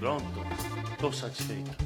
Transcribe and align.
Pronto, 0.00 0.24
tô 0.98 1.12
satisfeito. 1.12 1.76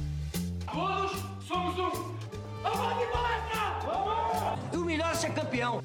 Todos 0.71 1.11
somos 1.45 1.77
um. 1.77 2.15
Vamos 2.63 2.97
de 2.97 3.11
palestra! 3.11 3.79
Vamos! 3.83 4.73
O 4.73 4.85
melhor 4.85 5.11
é 5.11 5.15
ser 5.15 5.33
campeão. 5.33 5.83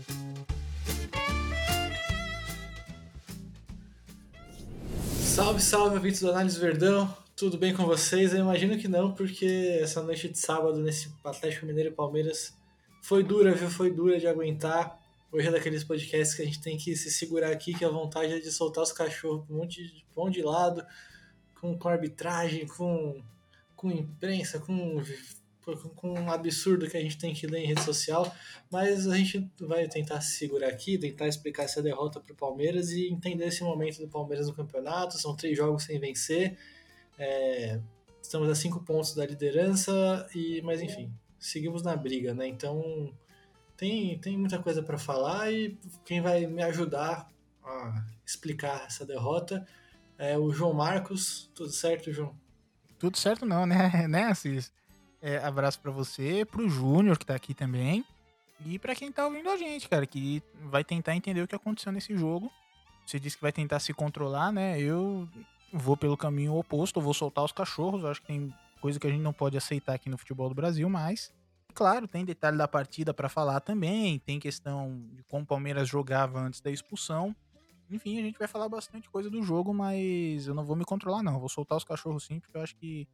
Salve, 5.18 5.60
salve, 5.60 5.96
ouvintes 5.96 6.20
do 6.20 6.30
Análise 6.30 6.60
Verdão. 6.60 7.12
Tudo 7.34 7.58
bem 7.58 7.74
com 7.74 7.84
vocês? 7.84 8.32
Eu 8.32 8.38
imagino 8.38 8.78
que 8.78 8.86
não, 8.86 9.12
porque 9.12 9.80
essa 9.82 10.00
noite 10.00 10.28
de 10.28 10.38
sábado 10.38 10.78
nesse 10.78 11.12
Atlético 11.24 11.66
Mineiro 11.66 11.88
e 11.90 11.92
Palmeiras 11.92 12.56
foi 13.02 13.24
dura, 13.24 13.52
viu? 13.52 13.68
Foi 13.68 13.90
dura 13.90 14.20
de 14.20 14.28
aguentar. 14.28 14.96
Hoje 15.32 15.48
é 15.48 15.50
daqueles 15.50 15.82
podcasts 15.82 16.36
que 16.36 16.42
a 16.42 16.44
gente 16.44 16.60
tem 16.60 16.78
que 16.78 16.94
se 16.94 17.10
segurar 17.10 17.50
aqui, 17.50 17.74
que 17.74 17.84
a 17.84 17.90
vontade 17.90 18.34
é 18.34 18.38
de 18.38 18.52
soltar 18.52 18.84
os 18.84 18.92
cachorros 18.92 19.44
para 19.44 19.52
um 19.52 19.58
monte 19.58 19.82
de, 19.82 20.04
pra 20.14 20.22
um 20.22 20.30
de 20.30 20.42
lado, 20.42 20.86
com, 21.60 21.76
com 21.76 21.88
arbitragem, 21.88 22.66
com, 22.66 23.22
com 23.76 23.90
imprensa, 23.90 24.58
com, 24.58 25.02
com 25.94 26.14
um 26.14 26.30
absurdo 26.30 26.88
que 26.88 26.96
a 26.96 27.00
gente 27.00 27.18
tem 27.18 27.34
que 27.34 27.46
ler 27.46 27.60
em 27.60 27.66
rede 27.66 27.82
social. 27.82 28.34
Mas 28.70 29.06
a 29.06 29.16
gente 29.16 29.50
vai 29.60 29.86
tentar 29.88 30.20
se 30.20 30.36
segurar 30.36 30.68
aqui, 30.68 30.96
tentar 30.96 31.28
explicar 31.28 31.64
essa 31.64 31.82
derrota 31.82 32.18
para 32.18 32.32
o 32.32 32.36
Palmeiras 32.36 32.90
e 32.90 33.08
entender 33.08 33.46
esse 33.46 33.62
momento 33.62 33.98
do 33.98 34.08
Palmeiras 34.08 34.48
no 34.48 34.54
campeonato. 34.54 35.18
São 35.18 35.36
três 35.36 35.56
jogos 35.56 35.84
sem 35.84 35.98
vencer. 36.00 36.56
É, 37.18 37.78
estamos 38.22 38.48
a 38.48 38.54
cinco 38.54 38.80
pontos 38.80 39.14
da 39.14 39.26
liderança, 39.26 40.26
e 40.34 40.62
mas 40.62 40.80
enfim, 40.80 41.12
seguimos 41.38 41.82
na 41.82 41.94
briga, 41.94 42.32
né? 42.32 42.46
Então 42.46 43.12
tem, 43.76 44.18
tem 44.18 44.38
muita 44.38 44.58
coisa 44.58 44.82
para 44.82 44.96
falar 44.96 45.52
e 45.52 45.78
quem 46.04 46.20
vai 46.22 46.46
me 46.46 46.62
ajudar 46.62 47.28
a 47.62 48.04
explicar 48.24 48.86
essa 48.86 49.04
derrota 49.04 49.66
é 50.20 50.38
o 50.38 50.52
João 50.52 50.74
Marcos. 50.74 51.50
Tudo 51.54 51.70
certo, 51.70 52.12
João? 52.12 52.34
Tudo 52.98 53.16
certo 53.16 53.46
não, 53.46 53.64
né, 53.64 53.90
né 54.06 54.24
Assis? 54.24 54.70
É, 55.22 55.38
abraço 55.38 55.80
para 55.80 55.90
você, 55.90 56.44
pro 56.44 56.68
Júnior 56.68 57.18
que 57.18 57.26
tá 57.26 57.34
aqui 57.34 57.52
também 57.52 58.04
e 58.64 58.78
para 58.78 58.94
quem 58.94 59.10
tá 59.10 59.24
ouvindo 59.26 59.48
a 59.50 59.56
gente, 59.56 59.88
cara, 59.88 60.06
que 60.06 60.42
vai 60.64 60.84
tentar 60.84 61.14
entender 61.14 61.42
o 61.42 61.48
que 61.48 61.54
aconteceu 61.54 61.90
nesse 61.90 62.16
jogo. 62.16 62.50
Você 63.06 63.18
disse 63.18 63.36
que 63.36 63.42
vai 63.42 63.52
tentar 63.52 63.80
se 63.80 63.92
controlar, 63.92 64.52
né? 64.52 64.78
Eu 64.78 65.28
vou 65.72 65.96
pelo 65.96 66.16
caminho 66.16 66.54
oposto, 66.54 67.00
vou 67.00 67.14
soltar 67.14 67.44
os 67.44 67.52
cachorros. 67.52 68.04
Acho 68.04 68.20
que 68.20 68.26
tem 68.26 68.54
coisa 68.80 69.00
que 69.00 69.06
a 69.06 69.10
gente 69.10 69.22
não 69.22 69.32
pode 69.32 69.56
aceitar 69.56 69.94
aqui 69.94 70.10
no 70.10 70.18
futebol 70.18 70.48
do 70.48 70.54
Brasil, 70.54 70.88
mas 70.88 71.32
Claro, 71.72 72.08
tem 72.08 72.24
detalhe 72.24 72.56
da 72.56 72.66
partida 72.66 73.14
para 73.14 73.28
falar 73.28 73.60
também, 73.60 74.18
tem 74.18 74.40
questão 74.40 75.00
de 75.12 75.22
como 75.24 75.44
o 75.44 75.46
Palmeiras 75.46 75.88
jogava 75.88 76.40
antes 76.40 76.60
da 76.60 76.70
expulsão. 76.70 77.34
Enfim, 77.90 78.18
a 78.18 78.22
gente 78.22 78.38
vai 78.38 78.46
falar 78.46 78.68
bastante 78.68 79.10
coisa 79.10 79.28
do 79.28 79.42
jogo, 79.42 79.74
mas 79.74 80.46
eu 80.46 80.54
não 80.54 80.64
vou 80.64 80.76
me 80.76 80.84
controlar, 80.84 81.22
não. 81.22 81.34
Eu 81.34 81.40
vou 81.40 81.48
soltar 81.48 81.76
os 81.76 81.84
cachorros 81.84 82.24
sim, 82.24 82.38
porque 82.38 82.56
eu 82.56 82.62
acho 82.62 82.76
que 82.76 83.08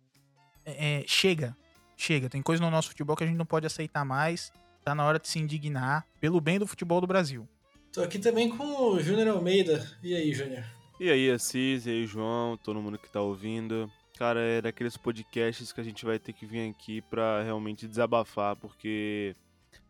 é, 0.65 1.01
é, 1.01 1.05
chega. 1.07 1.57
Chega. 1.97 2.29
Tem 2.29 2.43
coisa 2.43 2.63
no 2.63 2.71
nosso 2.71 2.89
futebol 2.89 3.17
que 3.17 3.25
a 3.25 3.27
gente 3.27 3.39
não 3.39 3.47
pode 3.47 3.67
aceitar 3.67 4.05
mais. 4.05 4.53
Tá 4.85 4.95
na 4.95 5.05
hora 5.05 5.19
de 5.19 5.29
se 5.29 5.39
indignar 5.39 6.07
pelo 6.21 6.41
bem 6.41 6.59
do 6.59 6.67
futebol 6.67 7.01
do 7.01 7.07
Brasil. 7.07 7.49
Tô 7.93 8.03
aqui 8.03 8.19
também 8.19 8.49
com 8.49 8.65
o 8.65 9.01
Júnior 9.01 9.29
Almeida. 9.29 9.85
E 10.03 10.15
aí, 10.15 10.33
Júnior? 10.35 10.65
E 11.01 11.11
aí, 11.11 11.31
Assis, 11.31 11.87
e 11.87 11.91
aí, 11.91 12.07
João, 12.07 12.57
todo 12.57 12.81
mundo 12.81 12.99
que 12.99 13.11
tá 13.11 13.21
ouvindo. 13.21 13.91
Cara, 14.19 14.41
é 14.41 14.63
daqueles 14.63 14.97
podcasts 14.97 15.73
que 15.73 15.81
a 15.81 15.85
gente 15.85 16.05
vai 16.05 16.19
ter 16.19 16.33
que 16.33 16.47
vir 16.47 16.71
aqui 16.71 17.03
para 17.03 17.43
realmente 17.43 17.87
desabafar, 17.87 18.57
porque 18.57 19.35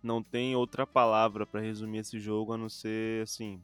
não 0.03 0.23
tem 0.23 0.57
outra 0.57 0.87
palavra 0.87 1.47
para 1.47 1.61
resumir 1.61 1.99
esse 1.99 2.19
jogo 2.19 2.53
a 2.53 2.59
não 2.59 2.69
ser 2.69 3.23
assim, 3.23 3.61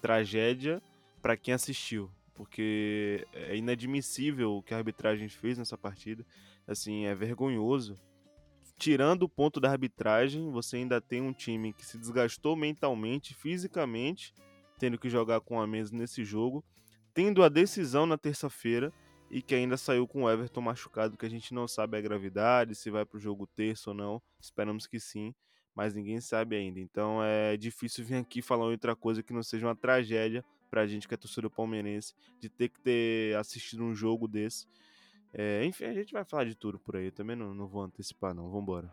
tragédia 0.00 0.82
para 1.20 1.36
quem 1.36 1.54
assistiu, 1.54 2.10
porque 2.34 3.26
é 3.32 3.56
inadmissível 3.56 4.52
o 4.52 4.62
que 4.62 4.72
a 4.72 4.76
arbitragem 4.76 5.28
fez 5.28 5.58
nessa 5.58 5.76
partida, 5.76 6.24
assim, 6.66 7.06
é 7.06 7.14
vergonhoso. 7.14 7.96
Tirando 8.78 9.24
o 9.24 9.28
ponto 9.28 9.58
da 9.58 9.70
arbitragem, 9.70 10.50
você 10.50 10.76
ainda 10.76 11.00
tem 11.00 11.20
um 11.20 11.32
time 11.32 11.72
que 11.72 11.84
se 11.84 11.98
desgastou 11.98 12.54
mentalmente, 12.54 13.34
fisicamente, 13.34 14.32
tendo 14.78 14.98
que 14.98 15.10
jogar 15.10 15.40
com 15.40 15.60
a 15.60 15.66
mesa 15.66 15.96
nesse 15.96 16.24
jogo, 16.24 16.64
tendo 17.12 17.42
a 17.42 17.48
decisão 17.48 18.06
na 18.06 18.16
terça-feira 18.16 18.92
e 19.30 19.42
que 19.42 19.54
ainda 19.54 19.76
saiu 19.76 20.06
com 20.06 20.22
o 20.22 20.30
Everton 20.30 20.60
machucado, 20.60 21.16
que 21.16 21.26
a 21.26 21.28
gente 21.28 21.52
não 21.52 21.66
sabe 21.66 21.98
a 21.98 22.00
gravidade, 22.00 22.74
se 22.74 22.90
vai 22.90 23.04
para 23.04 23.16
o 23.16 23.20
jogo 23.20 23.46
terço 23.46 23.90
ou 23.90 23.96
não. 23.96 24.22
Esperamos 24.40 24.86
que 24.86 25.00
sim, 25.00 25.34
mas 25.78 25.94
ninguém 25.94 26.20
sabe 26.20 26.56
ainda. 26.56 26.80
Então 26.80 27.22
é 27.22 27.56
difícil 27.56 28.04
vir 28.04 28.16
aqui 28.16 28.42
falar 28.42 28.64
outra 28.64 28.96
coisa 28.96 29.22
que 29.22 29.32
não 29.32 29.44
seja 29.44 29.64
uma 29.64 29.76
tragédia 29.76 30.44
para 30.68 30.80
a 30.80 30.86
gente 30.88 31.06
que 31.06 31.14
é 31.14 31.16
torcedor 31.16 31.52
palmeirense, 31.52 32.14
de 32.40 32.48
ter 32.48 32.68
que 32.68 32.80
ter 32.80 33.36
assistido 33.36 33.84
um 33.84 33.94
jogo 33.94 34.26
desse. 34.26 34.66
É, 35.32 35.64
enfim, 35.64 35.84
a 35.84 35.94
gente 35.94 36.12
vai 36.12 36.24
falar 36.24 36.46
de 36.46 36.56
tudo 36.56 36.80
por 36.80 36.96
aí. 36.96 37.12
também 37.12 37.36
não, 37.36 37.54
não 37.54 37.68
vou 37.68 37.80
antecipar, 37.80 38.34
não. 38.34 38.50
Vambora. 38.50 38.92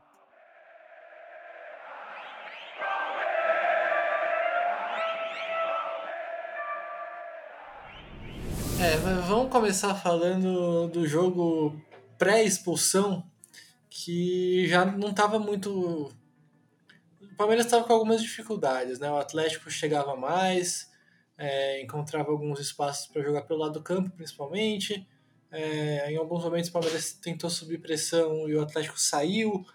É, 8.80 8.98
vamos 9.28 9.52
começar 9.52 9.96
falando 9.96 10.88
do 10.90 11.08
jogo 11.08 11.82
pré-expulsão, 12.20 13.26
que 13.90 14.68
já 14.68 14.86
não 14.86 15.10
estava 15.10 15.40
muito. 15.40 16.14
O 17.36 17.38
Palmeiras 17.38 17.66
estava 17.66 17.84
com 17.84 17.92
algumas 17.92 18.22
dificuldades, 18.22 18.98
né? 18.98 19.12
O 19.12 19.18
Atlético 19.18 19.70
chegava 19.70 20.16
mais, 20.16 20.90
é, 21.38 21.82
encontrava 21.82 22.32
alguns 22.32 22.62
espaços 22.62 23.08
para 23.08 23.22
jogar 23.22 23.42
pelo 23.42 23.60
lado 23.60 23.74
do 23.74 23.82
campo, 23.82 24.10
principalmente. 24.10 25.06
É, 25.52 26.10
em 26.10 26.16
alguns 26.16 26.46
momentos 26.46 26.70
o 26.70 26.72
Palmeiras 26.72 27.12
tentou 27.12 27.50
subir 27.50 27.80
pressão 27.80 28.48
e 28.48 28.56
o 28.56 28.62
Atlético 28.62 28.98
saiu. 28.98 29.66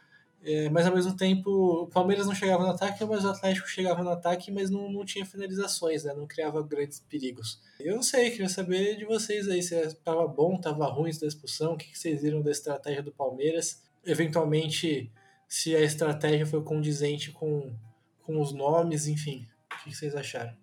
É, 0.43 0.71
mas 0.71 0.87
ao 0.87 0.95
mesmo 0.95 1.15
tempo, 1.15 1.83
o 1.83 1.87
Palmeiras 1.89 2.27
não 2.27 2.35
chegava 2.35 2.65
no 2.65 2.71
ataque, 2.71 3.05
mas 3.05 3.27
o 3.27 3.29
Atlético 3.29 3.69
chegava 3.69 4.03
no 4.03 4.09
ataque, 4.09 4.51
mas 4.51 4.71
não, 4.71 4.91
não 4.91 5.05
tinha 5.05 5.27
finalizações, 5.27 6.05
né? 6.05 6.15
não 6.15 6.27
criava 6.27 6.63
grandes 6.63 7.01
perigos. 7.01 7.61
Eu 7.79 7.95
não 7.95 8.03
sei, 8.03 8.31
queria 8.31 8.49
saber 8.49 8.97
de 8.97 9.05
vocês 9.05 9.47
aí, 9.51 9.63
se 9.63 9.75
estava 9.75 10.27
bom, 10.27 10.55
estava 10.55 10.87
ruim 10.87 11.11
da 11.21 11.27
expulsão, 11.27 11.75
o 11.75 11.77
que, 11.77 11.91
que 11.91 11.99
vocês 11.99 12.23
viram 12.23 12.41
da 12.41 12.51
estratégia 12.51 13.03
do 13.03 13.13
Palmeiras, 13.13 13.83
eventualmente 14.03 15.13
se 15.51 15.75
a 15.75 15.81
estratégia 15.81 16.47
foi 16.47 16.63
condizente 16.63 17.33
com, 17.33 17.75
com 18.23 18.41
os 18.41 18.53
nomes, 18.53 19.09
enfim, 19.09 19.49
o 19.75 19.83
que, 19.83 19.93
vocês 19.93 20.15
acharam? 20.15 20.57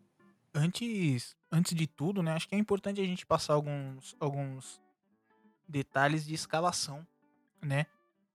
Antes, 0.54 1.36
antes 1.52 1.76
de 1.76 1.86
tudo, 1.86 2.24
né, 2.24 2.32
acho 2.32 2.48
que 2.48 2.56
é 2.56 2.58
importante 2.58 3.02
a 3.02 3.04
gente 3.04 3.26
passar 3.26 3.54
alguns, 3.54 4.16
alguns 4.18 4.82
detalhes 5.68 6.26
de 6.26 6.34
escalação, 6.34 7.06
né? 7.62 7.86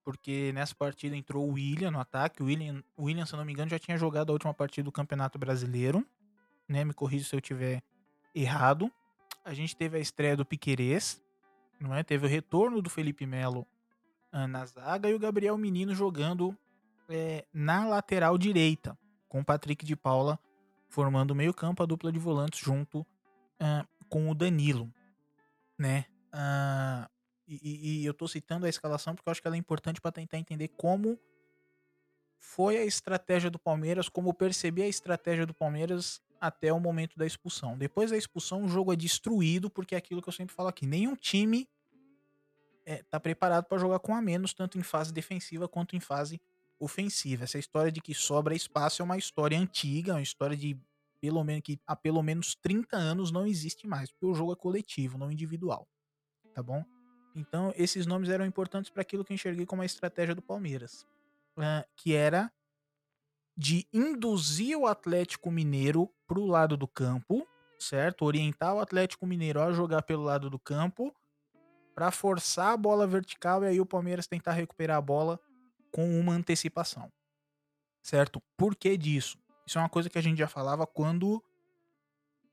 porque 0.05 0.53
nessa 0.53 0.75
partida 0.75 1.17
entrou 1.17 1.49
o 1.49 1.53
William 1.53 1.91
no 1.91 2.01
ataque. 2.01 2.43
O 2.43 2.47
William, 2.47 2.83
o 2.97 3.05
William, 3.05 3.25
se 3.25 3.35
eu 3.35 3.37
não 3.39 3.45
me 3.45 3.53
engano, 3.53 3.71
já 3.71 3.79
tinha 3.79 3.97
jogado 3.97 4.31
a 4.31 4.33
última 4.33 4.53
partida 4.53 4.85
do 4.85 4.93
Campeonato 4.93 5.39
Brasileiro. 5.39 6.05
Né? 6.69 6.85
Me 6.85 6.93
corrija 6.93 7.25
se 7.25 7.35
eu 7.35 7.41
tiver 7.41 7.83
errado. 8.35 8.91
A 9.45 9.55
gente 9.55 9.77
teve 9.77 9.97
a 9.97 10.01
estreia 10.01 10.37
do 10.37 10.45
Piquerez, 10.45 11.23
não 11.81 11.95
é? 11.95 12.03
Teve 12.03 12.27
o 12.27 12.29
retorno 12.29 12.83
do 12.83 12.91
Felipe 12.91 13.27
Melo 13.27 13.67
na 14.49 14.65
zaga 14.65 15.09
e 15.09 15.15
o 15.15 15.19
Gabriel 15.19 15.59
Menino 15.59 15.95
jogando 15.95 16.57
é, 17.09 17.45
na 17.53 17.87
lateral 17.87 18.39
direita, 18.39 18.97
com 19.29 19.41
o 19.41 19.45
Patrick 19.45 19.85
de 19.85 19.95
Paula 19.95 20.39
formando 20.89 21.35
meio-campo, 21.35 21.83
a 21.83 21.87
dupla 21.87 22.13
de 22.13 22.19
volantes 22.19 22.61
junto 22.61 23.01
uh, 23.01 23.89
com 24.11 24.31
o 24.31 24.35
Danilo, 24.35 24.93
né? 25.79 26.05
Uh, 26.35 27.09
e, 27.49 28.03
e, 28.03 28.07
eu 28.07 28.13
tô 28.13 28.29
citando 28.29 28.67
a 28.67 28.69
escalação 28.69 29.15
porque 29.15 29.29
eu 29.29 29.31
acho 29.31 29.41
que 29.41 29.49
ela 29.49 29.57
é 29.57 29.59
importante 29.59 30.01
para 30.01 30.13
tentar 30.13 30.39
entender 30.39 30.69
como 30.69 31.19
foi 32.39 32.77
a 32.77 32.85
estratégia 32.85 33.51
do 33.51 33.59
Palmeiras, 33.59 34.09
como 34.09 34.35
perceber 34.35 34.83
a 34.83 34.89
estratégia 34.89 35.47
do 35.47 35.55
Palmeiras 35.55 36.21
até 36.41 36.73
o 36.73 36.81
momento 36.81 37.17
da 37.17 37.25
expulsão. 37.27 37.77
Depois 37.77 38.11
da 38.11 38.17
expulsão, 38.17 38.65
o 38.65 38.69
jogo 38.69 38.93
é 38.93 38.97
destruído, 38.97 39.71
porque 39.71 39.95
é 39.95 39.99
aquilo 39.99 40.21
que 40.21 40.29
eu 40.29 40.33
sempre 40.33 40.55
falo 40.55 40.69
aqui: 40.69 40.87
nenhum 40.87 41.17
time 41.17 41.67
é, 42.85 43.03
tá 43.05 43.19
preparado 43.21 43.65
para 43.67 43.79
jogar 43.79 43.99
com 43.99 44.15
a 44.15 44.21
menos, 44.21 44.53
tanto 44.53 44.79
em 44.79 44.83
fase 44.83 45.13
defensiva 45.13 45.69
quanto 45.69 45.97
em 45.97 46.01
fase 46.01 46.41
ofensiva. 46.79 47.45
Essa 47.45 47.59
história 47.59 47.93
de 47.93 48.01
que 48.01 48.15
sobra 48.15 48.55
espaço 48.55 49.03
é 49.03 49.05
uma 49.05 49.17
história 49.17 49.59
antiga, 49.59 50.15
uma 50.15 50.23
história 50.23 50.57
de 50.57 50.77
pelo 51.21 51.45
menos 51.45 51.63
que 51.63 51.81
há 51.87 51.95
pelo 51.95 52.23
menos 52.23 52.57
30 52.57 52.97
anos 52.97 53.31
não 53.31 53.47
existe 53.47 53.87
mais, 53.87 54.11
porque 54.11 54.27
o 54.27 54.35
jogo 54.35 54.53
é 54.53 54.57
coletivo, 54.57 55.17
não 55.17 55.31
individual. 55.31 55.87
Tá 56.53 56.63
bom? 56.63 56.85
Então, 57.35 57.73
esses 57.77 58.07
nomes 58.07 58.29
eram 58.29 58.45
importantes 58.45 58.91
para 58.91 59.03
aquilo 59.03 59.25
que 59.25 59.33
eu 59.33 59.35
enxerguei 59.37 59.65
como 59.65 59.83
a 59.83 59.87
estratégia 59.87 60.35
do 60.35 60.43
Palmeiras, 60.43 61.07
uh, 61.57 61.89
que 61.97 62.15
era 62.15 62.53
de 63.57 63.87
induzir 63.93 64.77
o 64.77 64.87
Atlético 64.87 65.51
Mineiro 65.51 66.11
para 66.27 66.41
o 66.41 66.47
lado 66.47 66.77
do 66.77 66.89
campo, 66.89 67.47
certo? 67.79 68.25
Orientar 68.25 68.75
o 68.75 68.81
Atlético 68.81 69.27
Mineiro 69.27 69.61
a 69.61 69.73
jogar 69.73 70.03
pelo 70.03 70.25
lado 70.25 70.51
do 70.51 70.59
campo 70.59 71.15
para 71.95 72.11
forçar 72.11 72.73
a 72.73 72.77
bola 72.77 73.07
vertical 73.07 73.65
e 73.65 73.69
aí 73.69 73.81
o 73.81 73.87
Palmeiras 73.87 74.27
tentar 74.27 74.53
recuperar 74.53 74.97
a 74.97 75.01
bola 75.01 75.39
com 75.91 76.19
uma 76.19 76.33
antecipação, 76.33 77.13
certo? 78.03 78.43
Por 78.57 78.75
que 78.75 78.97
disso? 78.97 79.39
Isso 79.67 79.79
é 79.79 79.83
uma 79.83 79.89
coisa 79.89 80.09
que 80.09 80.19
a 80.19 80.23
gente 80.23 80.39
já 80.39 80.49
falava 80.49 80.87
quando 80.87 81.43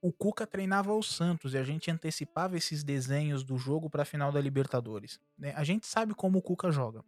o 0.01 0.12
Cuca 0.12 0.47
treinava 0.47 0.94
o 0.94 1.03
Santos 1.03 1.53
e 1.53 1.57
a 1.57 1.63
gente 1.63 1.91
antecipava 1.91 2.57
esses 2.57 2.83
desenhos 2.83 3.44
do 3.44 3.57
jogo 3.57 3.89
para 3.89 4.03
a 4.03 4.06
final 4.06 4.31
da 4.31 4.39
Libertadores. 4.39 5.19
Né? 5.38 5.53
A 5.56 5.63
gente 5.63 5.88
sabe 5.88 6.13
como 6.13 6.39
o 6.39 6.41
Cuca 6.41 6.71
joga. 6.71 7.03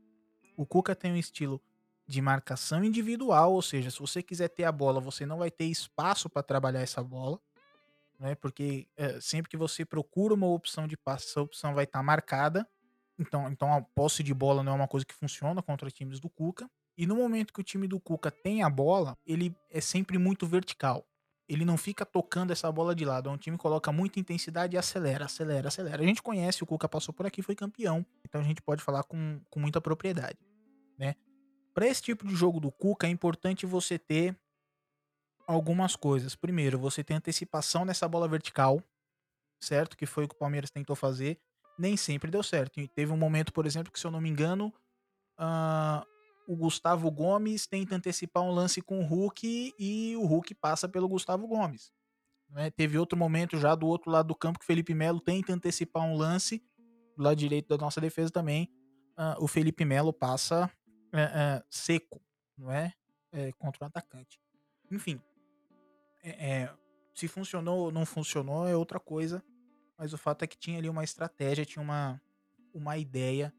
O 0.57 0.65
Cuca 0.65 0.95
tem 0.95 1.13
um 1.13 1.17
estilo 1.17 1.61
de 2.05 2.21
marcação 2.21 2.83
individual, 2.83 3.53
ou 3.53 3.61
seja, 3.61 3.89
se 3.89 3.99
você 3.99 4.21
quiser 4.21 4.49
ter 4.49 4.65
a 4.65 4.71
bola, 4.71 4.99
você 4.99 5.25
não 5.25 5.37
vai 5.37 5.49
ter 5.49 5.65
espaço 5.65 6.29
para 6.29 6.43
trabalhar 6.43 6.81
essa 6.81 7.01
bola, 7.01 7.39
né? 8.21 8.35
Porque 8.35 8.87
é, 8.95 9.19
sempre 9.19 9.49
que 9.49 9.57
você 9.57 9.83
procura 9.83 10.33
uma 10.33 10.47
opção 10.47 10.87
de 10.87 10.95
passe, 10.95 11.29
essa 11.29 11.41
opção 11.41 11.73
vai 11.73 11.83
estar 11.85 11.99
tá 11.99 12.03
marcada. 12.03 12.67
Então, 13.19 13.49
então 13.49 13.73
a 13.73 13.81
posse 13.81 14.23
de 14.23 14.33
bola 14.33 14.63
não 14.63 14.73
é 14.73 14.75
uma 14.75 14.87
coisa 14.87 15.05
que 15.05 15.13
funciona 15.13 15.61
contra 15.61 15.89
times 15.89 16.19
do 16.19 16.29
Cuca. 16.29 16.69
E 16.97 17.07
no 17.07 17.15
momento 17.15 17.51
que 17.51 17.59
o 17.59 17.63
time 17.63 17.87
do 17.87 17.99
Cuca 17.99 18.29
tem 18.29 18.63
a 18.63 18.69
bola, 18.69 19.17
ele 19.25 19.55
é 19.69 19.81
sempre 19.81 20.17
muito 20.17 20.45
vertical 20.45 21.05
ele 21.53 21.65
não 21.65 21.75
fica 21.75 22.05
tocando 22.05 22.51
essa 22.51 22.71
bola 22.71 22.95
de 22.95 23.03
lado. 23.03 23.27
É 23.27 23.31
um 23.31 23.37
time 23.37 23.57
que 23.57 23.61
coloca 23.61 23.91
muita 23.91 24.21
intensidade 24.21 24.73
e 24.73 24.79
acelera, 24.79 25.25
acelera, 25.25 25.67
acelera. 25.67 26.01
A 26.01 26.05
gente 26.05 26.23
conhece, 26.23 26.63
o 26.63 26.65
Cuca 26.65 26.87
passou 26.87 27.13
por 27.13 27.25
aqui, 27.25 27.41
foi 27.41 27.55
campeão. 27.55 28.05
Então 28.25 28.39
a 28.39 28.43
gente 28.45 28.61
pode 28.61 28.81
falar 28.81 29.03
com, 29.03 29.41
com 29.49 29.59
muita 29.59 29.81
propriedade, 29.81 30.37
né? 30.97 31.13
Para 31.73 31.87
esse 31.87 32.01
tipo 32.01 32.25
de 32.25 32.33
jogo 32.33 32.61
do 32.61 32.71
Cuca, 32.71 33.05
é 33.05 33.09
importante 33.09 33.65
você 33.65 33.99
ter 33.99 34.33
algumas 35.53 35.95
coisas. 35.95 36.35
Primeiro, 36.35 36.79
você 36.79 37.03
tem 37.03 37.17
antecipação 37.17 37.85
nessa 37.85 38.07
bola 38.07 38.27
vertical, 38.27 38.81
certo? 39.59 39.97
Que 39.97 40.05
foi 40.05 40.25
o 40.25 40.27
que 40.27 40.35
o 40.35 40.37
Palmeiras 40.37 40.71
tentou 40.71 40.95
fazer. 40.95 41.39
Nem 41.77 41.95
sempre 41.97 42.29
deu 42.29 42.43
certo. 42.43 42.79
E 42.79 42.87
teve 42.87 43.11
um 43.11 43.17
momento, 43.17 43.53
por 43.53 43.65
exemplo, 43.65 43.91
que 43.91 43.99
se 43.99 44.05
eu 44.05 44.11
não 44.11 44.21
me 44.21 44.29
engano, 44.29 44.73
uh, 45.39 46.05
o 46.47 46.55
Gustavo 46.55 47.09
Gomes 47.09 47.67
tenta 47.67 47.95
antecipar 47.95 48.43
um 48.43 48.51
lance 48.51 48.81
com 48.81 48.99
o 48.99 49.05
Hulk 49.05 49.73
e 49.77 50.15
o 50.17 50.25
Hulk 50.25 50.53
passa 50.55 50.87
pelo 50.87 51.07
Gustavo 51.07 51.47
Gomes. 51.47 51.91
Né? 52.49 52.69
Teve 52.71 52.97
outro 52.97 53.17
momento 53.17 53.57
já 53.57 53.73
do 53.75 53.87
outro 53.87 54.11
lado 54.11 54.27
do 54.27 54.35
campo 54.35 54.59
que 54.59 54.65
o 54.65 54.67
Felipe 54.67 54.93
Melo 54.93 55.19
tenta 55.19 55.53
antecipar 55.53 56.03
um 56.03 56.15
lance 56.15 56.63
do 57.15 57.23
lado 57.23 57.37
direito 57.37 57.67
da 57.67 57.77
nossa 57.77 58.01
defesa 58.01 58.31
também. 58.31 58.69
Uh, 59.17 59.43
o 59.43 59.47
Felipe 59.47 59.85
Melo 59.85 60.11
passa 60.11 60.69
uh, 61.13 61.63
seco, 61.69 62.21
não 62.57 62.71
é? 62.71 62.93
é? 63.31 63.51
Contra 63.53 63.85
o 63.85 63.87
atacante. 63.87 64.39
Enfim, 64.91 65.21
é, 66.23 66.29
é, 66.29 66.73
se 67.13 67.27
funcionou 67.27 67.79
ou 67.79 67.91
não 67.91 68.05
funcionou 68.05 68.67
é 68.67 68.75
outra 68.75 68.99
coisa, 68.99 69.43
mas 69.97 70.13
o 70.13 70.17
fato 70.17 70.43
é 70.43 70.47
que 70.47 70.57
tinha 70.57 70.77
ali 70.77 70.89
uma 70.89 71.03
estratégia, 71.03 71.65
tinha 71.65 71.83
uma, 71.83 72.21
uma 72.73 72.97
ideia 72.97 73.53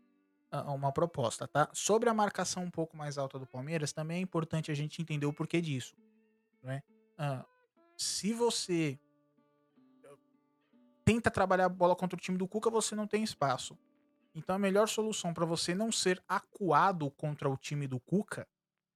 uma 0.61 0.93
proposta, 0.93 1.49
tá? 1.49 1.71
Sobre 1.73 2.11
a 2.11 2.15
marcação 2.15 2.65
um 2.65 2.71
pouco 2.71 2.97
mais 2.97 3.17
alta 3.17 3.39
do 3.39 3.47
Palmeiras, 3.47 3.93
também 3.93 4.19
é 4.19 4.21
importante 4.21 4.71
a 4.71 4.75
gente 4.75 5.01
entender 5.01 5.25
o 5.25 5.33
porquê 5.33 5.61
disso, 5.61 5.97
né? 6.63 6.83
Ah, 7.17 7.45
se 7.97 8.35
você 8.35 8.99
tenta 11.05 11.31
trabalhar 11.31 11.67
a 11.67 11.71
bola 11.71 11.97
contra 11.97 12.17
o 12.17 12.21
time 12.21 12.37
do 12.37 12.47
Cuca, 12.47 12.69
você 12.69 12.95
não 12.95 13.07
tem 13.07 13.25
espaço. 13.25 13.79
Então 14.35 14.57
a 14.57 14.59
melhor 14.59 14.89
solução 14.89 15.33
para 15.33 15.47
você 15.47 15.75
não 15.75 15.91
ser 15.91 16.23
acuado 16.29 17.11
contra 17.11 17.49
o 17.49 17.57
time 17.57 17.87
do 17.87 17.99
Cuca, 17.99 18.47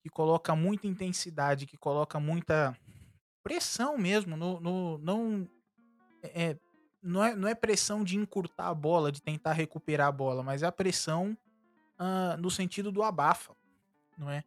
que 0.00 0.10
coloca 0.10 0.54
muita 0.54 0.86
intensidade, 0.86 1.66
que 1.66 1.76
coloca 1.76 2.20
muita 2.20 2.76
pressão 3.46 3.96
mesmo, 3.96 4.36
no, 4.36 4.58
no 4.58 4.98
não 4.98 5.48
é, 6.20 6.42
é 6.42 6.56
não 7.00 7.24
é, 7.24 7.36
não 7.36 7.46
é 7.46 7.54
pressão 7.54 8.02
de 8.02 8.16
encurtar 8.16 8.66
a 8.66 8.74
bola, 8.74 9.12
de 9.12 9.22
tentar 9.22 9.52
recuperar 9.52 10.08
a 10.08 10.12
bola, 10.12 10.42
mas 10.42 10.64
é 10.64 10.66
a 10.66 10.72
pressão 10.72 11.38
uh, 12.00 12.36
no 12.40 12.50
sentido 12.50 12.90
do 12.90 13.04
abafa, 13.04 13.54
não 14.18 14.28
é? 14.28 14.42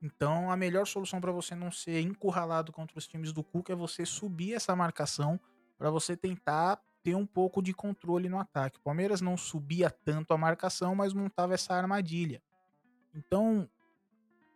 Então, 0.00 0.50
a 0.50 0.56
melhor 0.56 0.86
solução 0.86 1.20
para 1.20 1.30
você 1.30 1.54
não 1.54 1.70
ser 1.70 2.00
encurralado 2.00 2.72
contra 2.72 2.96
os 2.98 3.06
times 3.06 3.34
do 3.34 3.44
Cuca 3.44 3.74
é 3.74 3.76
você 3.76 4.06
subir 4.06 4.54
essa 4.54 4.74
marcação 4.74 5.38
para 5.76 5.90
você 5.90 6.16
tentar 6.16 6.80
ter 7.02 7.14
um 7.14 7.26
pouco 7.26 7.60
de 7.60 7.74
controle 7.74 8.30
no 8.30 8.38
ataque. 8.38 8.78
O 8.78 8.82
Palmeiras 8.82 9.20
não 9.20 9.36
subia 9.36 9.90
tanto 9.90 10.32
a 10.32 10.38
marcação, 10.38 10.94
mas 10.94 11.12
montava 11.12 11.52
essa 11.52 11.74
armadilha. 11.74 12.40
Então, 13.14 13.68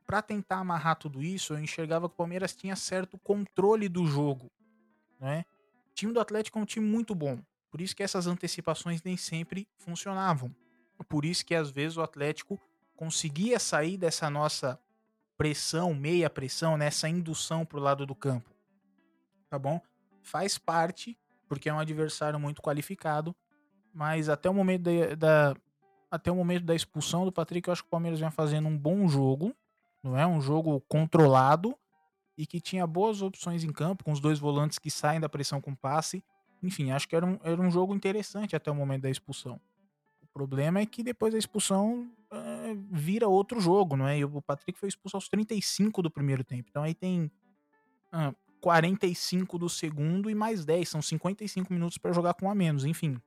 para 0.06 0.22
tentar 0.22 0.58
amarrar 0.58 0.96
tudo 0.96 1.22
isso, 1.22 1.54
eu 1.54 1.58
enxergava 1.58 2.08
que 2.08 2.14
o 2.14 2.16
Palmeiras 2.16 2.54
tinha 2.54 2.76
certo 2.76 3.18
controle 3.18 3.88
do 3.88 4.06
jogo, 4.06 4.50
não 5.20 5.28
é? 5.28 5.44
O 5.90 5.94
time 5.94 6.12
do 6.12 6.20
Atlético 6.20 6.58
é 6.58 6.62
um 6.62 6.66
time 6.66 6.86
muito 6.86 7.14
bom. 7.14 7.38
Por 7.70 7.80
isso 7.80 7.94
que 7.94 8.02
essas 8.02 8.26
antecipações 8.26 9.02
nem 9.02 9.16
sempre 9.16 9.68
funcionavam. 9.78 10.54
Por 11.08 11.24
isso 11.24 11.44
que 11.44 11.54
às 11.54 11.70
vezes 11.70 11.96
o 11.96 12.02
Atlético 12.02 12.60
conseguia 12.96 13.58
sair 13.58 13.96
dessa 13.96 14.30
nossa 14.30 14.78
pressão, 15.36 15.92
meia 15.92 16.30
pressão, 16.30 16.76
nessa 16.76 17.08
indução 17.08 17.64
para 17.64 17.78
o 17.78 17.82
lado 17.82 18.06
do 18.06 18.14
campo. 18.14 18.50
Tá 19.48 19.58
bom? 19.58 19.80
Faz 20.22 20.56
parte, 20.56 21.18
porque 21.48 21.68
é 21.68 21.74
um 21.74 21.78
adversário 21.78 22.38
muito 22.38 22.62
qualificado, 22.62 23.34
mas 23.92 24.28
até 24.28 24.48
o 24.48 24.54
momento 24.54 24.82
da, 24.82 25.14
da 25.14 25.56
até 26.10 26.30
o 26.30 26.36
momento 26.36 26.64
da 26.64 26.74
expulsão 26.74 27.24
do 27.24 27.32
Patrick, 27.32 27.66
eu 27.66 27.72
acho 27.72 27.82
que 27.82 27.88
o 27.88 27.90
Palmeiras 27.90 28.20
vem 28.20 28.30
fazendo 28.30 28.68
um 28.68 28.76
bom 28.76 29.08
jogo, 29.08 29.54
não 30.02 30.16
é? 30.16 30.26
Um 30.26 30.40
jogo 30.40 30.80
controlado 30.88 31.76
e 32.36 32.46
que 32.46 32.60
tinha 32.60 32.86
boas 32.86 33.22
opções 33.22 33.62
em 33.62 33.72
campo, 33.72 34.04
com 34.04 34.12
os 34.12 34.20
dois 34.20 34.38
volantes 34.38 34.78
que 34.78 34.90
saem 34.90 35.20
da 35.20 35.28
pressão 35.28 35.60
com 35.60 35.74
passe. 35.74 36.24
Enfim, 36.62 36.90
acho 36.90 37.08
que 37.08 37.14
era 37.14 37.26
um, 37.26 37.38
era 37.42 37.60
um 37.60 37.70
jogo 37.70 37.94
interessante 37.94 38.56
até 38.56 38.70
o 38.70 38.74
momento 38.74 39.02
da 39.02 39.10
expulsão 39.10 39.60
problema 40.32 40.80
é 40.80 40.86
que 40.86 41.02
depois 41.02 41.32
da 41.32 41.38
expulsão 41.38 42.10
é, 42.30 42.74
vira 42.90 43.28
outro 43.28 43.60
jogo, 43.60 43.96
não 43.96 44.08
é? 44.08 44.18
E 44.18 44.24
o 44.24 44.42
Patrick 44.42 44.78
foi 44.78 44.88
expulso 44.88 45.16
aos 45.16 45.28
35 45.28 46.02
do 46.02 46.10
primeiro 46.10 46.42
tempo. 46.42 46.68
Então 46.70 46.82
aí 46.82 46.94
tem 46.94 47.30
ah, 48.10 48.34
45 48.60 49.58
do 49.58 49.68
segundo 49.68 50.30
e 50.30 50.34
mais 50.34 50.64
10. 50.64 50.88
São 50.88 51.02
55 51.02 51.72
minutos 51.72 51.98
para 51.98 52.12
jogar 52.12 52.34
com 52.34 52.50
a 52.50 52.54
menos, 52.54 52.84
enfim. 52.84 53.20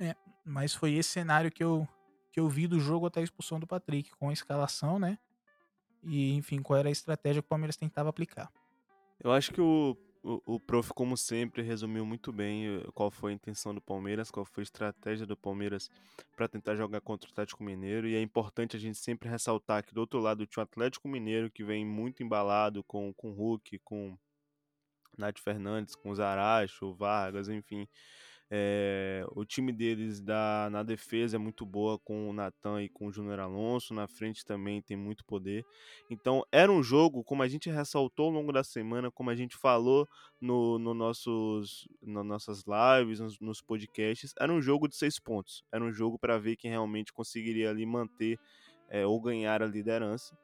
É, 0.00 0.14
mas 0.44 0.74
foi 0.74 0.94
esse 0.94 1.10
cenário 1.10 1.50
que 1.50 1.62
eu, 1.62 1.86
que 2.32 2.40
eu 2.40 2.48
vi 2.48 2.66
do 2.66 2.80
jogo 2.80 3.06
até 3.06 3.20
a 3.20 3.24
expulsão 3.24 3.60
do 3.60 3.66
Patrick, 3.66 4.10
com 4.16 4.28
a 4.28 4.32
escalação, 4.32 4.98
né? 4.98 5.18
E, 6.02 6.34
enfim, 6.34 6.62
qual 6.62 6.78
era 6.78 6.88
a 6.88 6.92
estratégia 6.92 7.42
que 7.42 7.46
o 7.46 7.48
Palmeiras 7.48 7.76
tentava 7.76 8.08
aplicar. 8.08 8.50
Eu 9.20 9.32
acho 9.32 9.52
que 9.52 9.60
o 9.60 9.96
o, 10.22 10.42
o 10.54 10.60
prof, 10.60 10.92
como 10.92 11.16
sempre, 11.16 11.62
resumiu 11.62 12.04
muito 12.04 12.32
bem 12.32 12.66
eh, 12.66 12.86
qual 12.94 13.10
foi 13.10 13.32
a 13.32 13.34
intenção 13.34 13.74
do 13.74 13.80
Palmeiras, 13.80 14.30
qual 14.30 14.44
foi 14.44 14.62
a 14.62 14.64
estratégia 14.64 15.26
do 15.26 15.36
Palmeiras 15.36 15.90
para 16.36 16.48
tentar 16.48 16.74
jogar 16.74 17.00
contra 17.00 17.28
o 17.28 17.32
Atlético 17.32 17.62
Mineiro. 17.62 18.08
E 18.08 18.14
é 18.14 18.20
importante 18.20 18.76
a 18.76 18.80
gente 18.80 18.98
sempre 18.98 19.28
ressaltar 19.28 19.84
que 19.84 19.94
do 19.94 20.00
outro 20.00 20.18
lado 20.20 20.46
tinha 20.46 20.62
o 20.62 20.64
Atlético 20.64 21.08
Mineiro, 21.08 21.50
que 21.50 21.64
vem 21.64 21.84
muito 21.86 22.22
embalado 22.22 22.82
com, 22.84 23.12
com 23.14 23.32
Hulk, 23.32 23.78
com 23.80 24.18
Nath 25.16 25.38
Fernandes, 25.38 25.94
com 25.94 26.14
Zaracho, 26.14 26.92
Vargas, 26.94 27.48
enfim. 27.48 27.88
É, 28.50 29.26
o 29.32 29.44
time 29.44 29.70
deles 29.72 30.22
da, 30.22 30.68
na 30.70 30.82
defesa 30.82 31.36
é 31.36 31.38
muito 31.38 31.66
boa 31.66 31.98
com 31.98 32.30
o 32.30 32.32
Natan 32.32 32.82
e 32.82 32.88
com 32.88 33.06
o 33.06 33.12
Júnior 33.12 33.40
Alonso. 33.40 33.92
Na 33.92 34.06
frente 34.06 34.44
também 34.44 34.80
tem 34.80 34.96
muito 34.96 35.24
poder. 35.24 35.64
Então 36.10 36.42
era 36.50 36.72
um 36.72 36.82
jogo, 36.82 37.22
como 37.22 37.42
a 37.42 37.48
gente 37.48 37.68
ressaltou 37.68 38.26
ao 38.26 38.32
longo 38.32 38.50
da 38.50 38.64
semana, 38.64 39.10
como 39.10 39.28
a 39.28 39.36
gente 39.36 39.56
falou 39.56 40.08
no, 40.40 40.78
no 40.78 40.94
nossos, 40.94 41.86
nas 42.02 42.24
nossas 42.24 42.64
lives, 42.66 43.20
nos, 43.20 43.38
nos, 43.38 43.60
podcasts, 43.60 44.32
era 44.40 44.52
um 44.52 44.62
jogo 44.62 44.88
de 44.88 44.96
seis 44.96 45.18
pontos. 45.18 45.62
Era 45.70 45.84
um 45.84 45.92
jogo 45.92 46.18
para 46.18 46.38
ver 46.38 46.56
quem 46.56 46.70
realmente 46.70 47.12
conseguiria 47.12 47.68
ali 47.68 47.84
manter 47.84 48.38
é, 48.88 49.04
ou 49.04 49.20
ganhar 49.20 49.62
a 49.62 49.66
liderança. 49.66 50.36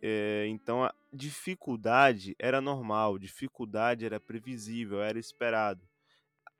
É, 0.00 0.46
então 0.48 0.84
a 0.84 0.94
dificuldade 1.12 2.34
era 2.38 2.60
normal, 2.60 3.18
dificuldade 3.18 4.04
era 4.04 4.20
previsível, 4.20 5.02
era 5.02 5.18
esperado 5.18 5.80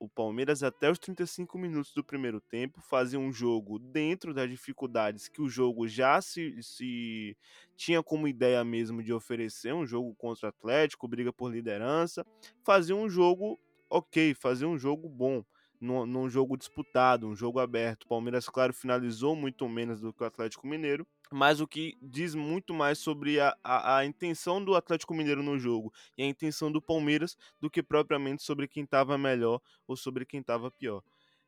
o 0.05 0.09
Palmeiras 0.09 0.63
até 0.63 0.91
os 0.91 0.99
35 0.99 1.59
minutos 1.59 1.93
do 1.95 2.05
primeiro 2.05 2.41
tempo 2.41 2.81
fazia 2.81 3.19
um 3.19 3.33
jogo 3.33 3.79
dentro 3.79 4.35
das 4.35 4.49
dificuldades 4.51 5.29
que 5.29 5.41
o 5.43 5.49
jogo 5.49 5.89
já 5.89 6.21
se, 6.21 6.63
se 6.63 7.37
tinha 7.77 8.03
como 8.03 8.29
ideia 8.29 8.63
mesmo 8.65 9.03
de 9.03 9.13
oferecer, 9.13 9.73
um 9.75 9.87
jogo 9.87 10.15
contra 10.15 10.47
o 10.47 10.49
Atlético, 10.51 11.09
briga 11.09 11.33
por 11.33 11.53
liderança, 11.53 12.25
fazia 12.63 12.95
um 12.95 13.09
jogo 13.09 13.59
ok, 13.89 14.35
fazia 14.35 14.69
um 14.69 14.79
jogo 14.79 15.09
bom. 15.09 15.45
Num, 15.85 16.07
num 16.07 16.31
jogo 16.31 16.57
disputado, 16.57 17.29
um 17.29 17.37
jogo 17.37 17.61
aberto. 17.61 18.05
O 18.05 18.09
Palmeiras, 18.09 18.49
claro, 18.49 18.73
finalizou 18.73 19.37
muito 19.37 19.69
menos 19.69 20.01
do 20.01 20.15
que 20.15 20.23
o 20.23 20.27
Atlético 20.27 20.67
Mineiro, 20.67 21.07
mas 21.31 21.61
o 21.61 21.67
que 21.67 21.95
diz 22.01 22.35
muito 22.35 22.73
mais 22.73 22.99
sobre 22.99 23.39
a, 23.39 23.55
a, 23.63 23.99
a, 23.99 24.07
intenção 24.07 24.65
do 24.65 24.75
Atlético 24.75 25.13
Mineiro 25.13 25.43
no 25.43 25.59
jogo 25.59 25.93
e 26.17 26.23
a 26.23 26.27
intenção 26.27 26.73
do 26.73 26.81
Palmeiras 26.81 27.37
do 27.61 27.69
que 27.69 27.83
propriamente 27.83 28.43
sobre 28.43 28.67
quem 28.67 28.85
estava 28.85 29.19
melhor 29.19 29.61
ou 29.87 29.95
sobre 29.95 30.25
quem 30.25 30.41
estava 30.41 30.71
pior. 30.71 31.03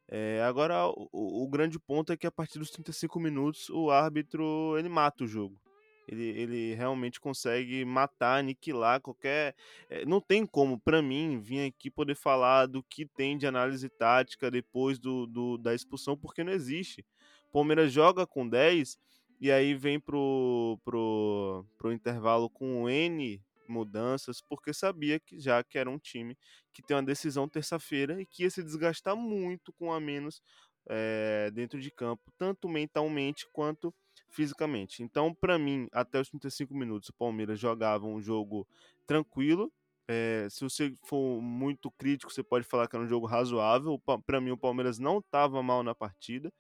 É, 0.08 0.42
agora, 0.42 0.86
o, 0.86 1.08
o, 1.44 1.48
grande 1.48 1.78
ponto 1.78 2.12
é 2.12 2.16
que 2.16 2.26
a 2.26 2.30
partir 2.30 2.58
dos 2.58 2.70
35 2.70 3.18
minutos 3.18 3.70
o 3.70 3.90
árbitro 3.90 4.76
ele 4.78 4.88
mata 4.88 5.24
o 5.24 5.26
jogo. 5.26 5.58
Ele, 6.06 6.24
ele 6.24 6.74
realmente 6.74 7.20
consegue 7.20 7.84
matar, 7.84 8.38
aniquilar 8.38 9.00
qualquer. 9.00 9.54
É, 9.90 10.04
não 10.04 10.20
tem 10.20 10.46
como, 10.46 10.78
para 10.78 11.02
mim, 11.02 11.38
vir 11.40 11.66
aqui 11.66 11.90
poder 11.90 12.14
falar 12.14 12.66
do 12.66 12.82
que 12.82 13.06
tem 13.06 13.36
de 13.36 13.46
análise 13.46 13.88
tática 13.88 14.50
depois 14.50 14.98
do, 14.98 15.26
do 15.26 15.58
da 15.58 15.74
expulsão, 15.74 16.16
porque 16.16 16.44
não 16.44 16.52
existe. 16.52 17.04
Palmeiras 17.52 17.92
joga 17.92 18.26
com 18.26 18.48
10 18.48 18.98
e 19.40 19.50
aí 19.50 19.74
vem 19.74 19.98
pro, 20.00 20.78
pro, 20.84 21.64
pro 21.76 21.92
intervalo 21.92 22.48
com 22.48 22.88
N 22.88 23.42
mudanças, 23.68 24.40
porque 24.40 24.72
sabia 24.72 25.18
que 25.18 25.38
já 25.40 25.62
que 25.62 25.78
era 25.78 25.90
um 25.90 25.98
time 25.98 26.36
que 26.72 26.82
tem 26.82 26.96
uma 26.96 27.02
decisão 27.02 27.48
terça-feira 27.48 28.20
e 28.20 28.26
que 28.26 28.44
ia 28.44 28.50
se 28.50 28.62
desgastar 28.62 29.16
muito 29.16 29.72
com 29.72 29.92
a 29.92 30.00
menos 30.00 30.40
é, 30.88 31.50
dentro 31.52 31.80
de 31.80 31.90
campo, 31.90 32.32
tanto 32.38 32.68
mentalmente 32.68 33.46
quanto 33.52 33.92
fisicamente. 34.28 35.02
Então, 35.02 35.34
para 35.34 35.58
mim, 35.58 35.88
até 35.92 36.20
os 36.20 36.28
35 36.28 36.74
minutos, 36.74 37.08
o 37.08 37.14
Palmeiras 37.14 37.58
jogava 37.58 38.06
um 38.06 38.20
jogo 38.20 38.66
tranquilo. 39.06 39.72
É, 40.08 40.46
se 40.50 40.62
você 40.62 40.94
for 41.04 41.40
muito 41.40 41.90
crítico, 41.90 42.32
você 42.32 42.42
pode 42.42 42.64
falar 42.64 42.86
que 42.86 42.94
era 42.94 43.04
um 43.04 43.08
jogo 43.08 43.26
razoável. 43.26 44.00
Para 44.24 44.40
mim, 44.40 44.50
o 44.50 44.56
Palmeiras 44.56 44.98
não 44.98 45.18
estava 45.18 45.62
mal 45.62 45.82
na 45.82 45.94
partida. 45.94 46.52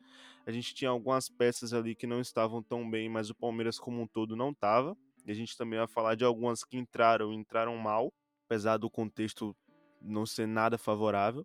A 0.46 0.50
gente 0.50 0.74
tinha 0.74 0.90
algumas 0.90 1.28
peças 1.28 1.72
ali 1.72 1.94
que 1.94 2.06
não 2.06 2.20
estavam 2.20 2.62
tão 2.62 2.88
bem, 2.88 3.08
mas 3.08 3.30
o 3.30 3.34
Palmeiras 3.34 3.78
como 3.78 4.00
um 4.00 4.06
todo 4.06 4.36
não 4.36 4.50
estava. 4.50 4.96
E 5.24 5.30
a 5.30 5.34
gente 5.34 5.56
também 5.56 5.78
vai 5.78 5.88
falar 5.88 6.14
de 6.14 6.24
algumas 6.24 6.64
que 6.64 6.76
entraram 6.76 7.32
entraram 7.32 7.76
mal, 7.76 8.12
apesar 8.46 8.76
do 8.76 8.88
contexto 8.88 9.56
não 10.00 10.24
ser 10.24 10.46
nada 10.46 10.78
favorável. 10.78 11.44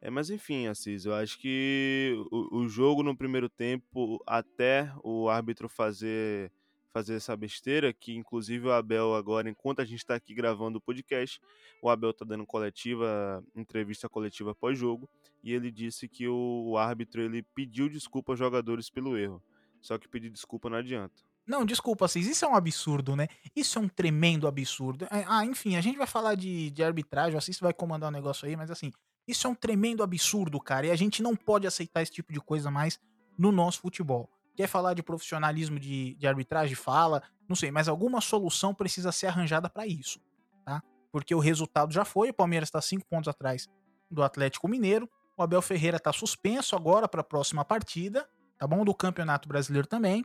É, 0.00 0.10
mas 0.10 0.30
enfim, 0.30 0.68
Assis, 0.68 1.04
eu 1.04 1.14
acho 1.14 1.38
que 1.38 2.14
o, 2.30 2.58
o, 2.58 2.68
jogo 2.68 3.02
no 3.02 3.16
primeiro 3.16 3.48
tempo, 3.48 4.22
até 4.26 4.92
o 5.02 5.28
árbitro 5.28 5.68
fazer, 5.68 6.52
fazer 6.92 7.14
essa 7.14 7.36
besteira, 7.36 7.92
que 7.92 8.14
inclusive 8.14 8.68
o 8.68 8.72
Abel 8.72 9.14
agora, 9.14 9.50
enquanto 9.50 9.80
a 9.80 9.84
gente 9.84 9.98
está 9.98 10.14
aqui 10.14 10.34
gravando 10.34 10.78
o 10.78 10.80
podcast, 10.80 11.40
o 11.82 11.90
Abel 11.90 12.10
está 12.10 12.24
dando 12.24 12.46
coletiva, 12.46 13.42
entrevista 13.56 14.08
coletiva 14.08 14.54
pós-jogo, 14.54 15.10
e 15.42 15.52
ele 15.52 15.70
disse 15.70 16.08
que 16.08 16.28
o, 16.28 16.64
o 16.68 16.78
árbitro 16.78 17.20
ele 17.20 17.42
pediu 17.42 17.88
desculpa 17.88 18.32
aos 18.32 18.38
jogadores 18.38 18.88
pelo 18.88 19.18
erro. 19.18 19.42
Só 19.80 19.98
que 19.98 20.08
pedir 20.08 20.30
desculpa 20.30 20.70
não 20.70 20.76
adianta. 20.76 21.22
Não, 21.46 21.64
desculpa, 21.64 22.04
Assis, 22.04 22.26
isso 22.26 22.44
é 22.44 22.48
um 22.48 22.54
absurdo, 22.54 23.16
né? 23.16 23.26
Isso 23.56 23.78
é 23.78 23.82
um 23.82 23.88
tremendo 23.88 24.46
absurdo. 24.46 25.06
É, 25.06 25.24
ah, 25.26 25.46
enfim, 25.46 25.76
a 25.76 25.80
gente 25.80 25.96
vai 25.96 26.06
falar 26.06 26.34
de, 26.34 26.70
de 26.70 26.84
arbitragem, 26.84 27.34
o 27.34 27.38
Assis 27.38 27.58
vai 27.58 27.72
comandar 27.72 28.10
o 28.10 28.12
um 28.12 28.14
negócio 28.14 28.46
aí, 28.46 28.54
mas 28.54 28.70
assim, 28.70 28.92
isso 29.28 29.46
é 29.46 29.50
um 29.50 29.54
tremendo 29.54 30.02
absurdo, 30.02 30.58
cara, 30.58 30.86
e 30.86 30.90
a 30.90 30.96
gente 30.96 31.22
não 31.22 31.36
pode 31.36 31.66
aceitar 31.66 32.02
esse 32.02 32.10
tipo 32.10 32.32
de 32.32 32.40
coisa 32.40 32.70
mais 32.70 32.98
no 33.38 33.52
nosso 33.52 33.80
futebol. 33.80 34.28
Quer 34.56 34.66
falar 34.66 34.94
de 34.94 35.02
profissionalismo 35.02 35.78
de, 35.78 36.14
de 36.14 36.26
arbitragem? 36.26 36.74
Fala, 36.74 37.22
não 37.48 37.54
sei, 37.54 37.70
mas 37.70 37.88
alguma 37.88 38.20
solução 38.20 38.74
precisa 38.74 39.12
ser 39.12 39.26
arranjada 39.26 39.68
para 39.68 39.86
isso, 39.86 40.18
tá? 40.64 40.82
Porque 41.12 41.34
o 41.34 41.38
resultado 41.38 41.92
já 41.92 42.04
foi, 42.04 42.30
o 42.30 42.34
Palmeiras 42.34 42.68
está 42.68 42.80
cinco 42.80 43.06
pontos 43.06 43.28
atrás 43.28 43.68
do 44.10 44.22
Atlético 44.22 44.66
Mineiro, 44.66 45.08
o 45.36 45.42
Abel 45.42 45.62
Ferreira 45.62 45.98
está 45.98 46.12
suspenso 46.12 46.74
agora 46.74 47.06
para 47.06 47.20
a 47.20 47.24
próxima 47.24 47.64
partida, 47.64 48.28
tá 48.58 48.66
bom? 48.66 48.84
Do 48.84 48.94
Campeonato 48.94 49.48
Brasileiro 49.48 49.86
também, 49.86 50.24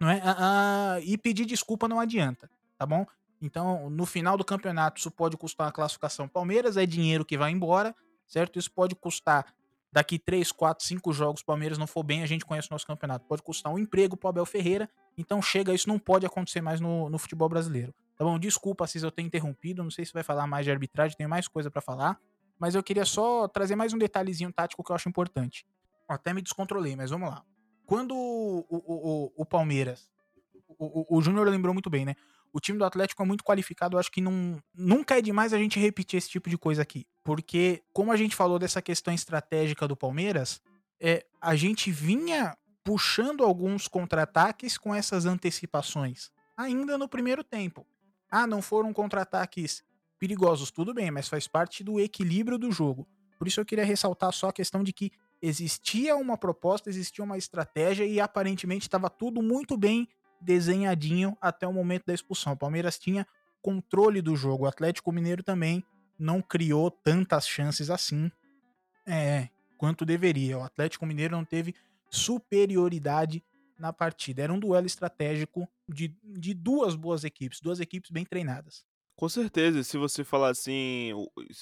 não 0.00 0.10
é? 0.10 0.20
Ah, 0.24 0.36
ah, 0.96 1.00
e 1.00 1.16
pedir 1.16 1.44
desculpa 1.44 1.86
não 1.86 2.00
adianta, 2.00 2.50
tá 2.78 2.84
bom? 2.84 3.06
Então, 3.40 3.90
no 3.90 4.06
final 4.06 4.36
do 4.36 4.44
campeonato, 4.44 4.98
isso 4.98 5.10
pode 5.10 5.36
custar 5.36 5.66
uma 5.66 5.72
classificação. 5.72 6.26
Palmeiras 6.26 6.76
é 6.76 6.86
dinheiro 6.86 7.24
que 7.24 7.36
vai 7.36 7.50
embora, 7.50 7.94
certo? 8.26 8.58
Isso 8.58 8.70
pode 8.70 8.94
custar 8.94 9.54
daqui 9.92 10.18
3, 10.18 10.52
4, 10.52 10.84
5 10.84 11.12
jogos, 11.12 11.42
Palmeiras 11.42 11.78
não 11.78 11.86
for 11.86 12.02
bem, 12.02 12.22
a 12.22 12.26
gente 12.26 12.44
conhece 12.44 12.68
o 12.68 12.74
nosso 12.74 12.86
campeonato. 12.86 13.24
Pode 13.26 13.42
custar 13.42 13.72
um 13.72 13.78
emprego 13.78 14.16
pro 14.16 14.28
Abel 14.28 14.44
Ferreira. 14.44 14.90
Então 15.16 15.40
chega, 15.40 15.72
isso 15.72 15.88
não 15.88 15.98
pode 15.98 16.26
acontecer 16.26 16.60
mais 16.60 16.80
no, 16.80 17.08
no 17.08 17.18
futebol 17.18 17.48
brasileiro. 17.48 17.94
Tá 18.16 18.24
bom? 18.24 18.38
Desculpa 18.38 18.86
se 18.86 18.98
eu 18.98 19.10
tenho 19.10 19.26
interrompido, 19.26 19.82
não 19.82 19.90
sei 19.90 20.04
se 20.04 20.12
vai 20.12 20.22
falar 20.22 20.46
mais 20.46 20.64
de 20.64 20.70
arbitragem, 20.70 21.16
tenho 21.16 21.30
mais 21.30 21.48
coisa 21.48 21.70
para 21.70 21.80
falar. 21.80 22.18
Mas 22.58 22.74
eu 22.74 22.82
queria 22.82 23.04
só 23.04 23.46
trazer 23.48 23.76
mais 23.76 23.92
um 23.92 23.98
detalhezinho 23.98 24.52
tático 24.52 24.82
que 24.82 24.90
eu 24.90 24.96
acho 24.96 25.08
importante. 25.08 25.66
Até 26.08 26.32
me 26.32 26.42
descontrolei, 26.42 26.96
mas 26.96 27.10
vamos 27.10 27.28
lá. 27.28 27.42
Quando 27.86 28.14
o, 28.14 28.66
o, 28.68 28.76
o, 28.78 29.32
o 29.36 29.46
Palmeiras. 29.46 30.10
O, 30.78 31.16
o 31.16 31.22
Júnior 31.22 31.48
lembrou 31.48 31.72
muito 31.72 31.88
bem, 31.88 32.04
né? 32.04 32.14
O 32.52 32.60
time 32.60 32.78
do 32.78 32.84
Atlético 32.84 33.22
é 33.22 33.26
muito 33.26 33.44
qualificado. 33.44 33.96
Eu 33.96 34.00
acho 34.00 34.10
que 34.10 34.20
não, 34.20 34.60
nunca 34.74 35.18
é 35.18 35.22
demais 35.22 35.52
a 35.52 35.58
gente 35.58 35.78
repetir 35.78 36.18
esse 36.18 36.28
tipo 36.28 36.48
de 36.48 36.56
coisa 36.56 36.82
aqui. 36.82 37.06
Porque, 37.24 37.82
como 37.92 38.12
a 38.12 38.16
gente 38.16 38.36
falou 38.36 38.58
dessa 38.58 38.80
questão 38.80 39.12
estratégica 39.12 39.86
do 39.86 39.96
Palmeiras, 39.96 40.60
é, 41.00 41.26
a 41.40 41.54
gente 41.56 41.90
vinha 41.90 42.56
puxando 42.84 43.42
alguns 43.42 43.88
contra-ataques 43.88 44.78
com 44.78 44.94
essas 44.94 45.26
antecipações, 45.26 46.30
ainda 46.56 46.96
no 46.96 47.08
primeiro 47.08 47.42
tempo. 47.42 47.86
Ah, 48.30 48.46
não 48.46 48.62
foram 48.62 48.92
contra-ataques 48.92 49.82
perigosos, 50.18 50.70
tudo 50.70 50.94
bem, 50.94 51.10
mas 51.10 51.28
faz 51.28 51.46
parte 51.46 51.82
do 51.82 52.00
equilíbrio 52.00 52.58
do 52.58 52.70
jogo. 52.70 53.06
Por 53.38 53.46
isso 53.46 53.60
eu 53.60 53.66
queria 53.66 53.84
ressaltar 53.84 54.32
só 54.32 54.48
a 54.48 54.52
questão 54.52 54.82
de 54.82 54.92
que 54.92 55.10
existia 55.42 56.16
uma 56.16 56.38
proposta, 56.38 56.88
existia 56.88 57.24
uma 57.24 57.36
estratégia 57.36 58.04
e 58.04 58.20
aparentemente 58.20 58.86
estava 58.86 59.10
tudo 59.10 59.42
muito 59.42 59.76
bem 59.76 60.08
desenhadinho 60.40 61.36
até 61.40 61.66
o 61.66 61.72
momento 61.72 62.06
da 62.06 62.14
expulsão. 62.14 62.52
O 62.52 62.56
Palmeiras 62.56 62.98
tinha 62.98 63.26
controle 63.62 64.22
do 64.22 64.36
jogo. 64.36 64.64
O 64.64 64.68
Atlético 64.68 65.12
Mineiro 65.12 65.42
também 65.42 65.84
não 66.18 66.40
criou 66.40 66.90
tantas 66.90 67.46
chances 67.48 67.90
assim 67.90 68.30
é, 69.06 69.48
quanto 69.76 70.04
deveria. 70.04 70.58
O 70.58 70.62
Atlético 70.62 71.06
Mineiro 71.06 71.36
não 71.36 71.44
teve 71.44 71.74
superioridade 72.10 73.42
na 73.78 73.92
partida. 73.92 74.42
Era 74.42 74.52
um 74.52 74.58
duelo 74.58 74.86
estratégico 74.86 75.68
de, 75.88 76.14
de 76.22 76.54
duas 76.54 76.94
boas 76.94 77.24
equipes, 77.24 77.60
duas 77.60 77.80
equipes 77.80 78.10
bem 78.10 78.24
treinadas. 78.24 78.84
Com 79.16 79.28
certeza, 79.28 79.82
se 79.82 79.96
você 79.96 80.22
falar 80.22 80.50
assim, 80.50 81.12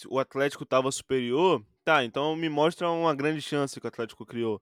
o 0.09 0.19
Atlético 0.19 0.65
estava 0.65 0.91
superior, 0.91 1.65
tá, 1.85 2.05
então 2.05 2.35
me 2.35 2.49
mostra 2.49 2.91
uma 2.91 3.15
grande 3.15 3.41
chance 3.41 3.79
que 3.79 3.87
o 3.87 3.89
Atlético 3.89 4.27
criou 4.27 4.61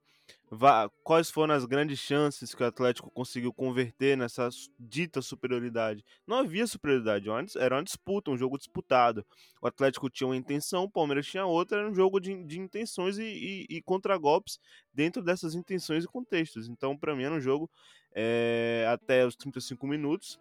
quais 1.03 1.31
foram 1.31 1.55
as 1.55 1.65
grandes 1.65 1.99
chances 1.99 2.55
que 2.55 2.63
o 2.63 2.67
Atlético 2.67 3.11
conseguiu 3.11 3.53
converter 3.53 4.17
nessa 4.17 4.49
dita 4.79 5.23
superioridade. 5.23 6.05
Não 6.27 6.39
havia 6.39 6.67
superioridade, 6.67 7.29
era 7.59 7.77
uma 7.77 7.83
disputa, 7.83 8.31
um 8.31 8.37
jogo 8.37 8.59
disputado. 8.59 9.25
O 9.61 9.67
Atlético 9.67 10.11
tinha 10.11 10.27
uma 10.27 10.37
intenção, 10.37 10.85
o 10.85 10.91
Palmeiras 10.91 11.27
tinha 11.27 11.47
outra, 11.47 11.79
era 11.79 11.89
um 11.89 11.95
jogo 11.95 12.21
de, 12.21 12.45
de 12.45 12.61
intenções 12.61 13.19
e, 13.19 13.25
e, 13.25 13.77
e 13.77 13.83
contragolpes 13.83 14.59
dentro 14.93 15.23
dessas 15.23 15.55
intenções 15.55 16.05
e 16.05 16.09
contextos. 16.09 16.69
Então, 16.69 16.97
para 16.97 17.15
mim, 17.15 17.25
era 17.25 17.35
um 17.35 17.41
jogo 17.41 17.71
é, 18.15 18.87
até 18.89 19.27
os 19.27 19.35
35 19.37 19.87
minutos 19.87 20.39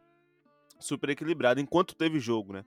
super 0.79 1.10
equilibrado, 1.10 1.60
enquanto 1.60 1.95
teve 1.95 2.19
jogo, 2.19 2.53
né? 2.53 2.65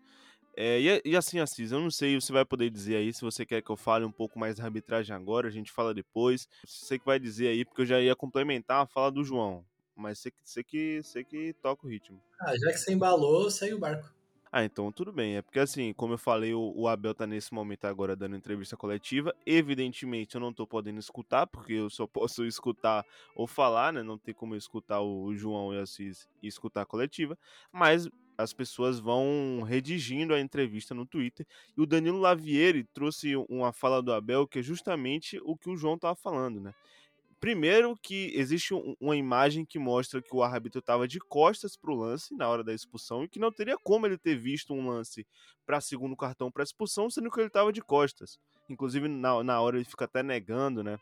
É, 0.57 0.81
e, 0.81 1.03
e, 1.05 1.17
assim, 1.17 1.41
Assis, 1.41 1.73
eu 1.73 1.81
não 1.81 1.91
sei, 1.91 2.21
você 2.21 2.33
vai 2.33 2.45
poder 2.45 2.71
dizer 2.71 2.97
aí, 2.97 3.13
se 3.13 3.23
você 3.23 3.45
quer 3.45 3.61
que 3.61 3.71
eu 3.71 3.77
fale 3.77 4.05
um 4.05 4.13
pouco 4.13 4.39
mais 4.39 4.57
da 4.57 4.65
arbitragem 4.65 5.15
agora, 5.15 5.49
a 5.49 5.51
gente 5.51 5.73
fala 5.73 5.93
depois. 5.93 6.49
Você 6.65 6.99
que 6.99 7.05
vai 7.05 7.19
dizer 7.19 7.49
aí, 7.49 7.65
porque 7.65 7.83
eu 7.83 7.87
já 7.87 8.01
ia 8.01 8.15
complementar 8.15 8.83
a 8.83 8.87
fala 8.87 9.11
do 9.11 9.25
João. 9.25 9.65
Mas 9.97 10.19
você, 10.19 10.33
você, 10.43 10.63
que, 10.63 11.03
você 11.03 11.25
que 11.25 11.53
toca 11.63 11.87
o 11.87 11.91
ritmo. 11.91 12.21
Ah, 12.41 12.57
já 12.57 12.71
que 12.71 12.79
você 12.79 12.93
embalou, 12.93 13.51
segue 13.51 13.75
o 13.75 13.79
barco. 13.79 14.13
Ah, 14.57 14.65
então 14.65 14.93
tudo 14.93 15.13
bem. 15.13 15.37
É 15.37 15.43
porque 15.43 15.59
assim, 15.59 15.93
como 15.93 16.15
eu 16.15 16.19
falei, 16.19 16.55
o, 16.55 16.73
o, 16.77 16.87
Abel 16.87 17.13
tá 17.13 17.27
nesse 17.27 17.53
momento 17.53 17.87
agora 17.87 18.15
dando 18.15 18.37
entrevista 18.37 18.77
coletiva. 18.77 19.35
Evidentemente 19.45 20.37
eu 20.37 20.41
não 20.41 20.53
tô 20.53 20.65
podendo 20.65 21.01
escutar, 21.01 21.45
porque 21.45 21.73
eu 21.73 21.91
só 21.91 22.07
posso 22.07 22.45
escutar 22.45 23.05
ou 23.35 23.49
falar, 23.49 23.93
né? 23.93 24.01
Não 24.05 24.17
tem 24.17 24.33
como 24.33 24.55
eu 24.55 24.59
escutar 24.59 25.01
o, 25.01 25.25
o 25.25 25.37
João 25.37 25.75
e 25.75 25.81
Assis 25.81 26.29
e 26.41 26.47
escutar 26.47 26.83
a 26.83 26.87
coletiva. 26.87 27.37
Mas 27.73 28.09
as 28.37 28.53
pessoas 28.53 28.99
vão 28.99 29.63
redigindo 29.63 30.35
a 30.35 30.41
entrevista 30.41 30.95
no 30.95 31.07
Twitter. 31.07 31.47
E 31.77 31.81
o 31.81 31.87
Danilo 31.87 32.19
Lavieri 32.19 32.85
trouxe 32.85 33.37
uma 33.49 33.73
fala 33.73 34.03
do 34.03 34.13
Abel 34.13 34.47
que 34.47 34.59
é 34.59 34.63
justamente 34.63 35.41
o 35.45 35.57
que 35.57 35.71
o 35.71 35.77
João 35.77 35.95
estava 35.95 36.15
falando, 36.15 36.61
né? 36.61 36.75
Primeiro 37.41 37.95
que 38.01 38.33
existe 38.35 38.73
uma 38.99 39.17
imagem 39.17 39.67
que 39.67 39.79
mostra 39.79 40.23
que 40.23 40.35
o 40.35 40.43
árbitro 40.43 40.79
estava 40.79 41.07
de 41.07 41.19
costas 41.21 41.77
para 41.77 41.93
o 41.93 41.95
lance 41.95 42.35
na 42.35 42.49
hora 42.49 42.65
da 42.65 42.73
expulsão 42.73 43.23
e 43.23 43.29
que 43.29 43.39
não 43.39 43.53
teria 43.53 43.77
como 43.77 44.07
ele 44.07 44.17
ter 44.17 44.35
visto 44.35 44.73
um 44.73 44.89
lance 44.89 45.27
para 45.67 45.81
segundo 45.81 46.17
cartão 46.17 46.51
para 46.51 46.63
expulsão, 46.63 47.11
sendo 47.11 47.31
que 47.31 47.39
ele 47.39 47.49
estava 47.49 47.71
de 47.71 47.83
costas. 47.83 48.39
Inclusive 48.69 49.09
na, 49.09 49.45
na 49.45 49.61
hora 49.61 49.77
ele 49.77 49.85
fica 49.85 50.07
até 50.07 50.23
negando, 50.23 50.83
né? 50.83 50.99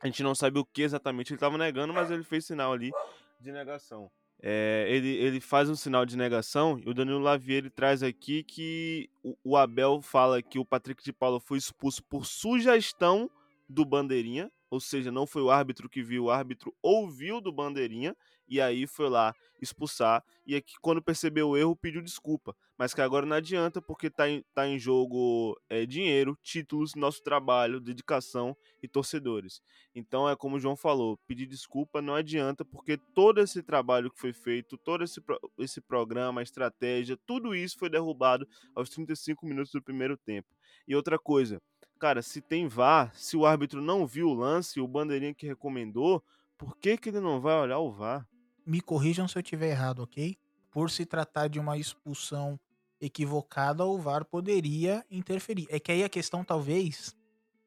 A 0.00 0.06
gente 0.06 0.22
não 0.22 0.34
sabe 0.34 0.58
o 0.58 0.64
que 0.64 0.82
exatamente 0.82 1.32
ele 1.32 1.36
estava 1.36 1.58
negando, 1.58 1.92
mas 1.92 2.10
ele 2.10 2.24
fez 2.24 2.46
sinal 2.46 2.72
ali 2.72 2.90
de 3.38 3.52
negação 3.52 4.10
é, 4.42 4.86
ele, 4.88 5.08
ele 5.08 5.40
faz 5.40 5.70
um 5.70 5.74
sinal 5.74 6.04
de 6.04 6.16
negação 6.16 6.78
e 6.78 6.88
o 6.88 6.94
Danilo 6.94 7.18
Lavier 7.18 7.58
ele 7.58 7.70
traz 7.70 8.02
aqui 8.02 8.42
que 8.42 9.08
o, 9.22 9.36
o, 9.42 9.56
Abel 9.56 10.02
fala 10.02 10.42
que 10.42 10.58
o 10.58 10.64
Patrick 10.64 11.02
de 11.02 11.12
Paula 11.12 11.40
foi 11.40 11.58
expulso 11.58 12.04
por 12.04 12.26
sugestão 12.26 13.30
do 13.68 13.84
Bandeirinha, 13.84 14.50
ou 14.70 14.78
seja, 14.78 15.10
não 15.10 15.26
foi 15.26 15.42
o 15.42 15.50
árbitro 15.50 15.88
que 15.88 16.02
viu, 16.02 16.24
o 16.24 16.30
árbitro 16.30 16.74
ouviu 16.82 17.40
do 17.40 17.50
Bandeirinha 17.50 18.14
e 18.48 18.60
aí 18.60 18.86
foi 18.86 19.08
lá 19.08 19.34
expulsar. 19.60 20.22
E 20.46 20.54
aqui, 20.54 20.74
quando 20.80 21.02
percebeu 21.02 21.48
o 21.48 21.56
erro, 21.56 21.76
pediu 21.76 22.02
desculpa. 22.02 22.54
Mas 22.78 22.92
que 22.92 23.00
agora 23.00 23.24
não 23.24 23.36
adianta, 23.36 23.80
porque 23.80 24.10
tá 24.10 24.28
em, 24.28 24.44
tá 24.54 24.66
em 24.68 24.78
jogo 24.78 25.58
é, 25.68 25.86
dinheiro, 25.86 26.38
títulos, 26.42 26.94
nosso 26.94 27.22
trabalho, 27.22 27.80
dedicação 27.80 28.54
e 28.82 28.88
torcedores. 28.88 29.62
Então 29.94 30.28
é 30.28 30.36
como 30.36 30.56
o 30.56 30.60
João 30.60 30.76
falou: 30.76 31.18
pedir 31.26 31.46
desculpa 31.46 32.02
não 32.02 32.14
adianta, 32.14 32.64
porque 32.64 32.98
todo 33.14 33.40
esse 33.40 33.62
trabalho 33.62 34.10
que 34.10 34.20
foi 34.20 34.32
feito, 34.32 34.76
todo 34.76 35.02
esse, 35.02 35.22
esse 35.58 35.80
programa, 35.80 36.42
estratégia, 36.42 37.18
tudo 37.26 37.54
isso 37.54 37.78
foi 37.78 37.88
derrubado 37.88 38.46
aos 38.74 38.90
35 38.90 39.46
minutos 39.46 39.72
do 39.72 39.82
primeiro 39.82 40.16
tempo. 40.16 40.48
E 40.86 40.94
outra 40.94 41.18
coisa, 41.18 41.60
cara, 41.98 42.20
se 42.20 42.42
tem 42.42 42.68
VAR, 42.68 43.10
se 43.14 43.38
o 43.38 43.46
árbitro 43.46 43.80
não 43.80 44.06
viu 44.06 44.28
o 44.28 44.34
lance, 44.34 44.80
o 44.80 44.86
bandeirinha 44.86 45.34
que 45.34 45.46
recomendou, 45.46 46.22
por 46.58 46.76
que, 46.76 46.96
que 46.96 47.08
ele 47.08 47.20
não 47.20 47.40
vai 47.40 47.54
olhar 47.56 47.78
o 47.78 47.90
VAR? 47.90 48.26
Me 48.66 48.80
corrijam 48.80 49.28
se 49.28 49.38
eu 49.38 49.42
estiver 49.42 49.70
errado, 49.70 50.02
ok? 50.02 50.36
Por 50.70 50.90
se 50.90 51.06
tratar 51.06 51.48
de 51.48 51.60
uma 51.60 51.78
expulsão 51.78 52.58
equivocada, 53.00 53.84
o 53.84 53.98
VAR 53.98 54.24
poderia 54.24 55.04
interferir. 55.10 55.66
É 55.70 55.78
que 55.78 55.92
aí 55.92 56.02
a 56.02 56.08
questão 56.08 56.44
talvez 56.44 57.16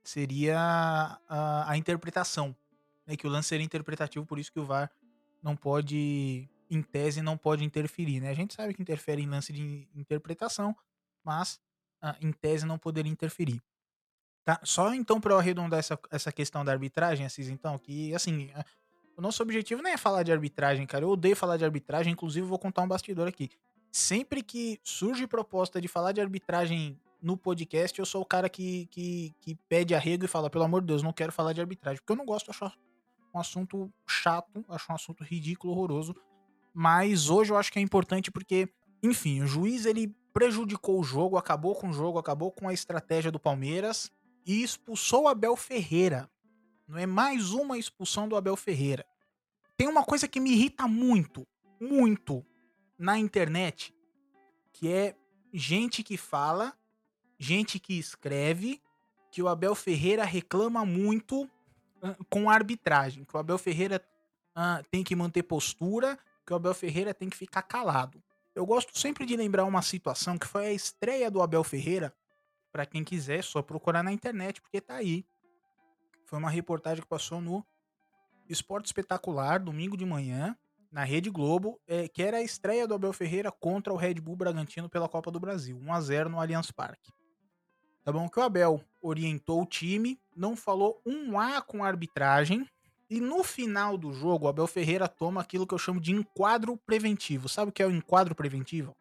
seria 0.04 0.58
a, 1.28 1.72
a 1.72 1.78
interpretação, 1.78 2.56
né? 3.08 3.16
Que 3.16 3.26
o 3.26 3.30
lance 3.30 3.50
seria 3.50 3.66
interpretativo, 3.66 4.26
por 4.26 4.38
isso 4.38 4.52
que 4.52 4.60
o 4.60 4.66
VAR 4.66 4.92
não 5.42 5.56
pode, 5.56 6.50
em 6.70 6.82
tese, 6.82 7.22
não 7.22 7.38
pode 7.38 7.64
interferir, 7.64 8.20
né? 8.20 8.30
A 8.30 8.34
gente 8.34 8.54
sabe 8.54 8.74
que 8.74 8.82
interfere 8.82 9.22
em 9.22 9.30
lance 9.30 9.54
de 9.54 9.88
interpretação, 9.96 10.76
mas 11.24 11.60
ah, 12.02 12.16
em 12.22 12.32
tese 12.32 12.66
não 12.66 12.78
poderia 12.78 13.12
interferir. 13.12 13.62
Tá? 14.44 14.60
Só 14.64 14.94
então 14.94 15.22
para 15.22 15.34
eu 15.34 15.38
arredondar 15.38 15.80
essa, 15.80 16.00
essa 16.10 16.32
questão 16.32 16.66
da 16.66 16.72
arbitragem, 16.72 17.26
Assis, 17.26 17.50
então, 17.50 17.78
que 17.78 18.14
assim, 18.16 18.50
o 19.20 19.22
nosso 19.22 19.44
objetivo 19.44 19.82
não 19.82 19.90
é 19.90 19.98
falar 19.98 20.24
de 20.24 20.32
arbitragem, 20.32 20.88
cara. 20.88 21.04
Eu 21.04 21.10
odeio 21.10 21.36
falar 21.36 21.58
de 21.58 21.66
arbitragem, 21.66 22.14
inclusive 22.14 22.48
vou 22.48 22.58
contar 22.58 22.84
um 22.84 22.88
bastidor 22.88 23.28
aqui. 23.28 23.50
Sempre 23.92 24.42
que 24.42 24.80
surge 24.82 25.28
proposta 25.28 25.82
de 25.82 25.90
falar 25.90 26.14
de 26.14 26.22
arbitragem 26.22 26.98
no 27.22 27.36
podcast, 27.36 28.00
eu 28.00 28.06
sou 28.06 28.22
o 28.22 28.26
cara 28.26 28.48
que, 28.48 28.86
que, 28.86 29.36
que 29.42 29.56
pede 29.68 29.94
arrego 29.94 30.24
e 30.24 30.28
fala, 30.28 30.50
pelo 30.50 30.64
amor 30.64 30.80
de 30.80 30.88
Deus, 30.88 31.04
não 31.04 31.12
quero 31.12 31.34
falar 31.34 31.52
de 31.52 31.60
arbitragem, 31.60 32.00
porque 32.00 32.14
eu 32.14 32.16
não 32.16 32.26
gosto, 32.26 32.50
acho 32.50 32.72
um 33.34 33.40
assunto 33.40 33.92
chato, 34.08 34.64
acho 34.70 34.90
um 34.90 34.96
assunto 34.96 35.22
ridículo, 35.22 35.74
horroroso. 35.74 36.16
Mas 36.74 37.30
hoje 37.30 37.52
eu 37.52 37.58
acho 37.58 37.74
que 37.74 37.80
é 37.80 37.82
importante 37.82 38.32
porque, 38.32 38.70
enfim, 39.04 39.42
o 39.42 39.48
juiz 39.48 39.86
ele 39.86 40.16
prejudicou 40.34 40.98
o 40.98 41.04
jogo, 41.04 41.36
acabou 41.36 41.76
com 41.76 41.90
o 41.90 41.94
jogo, 41.94 42.18
acabou 42.18 42.54
com 42.54 42.70
a 42.70 42.74
estratégia 42.74 43.30
do 43.30 43.40
Palmeiras 43.40 44.10
e 44.46 44.64
expulsou 44.64 45.24
o 45.24 45.28
Abel 45.28 45.58
Ferreira. 45.58 46.30
Não 46.90 46.98
é 46.98 47.06
mais 47.06 47.52
uma 47.52 47.78
expulsão 47.78 48.28
do 48.28 48.36
Abel 48.36 48.56
Ferreira. 48.56 49.06
Tem 49.78 49.88
uma 49.88 50.04
coisa 50.04 50.28
que 50.28 50.40
me 50.40 50.52
irrita 50.52 50.88
muito, 50.88 51.48
muito 51.80 52.44
na 52.98 53.16
internet, 53.16 53.94
que 54.74 54.92
é 54.92 55.16
gente 55.54 56.02
que 56.02 56.18
fala, 56.18 56.76
gente 57.38 57.80
que 57.80 57.94
escreve 57.94 58.82
que 59.32 59.40
o 59.40 59.48
Abel 59.48 59.76
Ferreira 59.76 60.24
reclama 60.24 60.84
muito 60.84 61.48
com 62.28 62.50
a 62.50 62.56
arbitragem, 62.56 63.24
que 63.24 63.38
o 63.38 63.40
Abel 63.40 63.60
Ferreira 63.60 64.04
uh, 64.58 64.84
tem 64.90 65.04
que 65.04 65.16
manter 65.16 65.44
postura, 65.44 66.18
que 66.44 66.52
o 66.52 66.56
Abel 66.56 66.74
Ferreira 66.74 67.14
tem 67.14 67.30
que 67.30 67.38
ficar 67.38 67.62
calado. 67.62 68.20
Eu 68.56 68.66
gosto 68.66 68.98
sempre 68.98 69.28
de 69.28 69.38
lembrar 69.38 69.66
uma 69.66 69.84
situação 69.84 70.40
que 70.40 70.48
foi 70.48 70.66
a 70.66 70.74
estreia 70.74 71.30
do 71.30 71.40
Abel 71.40 71.64
Ferreira. 71.64 72.12
Para 72.72 72.88
quem 72.88 73.04
quiser, 73.04 73.40
é 73.40 73.44
só 73.44 73.62
procurar 73.62 74.02
na 74.02 74.12
internet, 74.12 74.60
porque 74.60 74.82
tá 74.82 74.96
aí. 74.96 75.24
Foi 76.30 76.38
uma 76.38 76.52
reportagem 76.52 77.02
que 77.02 77.10
passou 77.10 77.42
no 77.42 77.66
Esporte 78.48 78.86
Espetacular, 78.86 79.60
domingo 79.60 79.98
de 79.98 80.06
manhã, 80.06 80.56
na 80.92 81.04
Rede 81.04 81.28
Globo, 81.28 81.82
é, 81.88 82.08
que 82.08 82.22
era 82.22 82.38
a 82.38 82.44
estreia 82.44 82.88
do 82.88 82.94
Abel 82.94 83.12
Ferreira 83.12 83.52
contra 83.52 83.92
o 83.92 83.96
Red 83.96 84.16
Bull 84.16 84.36
Bragantino 84.36 84.88
pela 84.88 85.10
Copa 85.10 85.32
do 85.32 85.40
Brasil, 85.40 85.76
1 85.76 85.92
a 85.92 86.00
0 86.00 86.30
no 86.30 86.40
Allianz 86.40 86.70
Parque. 86.70 87.12
Tá 88.04 88.12
bom 88.12 88.30
que 88.30 88.40
o 88.40 88.44
Abel 88.44 88.80
orientou 89.02 89.64
o 89.64 89.66
time, 89.66 90.22
não 90.36 90.56
falou 90.56 91.02
um 91.04 91.40
A 91.40 91.64
com 91.64 91.84
a 91.84 91.88
arbitragem, 91.88 92.64
e 93.10 93.20
no 93.20 93.44
final 93.44 93.98
do 93.98 94.14
jogo, 94.14 94.46
o 94.46 94.50
Abel 94.50 94.68
Ferreira 94.68 95.08
toma 95.08 95.42
aquilo 95.42 95.66
que 95.66 95.74
eu 95.74 95.80
chamo 95.80 96.00
de 96.00 96.12
enquadro 96.12 96.78
preventivo. 96.78 97.50
Sabe 97.50 97.70
o 97.70 97.74
que 97.74 97.82
é 97.82 97.88
o 97.88 97.92
enquadro 97.92 98.36
preventivo? 98.36 98.96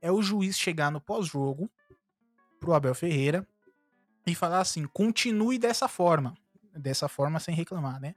É 0.00 0.12
o 0.12 0.22
juiz 0.22 0.56
chegar 0.56 0.92
no 0.92 1.00
pós-jogo 1.00 1.68
pro 2.60 2.72
Abel 2.72 2.94
Ferreira 2.94 3.44
e 4.24 4.32
falar 4.32 4.60
assim: 4.60 4.86
continue 4.86 5.58
dessa 5.58 5.88
forma. 5.88 6.40
Dessa 6.74 7.08
forma, 7.08 7.38
sem 7.38 7.54
reclamar, 7.54 8.00
né? 8.00 8.14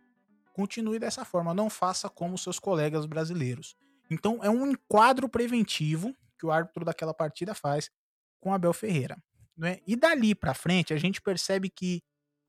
Continue 0.53 0.99
dessa 0.99 1.25
forma, 1.25 1.53
não 1.53 1.69
faça 1.69 2.09
como 2.09 2.37
seus 2.37 2.59
colegas 2.59 3.05
brasileiros. 3.05 3.75
Então, 4.09 4.39
é 4.43 4.49
um 4.49 4.67
enquadro 4.67 5.27
preventivo 5.27 6.15
que 6.37 6.45
o 6.45 6.51
árbitro 6.51 6.85
daquela 6.85 7.13
partida 7.13 7.53
faz 7.53 7.89
com 8.39 8.53
Abel 8.53 8.73
Ferreira. 8.73 9.17
Né? 9.57 9.79
E 9.87 9.95
dali 9.95 10.35
para 10.35 10.53
frente, 10.53 10.93
a 10.93 10.97
gente 10.97 11.21
percebe 11.21 11.69
que 11.69 12.01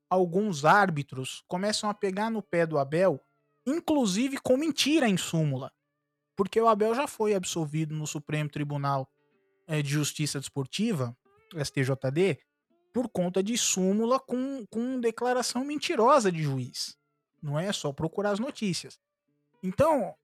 alguns 0.09 0.65
árbitros 0.65 1.43
começam 1.47 1.89
a 1.89 1.93
pegar 1.93 2.29
no 2.29 2.41
pé 2.41 2.65
do 2.65 2.77
Abel, 2.77 3.19
inclusive 3.65 4.37
com 4.37 4.57
mentira 4.57 5.07
em 5.07 5.17
súmula. 5.17 5.71
Porque 6.35 6.61
o 6.61 6.67
Abel 6.67 6.93
já 6.93 7.07
foi 7.07 7.33
absolvido 7.33 7.95
no 7.95 8.05
Supremo 8.05 8.49
Tribunal 8.49 9.09
eh, 9.67 9.81
de 9.81 9.89
Justiça 9.89 10.39
Desportiva, 10.39 11.17
STJD, 11.53 12.39
por 12.97 13.07
conta 13.09 13.43
de 13.43 13.55
súmula 13.55 14.19
com, 14.19 14.65
com 14.71 14.99
declaração 14.99 15.63
mentirosa 15.63 16.31
de 16.31 16.41
juiz. 16.41 16.97
Não 17.39 17.59
é 17.59 17.71
só 17.71 17.93
procurar 17.93 18.31
as 18.31 18.39
notícias. 18.39 18.99
Então, 19.61 20.15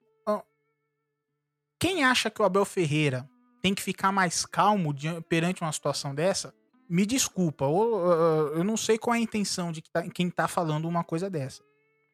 quem 1.80 2.04
acha 2.04 2.32
que 2.32 2.42
o 2.42 2.46
Abel 2.46 2.66
Ferreira 2.66 3.30
tem 3.62 3.76
que 3.76 3.82
ficar 3.84 4.12
mais 4.12 4.44
calmo 4.44 4.92
perante 5.30 5.62
uma 5.62 5.72
situação 5.72 6.16
dessa, 6.16 6.52
me 6.90 7.06
desculpa, 7.06 7.66
eu, 7.66 8.64
não 8.64 8.76
sei 8.76 8.98
qual 8.98 9.14
é 9.14 9.20
a 9.20 9.22
intenção 9.22 9.72
de 9.72 9.84
quem 10.12 10.32
tá 10.32 10.48
falando 10.48 10.88
uma 10.88 11.04
coisa 11.04 11.30
dessa, 11.30 11.64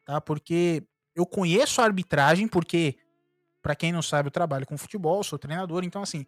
tá? 0.06 0.19
Porque 0.19 0.84
eu 1.15 1.26
conheço 1.26 1.80
a 1.80 1.86
arbitragem, 1.86 2.50
porque, 2.50 2.98
para 3.62 3.78
quem 3.78 3.93
não 3.93 4.02
sabe, 4.02 4.28
eu 4.28 4.32
trabalho 4.32 4.67
com 4.67 4.78
futebol, 4.78 5.24
sou 5.24 5.39
treinador, 5.39 5.86
então 5.86 6.02
assim, 6.02 6.26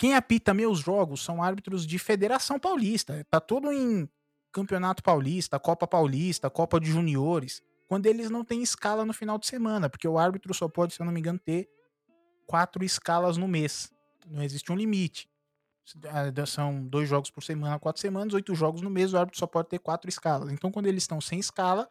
quem 0.00 0.14
apita 0.14 0.54
meus 0.54 0.78
jogos 0.78 1.22
são 1.22 1.42
árbitros 1.42 1.86
de 1.86 1.98
Federação 1.98 2.58
Paulista, 2.58 3.22
tá 3.30 3.38
tudo 3.38 3.70
em 3.70 4.08
Campeonato 4.50 5.02
Paulista, 5.02 5.60
Copa 5.60 5.86
Paulista, 5.86 6.48
Copa 6.48 6.80
de 6.80 6.90
Juniores, 6.90 7.62
quando 7.86 8.06
eles 8.06 8.30
não 8.30 8.42
têm 8.42 8.62
escala 8.62 9.04
no 9.04 9.12
final 9.12 9.36
de 9.36 9.46
semana, 9.46 9.90
porque 9.90 10.08
o 10.08 10.18
árbitro 10.18 10.54
só 10.54 10.66
pode, 10.70 10.94
se 10.94 11.02
eu 11.02 11.04
não 11.04 11.12
me 11.12 11.20
engano, 11.20 11.38
ter 11.38 11.68
quatro 12.46 12.82
escalas 12.82 13.36
no 13.36 13.46
mês. 13.46 13.92
Não 14.26 14.42
existe 14.42 14.72
um 14.72 14.74
limite. 14.74 15.28
Ah, 16.06 16.46
são 16.46 16.82
dois 16.88 17.06
jogos 17.06 17.30
por 17.30 17.42
semana, 17.42 17.78
quatro 17.78 18.00
semanas, 18.00 18.32
oito 18.32 18.54
jogos 18.54 18.80
no 18.80 18.88
mês, 18.88 19.12
o 19.12 19.18
árbitro 19.18 19.38
só 19.38 19.46
pode 19.46 19.68
ter 19.68 19.80
quatro 19.80 20.08
escalas. 20.08 20.50
Então, 20.50 20.72
quando 20.72 20.86
eles 20.86 21.02
estão 21.02 21.20
sem 21.20 21.38
escala, 21.38 21.86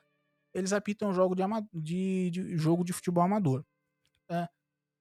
eles 0.52 0.74
apitam 0.74 1.13
jogo 1.13 1.36
de, 1.36 1.43
de, 1.76 2.32
de 2.32 2.58
jogo 2.58 2.84
de 2.84 2.91
futebol 2.91 3.24
amador. 3.24 3.63
É, 4.32 4.50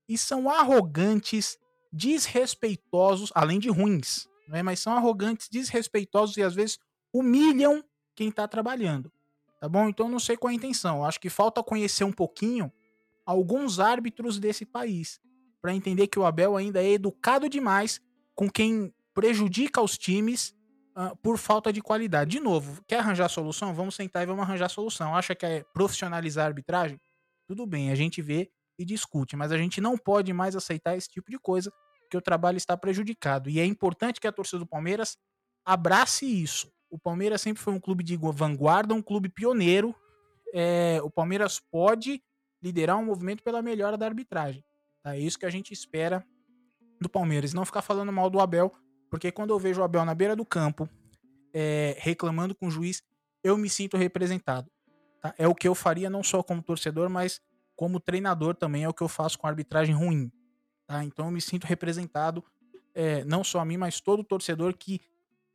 e 0.06 0.18
são 0.18 0.50
arrogantes, 0.50 1.56
desrespeitosos, 1.92 3.32
além 3.34 3.58
de 3.58 3.68
ruins, 3.68 4.28
né? 4.48 4.62
mas 4.62 4.80
são 4.80 4.94
arrogantes, 4.94 5.48
desrespeitosos 5.48 6.36
e 6.36 6.42
às 6.42 6.54
vezes 6.54 6.78
humilham 7.12 7.84
quem 8.14 8.28
está 8.28 8.46
trabalhando. 8.46 9.12
Tá 9.60 9.68
bom? 9.68 9.88
Então, 9.88 10.08
não 10.08 10.20
sei 10.20 10.36
qual 10.36 10.50
é 10.50 10.54
a 10.54 10.56
intenção. 10.56 11.04
Acho 11.04 11.20
que 11.20 11.28
falta 11.28 11.62
conhecer 11.62 12.04
um 12.04 12.12
pouquinho 12.12 12.72
alguns 13.26 13.80
árbitros 13.80 14.38
desse 14.38 14.64
país 14.64 15.20
para 15.60 15.74
entender 15.74 16.06
que 16.06 16.18
o 16.18 16.24
Abel 16.24 16.56
ainda 16.56 16.82
é 16.82 16.92
educado 16.92 17.48
demais 17.48 18.00
com 18.34 18.48
quem 18.48 18.92
prejudica 19.12 19.82
os 19.82 19.98
times 19.98 20.54
uh, 20.96 21.16
por 21.16 21.36
falta 21.36 21.72
de 21.72 21.82
qualidade. 21.82 22.30
De 22.30 22.40
novo, 22.40 22.82
quer 22.86 23.00
arranjar 23.00 23.28
solução? 23.28 23.74
Vamos 23.74 23.96
sentar 23.96 24.22
e 24.22 24.26
vamos 24.26 24.42
arranjar 24.42 24.68
solução. 24.68 25.16
Acha 25.16 25.34
que 25.34 25.44
é 25.44 25.64
profissionalizar 25.74 26.44
a 26.44 26.48
arbitragem? 26.48 27.00
Tudo 27.46 27.66
bem, 27.66 27.90
a 27.90 27.94
gente 27.94 28.22
vê 28.22 28.50
e 28.78 28.84
discute, 28.84 29.36
mas 29.36 29.50
a 29.50 29.58
gente 29.58 29.80
não 29.80 29.98
pode 29.98 30.32
mais 30.32 30.54
aceitar 30.54 30.96
esse 30.96 31.08
tipo 31.08 31.30
de 31.30 31.38
coisa, 31.38 31.72
que 32.08 32.16
o 32.16 32.22
trabalho 32.22 32.56
está 32.56 32.76
prejudicado. 32.76 33.50
E 33.50 33.60
é 33.60 33.64
importante 33.64 34.20
que 34.20 34.26
a 34.26 34.32
torcida 34.32 34.60
do 34.60 34.66
Palmeiras 34.66 35.16
abrace 35.64 36.24
isso. 36.24 36.72
O 36.90 36.98
Palmeiras 36.98 37.42
sempre 37.42 37.62
foi 37.62 37.72
um 37.72 37.80
clube 37.80 38.02
de 38.02 38.16
vanguarda, 38.16 38.94
um 38.94 39.02
clube 39.02 39.28
pioneiro. 39.28 39.94
É, 40.54 41.00
o 41.02 41.10
Palmeiras 41.10 41.60
pode 41.60 42.22
liderar 42.62 42.96
um 42.96 43.04
movimento 43.04 43.42
pela 43.42 43.60
melhora 43.60 43.96
da 43.96 44.06
arbitragem. 44.06 44.64
Tá? 45.02 45.14
É 45.14 45.18
isso 45.18 45.38
que 45.38 45.46
a 45.46 45.50
gente 45.50 45.72
espera 45.72 46.24
do 47.00 47.08
Palmeiras. 47.08 47.52
Não 47.52 47.66
ficar 47.66 47.82
falando 47.82 48.12
mal 48.12 48.30
do 48.30 48.40
Abel, 48.40 48.72
porque 49.10 49.30
quando 49.30 49.50
eu 49.50 49.58
vejo 49.58 49.80
o 49.80 49.84
Abel 49.84 50.04
na 50.04 50.14
beira 50.14 50.34
do 50.34 50.44
campo 50.44 50.88
é, 51.52 51.96
reclamando 51.98 52.54
com 52.54 52.66
o 52.68 52.70
juiz, 52.70 53.02
eu 53.44 53.56
me 53.56 53.68
sinto 53.68 53.96
representado. 53.96 54.70
Tá? 55.20 55.34
É 55.36 55.46
o 55.46 55.54
que 55.54 55.68
eu 55.68 55.74
faria 55.74 56.08
não 56.08 56.22
só 56.22 56.42
como 56.42 56.62
torcedor, 56.62 57.10
mas 57.10 57.40
como 57.78 58.00
treinador 58.00 58.56
também 58.56 58.82
é 58.82 58.88
o 58.88 58.92
que 58.92 59.04
eu 59.04 59.08
faço 59.08 59.38
com 59.38 59.46
arbitragem 59.46 59.94
ruim. 59.94 60.32
Tá? 60.84 61.04
Então 61.04 61.26
eu 61.26 61.30
me 61.30 61.40
sinto 61.40 61.64
representado, 61.64 62.44
é, 62.92 63.22
não 63.22 63.44
só 63.44 63.60
a 63.60 63.64
mim, 63.64 63.76
mas 63.76 64.00
todo 64.00 64.24
torcedor 64.24 64.74
que 64.76 65.00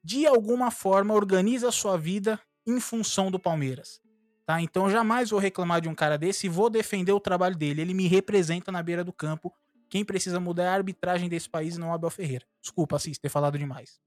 de 0.01 0.25
alguma 0.25 0.71
forma 0.71 1.13
organiza 1.13 1.67
a 1.67 1.71
sua 1.71 1.97
vida 1.97 2.39
em 2.65 2.79
função 2.79 3.29
do 3.29 3.37
Palmeiras. 3.37 3.99
Tá? 4.45 4.61
Então 4.61 4.89
jamais 4.89 5.31
vou 5.31 5.39
reclamar 5.39 5.81
de 5.81 5.89
um 5.89 5.93
cara 5.93 6.17
desse 6.17 6.47
e 6.47 6.49
vou 6.49 6.69
defender 6.69 7.11
o 7.11 7.19
trabalho 7.19 7.57
dele. 7.57 7.81
Ele 7.81 7.93
me 7.93 8.07
representa 8.07 8.71
na 8.71 8.81
beira 8.81 9.03
do 9.03 9.11
campo 9.11 9.53
quem 9.89 10.05
precisa 10.05 10.39
mudar 10.39 10.63
é 10.63 10.67
a 10.69 10.73
arbitragem 10.75 11.27
desse 11.27 11.49
país, 11.49 11.77
não 11.77 11.89
o 11.89 11.93
Abel 11.93 12.09
Ferreira. 12.09 12.45
Desculpa, 12.61 12.95
Assis, 12.95 13.19
ter 13.19 13.27
falado 13.27 13.57
demais. 13.57 13.99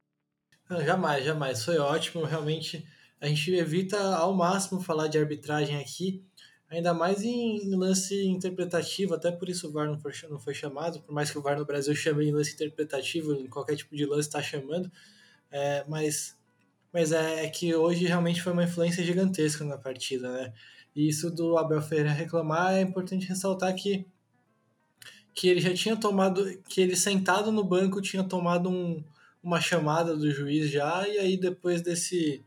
Não, 0.70 0.82
jamais, 0.82 1.22
jamais. 1.22 1.62
Foi 1.62 1.76
ótimo. 1.76 2.24
Realmente, 2.24 2.88
a 3.20 3.26
gente 3.26 3.54
evita 3.54 4.16
ao 4.16 4.34
máximo 4.34 4.80
falar 4.80 5.06
de 5.06 5.18
arbitragem 5.18 5.78
aqui, 5.78 6.24
ainda 6.68 6.92
mais 6.92 7.22
em 7.22 7.74
lance 7.74 8.26
interpretativo, 8.26 9.14
até 9.14 9.30
por 9.30 9.48
isso 9.48 9.68
o 9.68 9.72
VAR 9.72 9.86
não 9.86 9.98
foi, 9.98 10.12
não 10.28 10.38
foi 10.38 10.54
chamado, 10.54 11.00
por 11.00 11.12
mais 11.14 11.30
que 11.30 11.38
o 11.38 11.42
VAR 11.42 11.58
no 11.58 11.64
Brasil 11.64 11.94
chame 11.94 12.26
em 12.26 12.32
lance 12.32 12.54
interpretativo, 12.54 13.32
em 13.34 13.46
qualquer 13.46 13.76
tipo 13.76 13.94
de 13.96 14.04
lance 14.04 14.28
está 14.28 14.42
chamando, 14.42 14.90
é, 15.50 15.84
mas, 15.88 16.36
mas 16.92 17.12
é, 17.12 17.44
é, 17.44 17.48
que 17.48 17.74
hoje 17.74 18.06
realmente 18.06 18.42
foi 18.42 18.52
uma 18.52 18.64
influência 18.64 19.04
gigantesca 19.04 19.64
na 19.64 19.78
partida, 19.78 20.32
né? 20.32 20.52
E 20.94 21.08
isso 21.08 21.30
do 21.30 21.58
Abel 21.58 21.82
Ferreira 21.82 22.10
reclamar 22.10 22.74
é 22.74 22.80
importante 22.80 23.26
ressaltar 23.26 23.74
que 23.74 24.06
que 25.36 25.48
ele 25.48 25.60
já 25.60 25.74
tinha 25.74 25.94
tomado, 25.94 26.58
que 26.66 26.80
ele 26.80 26.96
sentado 26.96 27.52
no 27.52 27.62
banco 27.62 28.00
tinha 28.00 28.24
tomado 28.24 28.70
um, 28.70 29.04
uma 29.42 29.60
chamada 29.60 30.16
do 30.16 30.30
juiz 30.30 30.70
já, 30.70 31.06
e 31.06 31.18
aí 31.18 31.36
depois 31.36 31.82
desse 31.82 32.42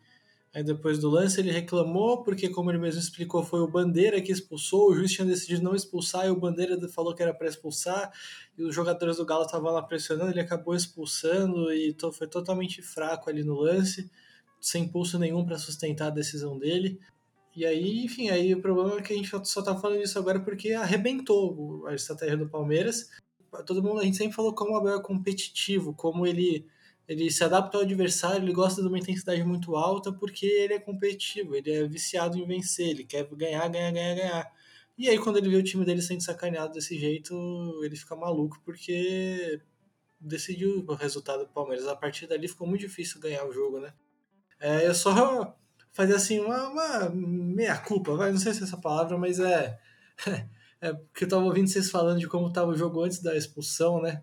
Aí 0.53 0.63
depois 0.63 0.97
do 0.97 1.09
lance 1.09 1.39
ele 1.39 1.51
reclamou, 1.51 2.23
porque 2.23 2.49
como 2.49 2.71
ele 2.71 2.79
mesmo 2.79 2.99
explicou, 2.99 3.43
foi 3.43 3.59
o 3.59 3.67
Bandeira 3.67 4.19
que 4.19 4.31
expulsou, 4.31 4.89
o 4.89 4.95
juiz 4.95 5.11
tinha 5.11 5.27
decidido 5.27 5.61
não 5.61 5.75
expulsar 5.75 6.25
e 6.25 6.29
o 6.31 6.39
Bandeira 6.39 6.75
falou 6.89 7.13
que 7.13 7.21
era 7.21 7.33
para 7.33 7.47
expulsar, 7.47 8.11
e 8.57 8.63
os 8.63 8.73
jogadores 8.73 9.17
do 9.17 9.25
Galo 9.25 9.45
estavam 9.45 9.71
lá 9.71 9.83
pressionando, 9.83 10.31
ele 10.31 10.41
acabou 10.41 10.75
expulsando 10.75 11.71
e 11.71 11.95
foi 12.13 12.27
totalmente 12.27 12.81
fraco 12.81 13.29
ali 13.29 13.43
no 13.43 13.59
lance, 13.59 14.09
sem 14.59 14.85
impulso 14.85 15.19
nenhum 15.19 15.45
para 15.45 15.59
sustentar 15.59 16.07
a 16.07 16.11
decisão 16.11 16.57
dele. 16.57 16.99
E 17.55 17.65
aí, 17.65 18.03
enfim, 18.03 18.29
aí 18.29 18.53
o 18.53 18.61
problema 18.61 18.97
é 18.97 19.01
que 19.01 19.13
a 19.13 19.15
gente 19.15 19.29
só 19.47 19.61
tá 19.61 19.75
falando 19.75 20.01
isso 20.01 20.17
agora 20.17 20.39
porque 20.39 20.73
arrebentou 20.73 21.85
a 21.87 21.93
estratégia 21.93 22.37
do 22.37 22.49
Palmeiras. 22.49 23.09
Todo 23.65 23.83
mundo, 23.83 23.99
a 23.99 24.03
gente 24.03 24.17
sempre 24.17 24.35
falou 24.35 24.53
como 24.53 24.73
o 24.73 24.77
Abel 24.77 24.97
é 24.97 25.01
competitivo, 25.01 25.93
como 25.93 26.25
ele 26.25 26.67
ele 27.09 27.31
se 27.31 27.43
adapta 27.43 27.75
ao 27.75 27.83
adversário, 27.83 28.43
ele 28.43 28.53
gosta 28.53 28.83
de 28.83 28.87
uma 28.87 28.99
intensidade 28.99 29.43
muito 29.43 29.75
alta 29.75 30.13
porque 30.13 30.45
ele 30.45 30.75
é 30.75 30.79
competitivo, 30.79 31.55
ele 31.55 31.71
é 31.71 31.87
viciado 31.87 32.37
em 32.37 32.45
vencer, 32.45 32.89
ele 32.89 33.03
quer 33.03 33.25
ganhar, 33.33 33.67
ganhar, 33.67 33.91
ganhar, 33.91 34.15
ganhar. 34.15 34.51
E 34.95 35.09
aí 35.09 35.17
quando 35.17 35.37
ele 35.37 35.49
vê 35.49 35.55
o 35.57 35.63
time 35.63 35.83
dele 35.83 36.03
sendo 36.03 36.21
sacaneado 36.21 36.73
desse 36.73 36.95
jeito, 36.99 37.33
ele 37.83 37.95
fica 37.95 38.15
maluco 38.15 38.61
porque 38.63 39.59
decidiu 40.21 40.85
o 40.87 40.93
resultado 40.93 41.45
do 41.45 41.49
Palmeiras. 41.49 41.87
A 41.87 41.95
partir 41.95 42.27
dali 42.27 42.47
ficou 42.47 42.67
muito 42.67 42.81
difícil 42.81 43.19
ganhar 43.19 43.43
o 43.43 43.51
jogo, 43.51 43.79
né? 43.79 43.91
É, 44.59 44.85
eu 44.87 44.93
só 44.93 45.57
fazer 45.91 46.13
assim 46.13 46.39
uma, 46.39 46.67
uma 46.69 47.09
meia 47.09 47.77
culpa, 47.77 48.13
vai, 48.15 48.31
não 48.31 48.37
sei 48.37 48.53
se 48.53 48.61
é 48.61 48.65
essa 48.65 48.77
palavra, 48.77 49.17
mas 49.17 49.39
é 49.39 49.79
é 50.79 50.93
porque 50.93 51.23
eu 51.23 51.29
tava 51.29 51.43
ouvindo 51.43 51.67
vocês 51.67 51.89
falando 51.89 52.19
de 52.19 52.27
como 52.27 52.53
tava 52.53 52.69
o 52.69 52.77
jogo 52.77 53.03
antes 53.03 53.19
da 53.19 53.35
expulsão, 53.35 53.99
né? 53.99 54.21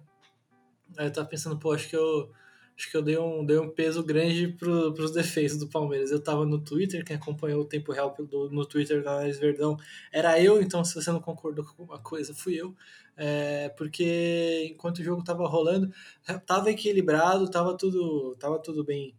Aí 0.96 1.07
eu 1.07 1.12
tava 1.12 1.27
pensando, 1.27 1.59
pô, 1.59 1.72
acho 1.72 1.88
que 1.88 1.96
eu 1.96 2.31
acho 2.77 2.91
que 2.91 2.97
eu 2.97 3.03
dei 3.03 3.19
um, 3.19 3.45
dei 3.45 3.59
um 3.59 3.71
peso 3.71 4.03
grande 4.05 4.49
para 4.49 4.69
os 4.69 5.11
defeitos 5.11 5.57
do 5.59 5.67
Palmeiras. 5.67 6.11
Eu 6.11 6.19
estava 6.19 6.45
no 6.45 6.61
Twitter, 6.61 7.05
quem 7.05 7.17
acompanhou 7.17 7.62
o 7.62 7.65
tempo 7.65 7.91
real 7.93 8.15
do, 8.19 8.51
no 8.51 8.67
Twitter 8.67 9.03
da 9.03 9.12
Análise 9.12 9.41
Verdão 9.41 9.79
era 10.12 10.41
eu, 10.41 10.61
então 10.61 10.85
se 10.85 10.95
você 10.95 11.11
não 11.11 11.21
concordou 11.21 11.65
com 11.65 11.83
alguma 11.83 11.99
coisa, 11.99 12.35
fui 12.35 12.55
eu. 12.55 12.75
É, 13.17 13.71
porque 13.71 14.69
enquanto 14.71 14.99
o 14.99 15.05
jogo 15.05 15.21
estava 15.21 15.49
rolando, 15.49 15.91
estava 16.29 16.71
equilibrado, 16.71 17.45
estava 17.45 17.75
tudo, 17.77 18.37
tava 18.39 18.59
tudo 18.59 18.85
bem. 18.85 19.15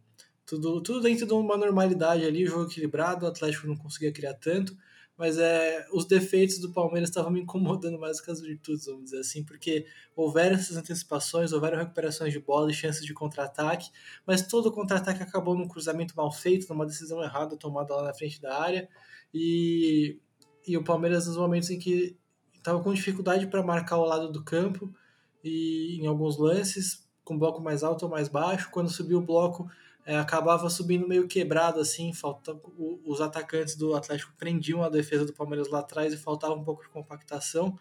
Tudo, 0.46 0.80
tudo 0.80 1.00
dentro 1.00 1.26
de 1.26 1.32
uma 1.34 1.56
normalidade 1.56 2.24
ali, 2.24 2.44
o 2.44 2.48
jogo 2.48 2.70
equilibrado, 2.70 3.26
o 3.26 3.28
Atlético 3.28 3.66
não 3.66 3.76
conseguia 3.76 4.12
criar 4.12 4.34
tanto 4.34 4.74
mas 5.18 5.36
é, 5.36 5.84
os 5.92 6.04
defeitos 6.04 6.60
do 6.60 6.72
Palmeiras 6.72 7.08
estavam 7.08 7.32
me 7.32 7.40
incomodando 7.40 7.98
mais 7.98 8.18
do 8.18 8.22
que 8.22 8.30
as 8.30 8.40
virtudes, 8.40 8.86
vamos 8.86 9.06
dizer 9.06 9.18
assim, 9.18 9.44
porque 9.44 9.84
houveram 10.14 10.54
essas 10.54 10.76
antecipações, 10.76 11.52
houveram 11.52 11.76
recuperações 11.76 12.32
de 12.32 12.38
bola 12.38 12.70
e 12.70 12.74
chances 12.74 13.04
de 13.04 13.12
contra-ataque, 13.12 13.90
mas 14.24 14.46
todo 14.46 14.70
contra-ataque 14.70 15.20
acabou 15.20 15.56
num 15.56 15.66
cruzamento 15.66 16.14
mal 16.16 16.30
feito, 16.30 16.68
numa 16.68 16.86
decisão 16.86 17.20
errada 17.20 17.56
tomada 17.56 17.96
lá 17.96 18.04
na 18.04 18.14
frente 18.14 18.40
da 18.40 18.62
área, 18.62 18.88
e, 19.34 20.20
e 20.64 20.76
o 20.76 20.84
Palmeiras 20.84 21.26
nos 21.26 21.36
momentos 21.36 21.68
em 21.68 21.80
que 21.80 22.16
estava 22.54 22.80
com 22.80 22.94
dificuldade 22.94 23.48
para 23.48 23.60
marcar 23.60 23.98
o 23.98 24.04
lado 24.04 24.30
do 24.30 24.44
campo, 24.44 24.94
e 25.42 25.98
em 26.00 26.06
alguns 26.06 26.38
lances, 26.38 27.08
com 27.24 27.36
bloco 27.36 27.60
mais 27.60 27.82
alto 27.82 28.04
ou 28.04 28.10
mais 28.10 28.28
baixo, 28.28 28.70
quando 28.70 28.88
subiu 28.88 29.18
o 29.18 29.26
bloco 29.26 29.68
é, 30.08 30.16
acabava 30.16 30.70
subindo 30.70 31.06
meio 31.06 31.28
quebrado, 31.28 31.78
assim, 31.80 32.14
falta, 32.14 32.58
os 33.04 33.20
atacantes 33.20 33.76
do 33.76 33.94
Atlético 33.94 34.32
prendiam 34.38 34.82
a 34.82 34.88
defesa 34.88 35.26
do 35.26 35.34
Palmeiras 35.34 35.68
lá 35.68 35.80
atrás 35.80 36.14
e 36.14 36.16
faltava 36.16 36.54
um 36.54 36.64
pouco 36.64 36.82
de 36.82 36.88
compactação. 36.88 37.78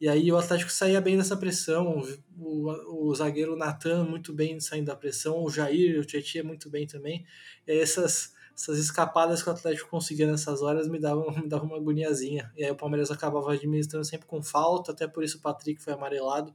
E 0.00 0.08
aí 0.08 0.30
o 0.30 0.36
Atlético 0.36 0.70
saía 0.70 1.00
bem 1.00 1.16
dessa 1.16 1.36
pressão, 1.36 2.04
o, 2.38 3.08
o, 3.08 3.14
zagueiro 3.16 3.56
Natan 3.56 4.04
muito 4.04 4.32
bem 4.32 4.60
saindo 4.60 4.86
da 4.86 4.94
pressão, 4.94 5.42
o 5.42 5.50
Jair, 5.50 5.98
o 5.98 6.04
Tietchan 6.04 6.44
muito 6.44 6.70
bem 6.70 6.86
também. 6.86 7.26
E 7.66 7.72
essas, 7.72 8.32
essas 8.54 8.78
escapadas 8.78 9.42
que 9.42 9.48
o 9.48 9.52
Atlético 9.52 9.90
conseguia 9.90 10.30
nessas 10.30 10.62
horas 10.62 10.86
me 10.86 11.00
davam, 11.00 11.32
me 11.34 11.48
davam 11.48 11.66
uma 11.66 11.78
agoniazinha. 11.78 12.48
E 12.56 12.62
aí 12.62 12.70
o 12.70 12.76
Palmeiras 12.76 13.10
acabava 13.10 13.52
administrando 13.52 14.04
sempre 14.04 14.28
com 14.28 14.40
falta, 14.40 14.92
até 14.92 15.08
por 15.08 15.24
isso 15.24 15.38
o 15.38 15.40
Patrick 15.40 15.82
foi 15.82 15.94
amarelado. 15.94 16.54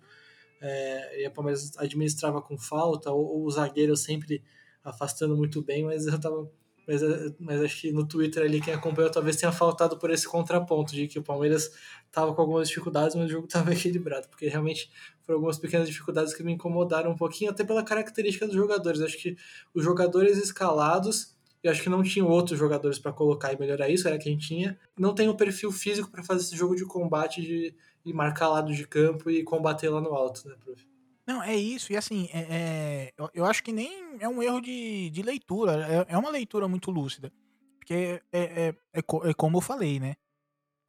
É, 0.61 1.21
e 1.21 1.27
o 1.27 1.31
Palmeiras 1.31 1.77
administrava 1.77 2.41
com 2.41 2.57
falta, 2.57 3.11
ou, 3.11 3.25
ou 3.25 3.45
o 3.45 3.51
zagueiro 3.51 3.97
sempre 3.97 4.41
afastando 4.83 5.35
muito 5.35 5.61
bem, 5.61 5.83
mas 5.83 6.07
eu 6.07 6.19
tava. 6.19 6.49
Mas, 6.87 7.01
mas 7.39 7.61
acho 7.61 7.81
que 7.81 7.91
no 7.91 8.07
Twitter 8.07 8.43
ali, 8.43 8.59
quem 8.59 8.73
acompanhou 8.73 9.09
talvez 9.11 9.35
tenha 9.35 9.51
faltado 9.51 9.97
por 9.97 10.09
esse 10.09 10.27
contraponto, 10.27 10.93
de 10.93 11.07
que 11.07 11.19
o 11.19 11.23
Palmeiras 11.23 11.71
estava 12.07 12.33
com 12.33 12.41
algumas 12.41 12.67
dificuldades, 12.67 13.15
mas 13.15 13.27
o 13.27 13.29
jogo 13.29 13.45
estava 13.47 13.71
equilibrado, 13.71 14.27
porque 14.27 14.47
realmente 14.47 14.91
foram 15.21 15.37
algumas 15.37 15.59
pequenas 15.59 15.87
dificuldades 15.87 16.33
que 16.33 16.43
me 16.43 16.51
incomodaram 16.51 17.11
um 17.11 17.15
pouquinho, 17.15 17.51
até 17.51 17.63
pela 17.63 17.83
característica 17.83 18.47
dos 18.47 18.55
jogadores. 18.55 18.99
Acho 19.01 19.17
que 19.17 19.37
os 19.73 19.83
jogadores 19.83 20.37
escalados, 20.37 21.37
eu 21.63 21.71
acho 21.71 21.83
que 21.83 21.89
não 21.89 22.01
tinham 22.01 22.27
outros 22.27 22.57
jogadores 22.57 22.97
para 22.97 23.13
colocar 23.13 23.53
e 23.53 23.59
melhorar 23.59 23.87
isso, 23.87 24.07
era 24.07 24.17
quem 24.17 24.35
tinha. 24.37 24.77
Não 24.97 25.13
tem 25.13 25.29
o 25.29 25.37
perfil 25.37 25.71
físico 25.71 26.09
para 26.09 26.23
fazer 26.23 26.41
esse 26.41 26.57
jogo 26.57 26.75
de 26.75 26.85
combate 26.85 27.41
de, 27.41 27.75
de 28.03 28.11
marcar 28.11 28.49
lado 28.49 28.73
de 28.73 28.87
campo 28.87 29.29
e 29.29 29.43
combater 29.43 29.89
lá 29.89 30.01
no 30.01 30.15
alto, 30.15 30.47
né, 30.49 30.55
prof? 30.59 30.90
Não, 31.31 31.41
é 31.41 31.55
isso. 31.55 31.93
E 31.93 31.97
assim, 31.97 32.27
é, 32.33 32.39
é, 32.39 33.13
eu, 33.17 33.29
eu 33.33 33.45
acho 33.45 33.63
que 33.63 33.71
nem 33.71 34.17
é 34.19 34.27
um 34.27 34.43
erro 34.43 34.59
de, 34.59 35.09
de 35.09 35.21
leitura. 35.21 36.05
É, 36.09 36.13
é 36.13 36.17
uma 36.17 36.29
leitura 36.29 36.67
muito 36.67 36.91
lúcida. 36.91 37.31
Porque 37.79 38.21
é, 38.33 38.39
é, 38.41 38.75
é, 38.93 38.99
é 38.99 39.33
como 39.33 39.57
eu 39.57 39.61
falei, 39.61 39.97
né? 39.97 40.15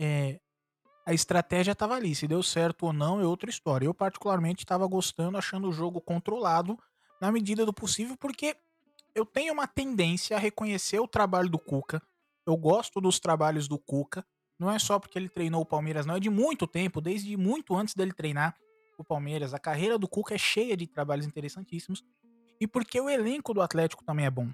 É, 0.01 0.41
a 1.07 1.15
estratégia 1.15 1.73
estava 1.73 1.95
ali. 1.95 2.13
Se 2.13 2.27
deu 2.27 2.43
certo 2.43 2.87
ou 2.87 2.93
não 2.93 3.21
é 3.21 3.25
outra 3.25 3.49
história. 3.49 3.87
Eu, 3.87 3.95
particularmente, 3.95 4.65
estava 4.65 4.85
gostando, 4.89 5.39
achando 5.39 5.69
o 5.69 5.73
jogo 5.73 6.01
controlado 6.01 6.77
na 7.21 7.31
medida 7.31 7.65
do 7.65 7.73
possível, 7.73 8.17
porque 8.17 8.57
eu 9.15 9.25
tenho 9.25 9.53
uma 9.53 9.69
tendência 9.69 10.37
a 10.37 10.41
reconhecer 10.41 10.99
o 10.99 11.07
trabalho 11.07 11.49
do 11.49 11.59
Cuca. 11.59 12.03
Eu 12.45 12.57
gosto 12.57 13.01
dos 13.01 13.21
trabalhos 13.21 13.69
do 13.69 13.79
Cuca. 13.79 14.27
Não 14.59 14.69
é 14.69 14.79
só 14.81 14.99
porque 14.99 15.17
ele 15.17 15.29
treinou 15.29 15.63
o 15.63 15.67
Palmeiras, 15.67 16.05
não. 16.05 16.17
É 16.17 16.21
de 16.21 16.31
muito 16.31 16.67
tempo, 16.67 17.01
desde 17.01 17.37
muito 17.37 17.77
antes 17.77 17.95
dele 17.95 18.13
treinar 18.13 18.57
o 18.99 19.05
Palmeiras. 19.05 19.55
A 19.55 19.59
carreira 19.59 19.99
do 19.99 20.09
Cuca 20.09 20.35
é 20.35 20.39
cheia 20.39 20.77
de 20.77 20.87
trabalhos 20.87 21.27
interessantíssimos. 21.27 22.05
E 22.61 22.67
porque 22.67 23.01
o 23.01 23.09
elenco 23.09 23.53
do 23.55 23.61
Atlético 23.61 24.05
também 24.05 24.27
é 24.27 24.31
bom. 24.31 24.53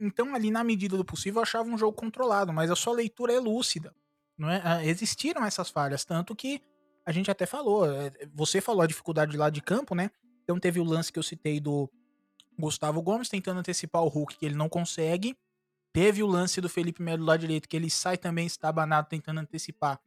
Então, 0.00 0.34
ali, 0.34 0.50
na 0.50 0.64
medida 0.64 0.96
do 0.96 1.04
possível, 1.04 1.38
eu 1.38 1.42
achava 1.42 1.68
um 1.68 1.76
jogo 1.76 1.92
controlado, 1.92 2.52
mas 2.52 2.70
a 2.70 2.76
sua 2.76 2.94
leitura 2.94 3.32
é 3.32 3.38
lúcida. 3.38 3.94
Não 4.38 4.48
é? 4.48 4.62
Ah, 4.64 4.84
existiram 4.84 5.44
essas 5.44 5.68
falhas, 5.68 6.04
tanto 6.04 6.34
que 6.34 6.62
a 7.04 7.12
gente 7.12 7.30
até 7.30 7.44
falou. 7.44 7.84
É, 7.90 8.10
você 8.32 8.60
falou 8.60 8.82
a 8.82 8.86
dificuldade 8.86 9.36
lá 9.36 9.50
de 9.50 9.60
campo, 9.60 9.94
né? 9.94 10.10
Então 10.42 10.58
teve 10.58 10.80
o 10.80 10.84
lance 10.84 11.12
que 11.12 11.18
eu 11.18 11.22
citei 11.22 11.60
do 11.60 11.90
Gustavo 12.58 13.02
Gomes 13.02 13.28
tentando 13.28 13.60
antecipar 13.60 14.02
o 14.02 14.08
Hulk, 14.08 14.38
que 14.38 14.46
ele 14.46 14.54
não 14.54 14.68
consegue. 14.68 15.36
Teve 15.92 16.22
o 16.22 16.26
lance 16.26 16.60
do 16.60 16.68
Felipe 16.68 17.02
Melo 17.02 17.24
lá 17.24 17.36
direito, 17.36 17.68
que 17.68 17.76
ele 17.76 17.90
sai 17.90 18.16
também 18.16 18.46
estabanado 18.46 19.08
tentando 19.08 19.40
antecipar. 19.40 20.00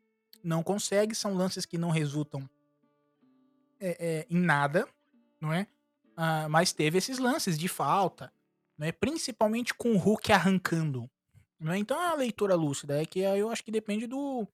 Não 0.44 0.64
consegue, 0.64 1.14
são 1.14 1.36
lances 1.36 1.66
que 1.66 1.78
não 1.78 1.90
resultam 1.90 2.50
é, 3.84 3.98
é, 4.00 4.28
em 4.30 4.40
nada, 4.40 4.88
não 5.42 5.52
é? 5.52 5.68
Ah, 6.16 6.48
mas 6.48 6.72
teve 6.72 6.98
esses 6.98 7.18
lances 7.18 7.58
de 7.60 7.68
falta, 7.68 8.32
né? 8.78 8.92
principalmente 8.94 9.74
com 9.74 9.92
o 9.94 9.98
Hulk 9.98 10.32
arrancando. 10.32 11.10
Né? 11.60 11.78
Então 11.78 12.00
a 12.00 12.16
leitura 12.16 12.56
lúcida 12.56 13.02
é 13.02 13.06
que 13.06 13.20
eu 13.20 13.50
acho 13.50 13.64
que 13.64 13.72
depende 13.72 14.08
do 14.08 14.48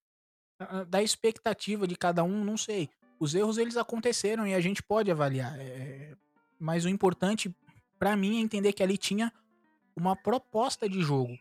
da 0.89 1.01
expectativa 1.01 1.87
de 1.87 1.95
cada 1.95 2.21
um, 2.21 2.43
não 2.43 2.57
sei. 2.57 2.89
Os 3.17 3.33
erros 3.33 3.57
eles 3.57 3.77
aconteceram 3.77 4.45
e 4.45 4.53
a 4.53 4.59
gente 4.59 4.83
pode 4.83 5.09
avaliar. 5.09 5.57
É, 5.57 6.13
mas 6.59 6.83
o 6.83 6.89
importante 6.89 7.55
para 7.97 8.15
mim 8.15 8.37
é 8.37 8.41
entender 8.41 8.73
que 8.73 8.83
ali 8.83 8.97
tinha 8.97 9.31
uma 9.95 10.15
proposta 10.15 10.89
de 10.89 11.01
jogo. 11.01 11.37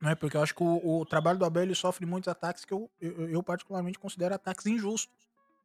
Não 0.00 0.10
é? 0.10 0.14
Porque 0.14 0.36
eu 0.36 0.42
acho 0.42 0.54
que 0.54 0.62
o, 0.62 1.00
o 1.00 1.06
trabalho 1.06 1.38
do 1.38 1.44
Abel 1.44 1.62
ele 1.62 1.74
sofre 1.74 2.04
muitos 2.04 2.28
ataques 2.28 2.64
que 2.64 2.72
eu, 2.72 2.90
eu, 3.00 3.30
eu 3.30 3.42
particularmente 3.42 3.98
considero 3.98 4.34
ataques 4.34 4.66
injustos 4.66 5.17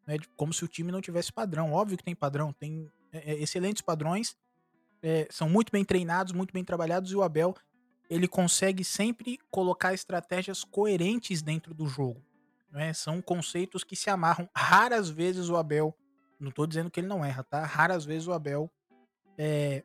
né, 0.06 0.18
como 0.36 0.54
se 0.54 0.64
o 0.64 0.68
time 0.68 0.92
não 0.92 1.02
tivesse 1.02 1.32
padrão. 1.32 1.72
Óbvio 1.72 1.98
que 1.98 2.04
tem 2.04 2.16
padrão, 2.16 2.54
tem 2.54 2.90
é, 3.12 3.32
é, 3.32 3.42
excelentes 3.42 3.82
padrões, 3.82 4.36
é, 5.02 5.28
são 5.30 5.50
muito 5.50 5.72
bem 5.72 5.84
treinados, 5.84 6.34
muito 6.34 6.54
bem 6.54 6.64
trabalhados 6.64 7.12
e 7.12 7.16
o 7.16 7.24
Abel 7.24 7.54
ele 8.10 8.28
consegue 8.28 8.84
sempre 8.84 9.40
colocar 9.50 9.94
estratégias 9.94 10.64
coerentes 10.64 11.42
dentro 11.42 11.74
do 11.74 11.88
jogo. 11.88 12.22
Né? 12.72 12.94
São 12.94 13.22
conceitos 13.22 13.84
que 13.84 13.96
se 13.96 14.10
amarram. 14.10 14.50
Raras 14.56 15.10
vezes 15.10 15.50
o 15.50 15.56
Abel, 15.56 15.96
não 16.40 16.50
estou 16.50 16.68
dizendo 16.68 16.92
que 16.92 17.00
ele 17.00 17.08
não 17.08 17.24
erra, 17.24 17.44
tá? 17.44 17.64
Raras 17.66 18.04
vezes 18.06 18.28
o 18.28 18.34
Abel 18.34 18.70
é, 19.38 19.84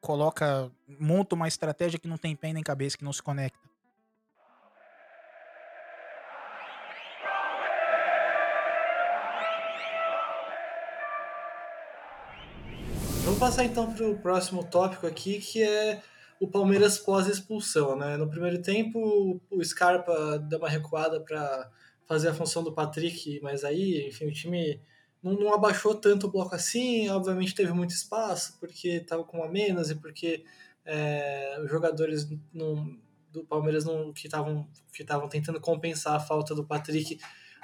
coloca, 0.00 0.70
monta 0.86 1.34
uma 1.34 1.48
estratégia 1.48 1.98
que 1.98 2.08
não 2.08 2.16
tem 2.16 2.36
pé 2.36 2.52
nem 2.52 2.62
cabeça, 2.62 2.96
que 2.96 3.04
não 3.04 3.12
se 3.12 3.22
conecta. 3.22 3.68
Vamos 13.36 13.54
passar 13.54 13.64
então 13.66 13.92
para 13.92 14.08
o 14.08 14.16
próximo 14.16 14.64
tópico 14.64 15.06
aqui, 15.06 15.38
que 15.38 15.62
é 15.62 16.02
o 16.40 16.48
Palmeiras 16.48 16.98
pós-expulsão. 16.98 17.94
Né? 17.94 18.16
No 18.16 18.30
primeiro 18.30 18.62
tempo, 18.62 19.38
o 19.50 19.62
Scarpa 19.62 20.38
deu 20.38 20.58
uma 20.58 20.70
recuada 20.70 21.20
para 21.20 21.70
fazer 22.06 22.30
a 22.30 22.34
função 22.34 22.64
do 22.64 22.72
Patrick, 22.72 23.38
mas 23.42 23.62
aí, 23.62 24.08
enfim, 24.08 24.24
o 24.24 24.32
time 24.32 24.80
não, 25.22 25.34
não 25.34 25.52
abaixou 25.52 25.94
tanto 25.94 26.26
o 26.26 26.30
bloco 26.30 26.54
assim. 26.54 27.10
Obviamente 27.10 27.54
teve 27.54 27.74
muito 27.74 27.90
espaço, 27.90 28.56
porque 28.58 28.88
estava 28.88 29.22
com 29.22 29.44
a 29.44 29.48
menos 29.50 29.90
e 29.90 29.96
porque 29.96 30.42
é, 30.82 31.60
os 31.62 31.68
jogadores 31.70 32.26
não, 32.54 32.96
do 33.30 33.44
Palmeiras 33.44 33.84
não, 33.84 34.14
que 34.14 34.28
estavam 34.28 34.66
que 34.94 35.04
tentando 35.28 35.60
compensar 35.60 36.14
a 36.14 36.20
falta 36.20 36.54
do 36.54 36.64
Patrick 36.64 37.18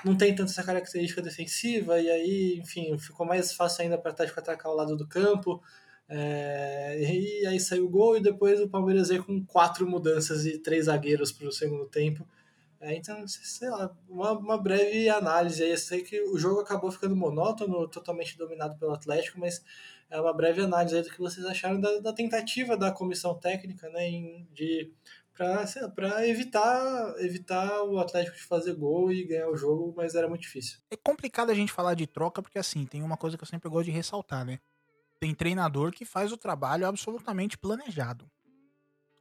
não 0.05 0.17
tem 0.17 0.35
tanta 0.35 0.51
essa 0.51 0.65
característica 0.65 1.23
defensiva, 1.23 2.01
e 2.01 2.11
aí, 2.11 2.59
enfim, 2.59 2.99
ficou 2.99 3.27
mais 3.27 3.53
fácil 3.53 3.83
ainda 3.83 3.99
para 3.99 4.11
o 4.11 4.12
Atlético 4.12 4.41
atacar 4.41 4.73
o 4.73 4.75
lado 4.77 4.97
do 4.97 5.07
campo. 5.07 5.62
É, 6.09 6.99
e 7.01 7.47
aí 7.47 7.61
saiu 7.61 7.87
o 7.87 7.91
gol, 7.91 8.17
e 8.17 8.23
depois 8.23 8.61
o 8.61 8.69
Palmeiras 8.69 9.09
veio 9.09 9.25
com 9.25 9.45
quatro 9.45 9.88
mudanças 9.88 10.45
e 10.47 10.59
três 10.59 10.87
zagueiros 10.87 11.33
para 11.33 11.49
o 11.49 11.53
segundo 11.53 11.87
tempo. 11.87 12.27
É, 12.81 12.95
então, 12.97 13.27
sei 13.29 13.71
lá, 13.71 13.95
uma, 14.09 14.33
uma, 14.33 14.59
breve 14.61 15.09
análise 15.09 15.62
aí. 15.62 15.71
Eu 15.71 15.79
sei 15.79 16.03
que 16.03 16.21
o 16.21 16.37
jogo 16.37 16.61
acabou 16.61 16.91
ficando 16.91 17.15
monótono, 17.15 17.87
totalmente 17.88 18.37
dominado 18.37 18.77
pelo 18.77 18.93
Atlético, 18.93 19.38
mas 19.38 19.65
é 20.11 20.21
uma 20.21 20.35
breve 20.35 20.62
análise 20.62 20.97
aí 20.97 21.03
do 21.03 21.09
que 21.11 21.19
vocês 21.21 21.47
acharam 21.47 21.81
da, 21.81 22.01
da 22.01 22.12
tentativa 22.12 22.77
da 22.77 22.91
comissão 22.91 23.38
técnica, 23.38 23.88
né, 23.88 24.09
em, 24.09 24.49
de 24.53 24.93
para 25.35 26.29
evitar 26.29 27.14
evitar 27.18 27.83
o 27.85 27.99
Atlético 27.99 28.37
de 28.37 28.42
fazer 28.42 28.75
gol 28.75 29.11
e 29.11 29.25
ganhar 29.25 29.49
o 29.49 29.57
jogo, 29.57 29.92
mas 29.97 30.14
era 30.14 30.29
muito 30.29 30.42
difícil. 30.42 30.79
É 30.90 30.97
complicado 30.97 31.51
a 31.51 31.55
gente 31.55 31.73
falar 31.73 31.95
de 31.95 32.07
troca 32.07 32.42
porque 32.42 32.59
assim, 32.59 32.85
tem 32.85 33.03
uma 33.03 33.16
coisa 33.16 33.37
que 33.37 33.42
eu 33.42 33.49
sempre 33.49 33.68
gosto 33.68 33.87
de 33.87 33.90
ressaltar, 33.90 34.45
né? 34.45 34.59
Tem 35.18 35.35
treinador 35.35 35.92
que 35.92 36.05
faz 36.05 36.33
o 36.33 36.37
trabalho 36.37 36.87
absolutamente 36.87 37.57
planejado. 37.57 38.31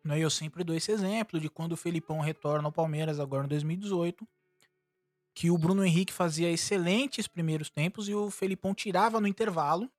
Né? 0.03 0.19
Eu 0.19 0.29
sempre 0.29 0.63
dou 0.63 0.75
esse 0.75 0.91
exemplo 0.91 1.39
de 1.39 1.49
quando 1.49 1.73
o 1.73 1.77
Felipão 1.77 2.19
retorna 2.19 2.67
ao 2.67 2.71
Palmeiras 2.71 3.19
agora 3.19 3.45
em 3.45 3.49
2018, 3.49 4.27
que 5.33 5.49
o 5.49 5.57
Bruno 5.57 5.85
Henrique 5.85 6.11
fazia 6.11 6.51
excelentes 6.51 7.27
primeiros 7.27 7.69
tempos 7.69 8.09
e 8.09 8.15
o 8.15 8.29
Felipão 8.29 8.73
tirava 8.73 9.21
no 9.21 9.27
intervalo 9.27 9.89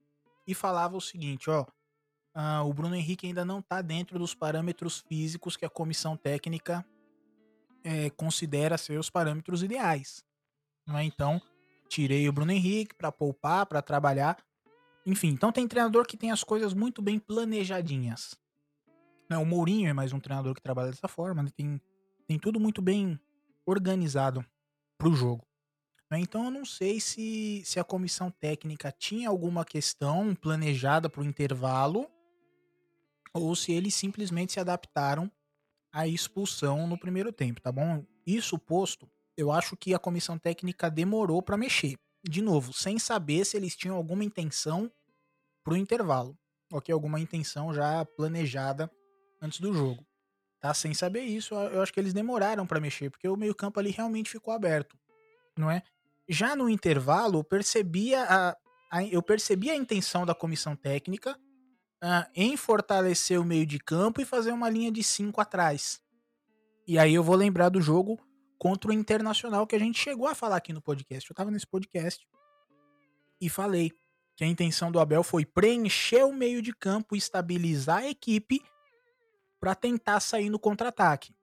e 0.46 0.55
falava 0.55 0.96
o 0.96 1.01
seguinte, 1.01 1.48
ó, 1.48 1.64
ah, 2.35 2.62
o 2.62 2.73
Bruno 2.73 2.95
Henrique 2.95 3.27
ainda 3.27 3.45
não 3.45 3.59
está 3.59 3.83
dentro 3.83 4.18
dos 4.18 4.35
parâmetros 4.35 5.01
físicos 5.01 5.57
que 5.57 5.64
a 5.64 5.71
comissão 5.71 6.16
técnica 6.16 6.85
é, 7.85 8.11
considera 8.11 8.79
ser 8.79 8.99
os 8.99 9.11
parâmetros 9.11 9.62
ideais. 9.62 10.25
É? 10.88 11.05
Então, 11.05 11.40
tirei 11.88 12.29
o 12.29 12.33
Bruno 12.33 12.53
Henrique 12.53 12.95
para 12.95 13.12
poupar, 13.12 13.66
para 13.66 13.83
trabalhar. 13.83 14.38
Enfim, 15.05 15.29
então 15.29 15.53
tem 15.53 15.68
treinador 15.68 16.07
que 16.07 16.16
tem 16.16 16.31
as 16.31 16.42
coisas 16.42 16.73
muito 16.73 17.03
bem 17.03 17.18
planejadinhas. 17.18 18.35
O 19.31 19.47
Mourinho 19.47 19.88
é 19.88 19.95
mais 19.95 20.12
um 20.12 20.21
treinador 20.21 20.55
que 20.55 20.61
trabalha 20.61 20.90
dessa 20.90 21.09
forma, 21.09 21.42
né? 21.42 21.51
tem, 21.57 21.81
tem 22.27 22.38
tudo 22.38 22.61
muito 22.61 22.83
bem 22.83 23.18
organizado 23.64 24.45
para 24.99 25.09
o 25.09 25.14
jogo. 25.14 25.47
Né? 26.11 26.21
Então 26.21 26.45
eu 26.45 26.51
não 26.51 26.66
sei 26.66 27.01
se, 27.01 27.62
se 27.64 27.81
a 27.81 27.85
comissão 27.85 28.31
técnica 28.31 28.92
tinha 28.92 29.31
alguma 29.31 29.64
questão 29.64 30.35
planejada 30.35 31.09
para 31.09 31.23
o 31.23 31.25
intervalo 31.25 32.11
ou 33.35 33.55
se 33.57 33.73
eles 33.73 33.95
simplesmente 33.95 34.53
se 34.53 34.61
adaptaram 34.61 35.31
à 35.92 36.07
expulsão 36.07 36.87
no 36.87 36.99
primeiro 36.99 37.33
tempo, 37.33 37.61
tá 37.61 37.71
bom? 37.71 38.05
Isso 38.27 38.59
posto, 38.59 39.09
eu 39.37 39.51
acho 39.51 39.77
que 39.77 39.95
a 39.95 39.99
comissão 39.99 40.38
técnica 40.38 40.90
demorou 40.90 41.42
para 41.42 41.57
mexer. 41.57 41.97
De 42.25 42.40
novo, 42.40 42.73
sem 42.73 42.99
saber 42.99 43.45
se 43.45 43.57
eles 43.57 43.75
tinham 43.75 43.97
alguma 43.97 44.25
intenção 44.25 44.90
pro 45.64 45.77
intervalo, 45.77 46.38
ok? 46.73 46.92
Alguma 46.92 47.21
intenção 47.21 47.75
já 47.75 48.05
planejada 48.05 48.90
antes 49.40 49.61
do 49.61 49.73
jogo, 49.73 50.07
tá? 50.61 50.73
Sem 50.73 50.95
saber 50.95 51.23
isso, 51.23 51.55
eu 51.55 51.83
acho 51.83 51.92
que 51.92 51.99
eles 51.99 52.12
demoraram 52.12 52.66
para 52.66 52.81
mexer, 52.81 53.11
porque 53.11 53.29
o 53.29 53.37
meio 53.37 53.55
campo 53.55 53.81
ali 53.81 53.90
realmente 53.90 54.31
ficou 54.31 54.55
aberto, 54.55 54.97
não 55.57 55.71
é? 55.71 55.83
Já 56.29 56.55
no 56.55 56.68
intervalo, 56.68 57.40
eu 57.40 57.45
percebia 57.45 58.23
a, 58.23 58.57
a 58.90 59.05
eu 59.05 59.23
percebi 59.23 59.71
a 59.71 59.77
intenção 59.77 60.25
da 60.25 60.35
comissão 60.35 60.77
técnica 60.77 61.37
uh, 62.02 62.28
em 62.34 62.56
fortalecer 62.56 63.40
o 63.40 63.44
meio 63.44 63.64
de 63.64 63.78
campo 63.78 64.20
e 64.20 64.24
fazer 64.24 64.52
uma 64.52 64.68
linha 64.68 64.90
de 64.90 65.02
5 65.02 65.40
atrás. 65.40 66.02
E 66.86 66.98
aí 66.98 67.14
eu 67.14 67.22
vou 67.22 67.36
lembrar 67.36 67.68
do 67.68 67.80
jogo 67.80 68.18
contra 68.58 68.90
o 68.90 68.92
Internacional 68.92 69.66
que 69.66 69.76
a 69.76 69.78
gente 69.78 69.98
chegou 69.98 70.26
a 70.26 70.34
falar 70.34 70.56
aqui 70.56 70.72
no 70.72 70.82
podcast. 70.82 71.30
Eu 71.30 71.36
tava 71.36 71.50
nesse 71.50 71.66
podcast 71.66 72.26
e 73.40 73.48
falei 73.48 73.92
que 74.36 74.44
a 74.44 74.46
intenção 74.46 74.90
do 74.90 74.98
Abel 74.98 75.22
foi 75.22 75.44
preencher 75.44 76.24
o 76.24 76.32
meio 76.32 76.60
de 76.60 76.72
campo, 76.74 77.14
estabilizar 77.14 77.98
a 77.98 78.08
equipe 78.08 78.62
para 79.60 79.74
tentar 79.74 80.18
sair 80.20 80.50
no 80.50 80.58
contra-ataque. 80.58 81.34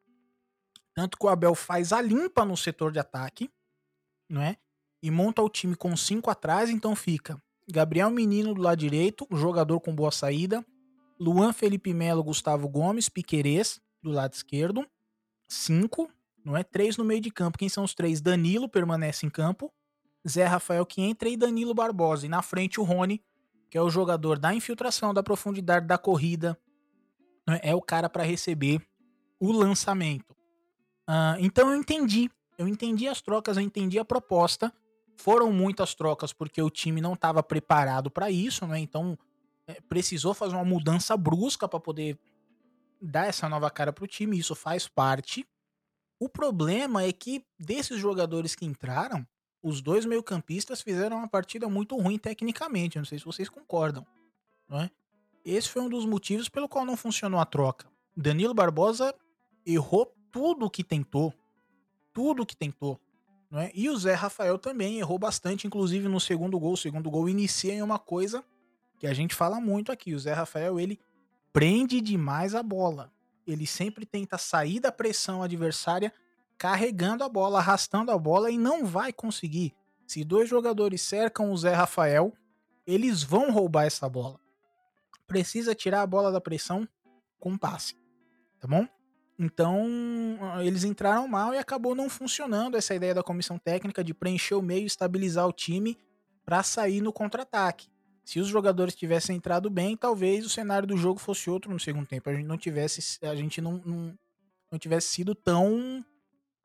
Tanto 0.93 1.17
que 1.17 1.25
o 1.25 1.29
Abel 1.29 1.55
faz 1.55 1.93
a 1.93 2.01
limpa 2.01 2.43
no 2.43 2.57
setor 2.57 2.91
de 2.91 2.99
ataque, 2.99 3.49
não 4.27 4.41
é? 4.41 4.57
E 5.01 5.09
monta 5.09 5.41
o 5.41 5.49
time 5.49 5.75
com 5.75 5.95
cinco 5.95 6.29
atrás, 6.29 6.69
então 6.69 6.93
fica 6.95 7.41
Gabriel 7.71 8.09
Menino 8.09 8.53
do 8.53 8.61
lado 8.61 8.79
direito, 8.79 9.27
jogador 9.31 9.79
com 9.79 9.93
boa 9.93 10.11
saída. 10.11 10.65
Luan 11.19 11.53
Felipe 11.53 11.93
Melo, 11.93 12.23
Gustavo 12.23 12.67
Gomes, 12.67 13.09
Piquerez 13.09 13.79
do 14.01 14.09
lado 14.09 14.33
esquerdo. 14.33 14.87
Cinco, 15.47 16.09
não 16.43 16.57
é? 16.57 16.63
Três 16.63 16.97
no 16.97 17.03
meio 17.03 17.21
de 17.21 17.29
campo. 17.29 17.57
Quem 17.57 17.69
são 17.69 17.83
os 17.83 17.93
três? 17.93 18.21
Danilo 18.21 18.67
permanece 18.67 19.25
em 19.25 19.29
campo. 19.29 19.71
Zé 20.27 20.45
Rafael 20.45 20.85
que 20.85 21.01
entra 21.01 21.29
e 21.29 21.37
Danilo 21.37 21.73
Barbosa. 21.73 22.25
E 22.25 22.29
na 22.29 22.41
frente 22.41 22.79
o 22.79 22.83
Rony, 22.83 23.21
que 23.69 23.77
é 23.77 23.81
o 23.81 23.89
jogador 23.89 24.39
da 24.39 24.53
infiltração, 24.53 25.13
da 25.13 25.21
profundidade 25.21 25.85
da 25.85 25.97
corrida. 25.97 26.57
É? 27.47 27.71
é 27.71 27.75
o 27.75 27.81
cara 27.81 28.09
para 28.09 28.23
receber 28.23 28.81
o 29.39 29.51
lançamento. 29.51 30.31
Uh, 31.07 31.37
então 31.39 31.69
eu 31.69 31.77
entendi. 31.77 32.29
Eu 32.57 32.67
entendi 32.67 33.07
as 33.07 33.21
trocas, 33.21 33.57
eu 33.57 33.63
entendi 33.63 33.99
a 33.99 34.05
proposta. 34.05 34.73
Foram 35.19 35.51
muitas 35.51 35.93
trocas 35.93 36.31
porque 36.31 36.61
o 36.61 36.69
time 36.69 37.01
não 37.01 37.11
estava 37.11 37.43
preparado 37.43 38.09
para 38.09 38.31
isso, 38.31 38.65
né? 38.65 38.79
Então 38.79 39.19
é, 39.67 39.81
precisou 39.81 40.33
fazer 40.33 40.55
uma 40.55 40.63
mudança 40.63 41.17
brusca 41.17 41.67
para 41.67 41.77
poder 41.77 42.17
dar 43.01 43.27
essa 43.27 43.49
nova 43.49 43.69
cara 43.69 43.91
para 43.91 44.05
o 44.05 44.07
time. 44.07 44.39
Isso 44.39 44.55
faz 44.55 44.87
parte. 44.87 45.45
O 46.17 46.29
problema 46.29 47.03
é 47.03 47.11
que 47.11 47.45
desses 47.59 47.99
jogadores 47.99 48.55
que 48.55 48.65
entraram, 48.65 49.27
os 49.61 49.81
dois 49.81 50.05
meio-campistas 50.05 50.81
fizeram 50.81 51.17
uma 51.17 51.27
partida 51.27 51.67
muito 51.67 51.97
ruim 51.97 52.17
tecnicamente. 52.17 52.97
Não 52.97 53.03
sei 53.03 53.19
se 53.19 53.25
vocês 53.25 53.49
concordam, 53.49 54.07
não 54.69 54.79
é? 54.79 54.89
Esse 55.43 55.67
foi 55.67 55.81
um 55.81 55.89
dos 55.89 56.05
motivos 56.05 56.47
pelo 56.47 56.69
qual 56.69 56.85
não 56.85 56.95
funcionou 56.95 57.41
a 57.41 57.45
troca. 57.45 57.91
Danilo 58.15 58.53
Barbosa 58.53 59.13
errou 59.65 60.15
tudo 60.31 60.69
que 60.69 60.81
tentou. 60.81 61.33
Tudo 62.13 62.45
que 62.45 62.55
tentou. 62.55 62.97
Não 63.49 63.59
é? 63.59 63.71
E 63.73 63.89
o 63.89 63.97
Zé 63.97 64.13
Rafael 64.13 64.57
também 64.59 64.99
errou 64.99 65.17
bastante, 65.17 65.65
inclusive 65.65 66.07
no 66.07 66.19
segundo 66.19 66.59
gol. 66.59 66.73
O 66.73 66.77
segundo 66.77 67.09
gol 67.09 67.27
inicia 67.27 67.73
em 67.73 67.81
uma 67.81 67.97
coisa 67.97 68.43
que 68.99 69.07
a 69.07 69.13
gente 69.13 69.33
fala 69.33 69.59
muito 69.59 69.91
aqui. 69.91 70.13
O 70.13 70.19
Zé 70.19 70.33
Rafael, 70.33 70.79
ele 70.79 70.99
prende 71.51 71.99
demais 71.99 72.53
a 72.53 72.61
bola. 72.61 73.11
Ele 73.47 73.65
sempre 73.65 74.05
tenta 74.05 74.37
sair 74.37 74.79
da 74.79 74.91
pressão 74.91 75.41
adversária 75.41 76.13
carregando 76.57 77.23
a 77.23 77.29
bola, 77.29 77.59
arrastando 77.59 78.11
a 78.11 78.17
bola 78.17 78.51
e 78.51 78.57
não 78.57 78.85
vai 78.85 79.11
conseguir. 79.11 79.73
Se 80.05 80.23
dois 80.23 80.49
jogadores 80.49 81.01
cercam 81.01 81.51
o 81.51 81.57
Zé 81.57 81.73
Rafael, 81.73 82.33
eles 82.85 83.23
vão 83.23 83.51
roubar 83.51 83.85
essa 83.85 84.07
bola. 84.09 84.39
Precisa 85.25 85.73
tirar 85.73 86.01
a 86.01 86.07
bola 86.07 86.31
da 86.31 86.41
pressão 86.41 86.87
com 87.39 87.57
passe, 87.57 87.95
tá 88.59 88.67
bom? 88.67 88.87
Então, 89.41 89.87
eles 90.61 90.83
entraram 90.83 91.25
mal 91.25 91.53
e 91.53 91.57
acabou 91.57 91.95
não 91.95 92.09
funcionando 92.09 92.75
essa 92.75 92.93
ideia 92.93 93.15
da 93.15 93.23
comissão 93.23 93.57
técnica 93.57 94.03
de 94.03 94.13
preencher 94.13 94.55
o 94.55 94.61
meio, 94.61 94.85
estabilizar 94.85 95.47
o 95.47 95.53
time 95.53 95.97
para 96.43 96.61
sair 96.61 96.99
no 96.99 97.13
contra-ataque. 97.13 97.87
Se 98.25 98.39
os 98.41 98.49
jogadores 98.49 98.93
tivessem 98.93 99.37
entrado 99.37 99.69
bem, 99.69 99.95
talvez 99.95 100.45
o 100.45 100.49
cenário 100.49 100.85
do 100.85 100.97
jogo 100.97 101.21
fosse 101.21 101.49
outro 101.49 101.71
no 101.71 101.79
segundo 101.79 102.05
tempo. 102.05 102.29
A 102.29 102.33
gente 102.33 102.45
não 102.45 102.57
tivesse, 102.57 103.25
a 103.25 103.33
gente 103.33 103.61
não, 103.61 103.81
não, 103.85 104.19
não 104.69 104.77
tivesse 104.77 105.07
sido 105.07 105.33
tão 105.33 106.03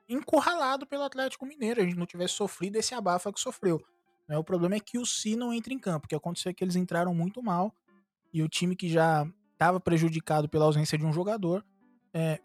encurralado 0.09 0.85
pelo 0.85 1.05
Atlético 1.05 1.47
Mineiro, 1.47 1.81
a 1.81 1.85
gente 1.85 1.97
não 1.97 2.07
tivesse 2.07 2.35
sofrido 2.35 2.77
esse 2.77 2.93
abafa 2.93 3.33
que 3.33 3.41
sofreu. 3.41 3.81
Né? 4.29 4.37
O 4.37 4.43
problema 4.43 4.75
é 4.75 4.81
que 4.81 4.99
o 4.99 5.07
Si 5.07 5.37
não 5.37 5.53
entra 5.53 5.73
em 5.73 5.79
campo, 5.79 6.09
que 6.09 6.15
aconteceu 6.15 6.51
é 6.51 6.53
que 6.53 6.65
eles 6.65 6.77
entraram 6.77 7.15
muito 7.15 7.41
mal 7.41 7.73
e 8.33 8.43
o 8.43 8.49
time 8.49 8.75
que 8.75 8.89
já 8.89 9.27
estava 9.53 9.79
prejudicado 9.79 10.49
pela 10.49 10.65
ausência 10.65 10.99
de 10.99 11.07
um 11.07 11.13
jogador 11.13 11.65
é, 12.13 12.41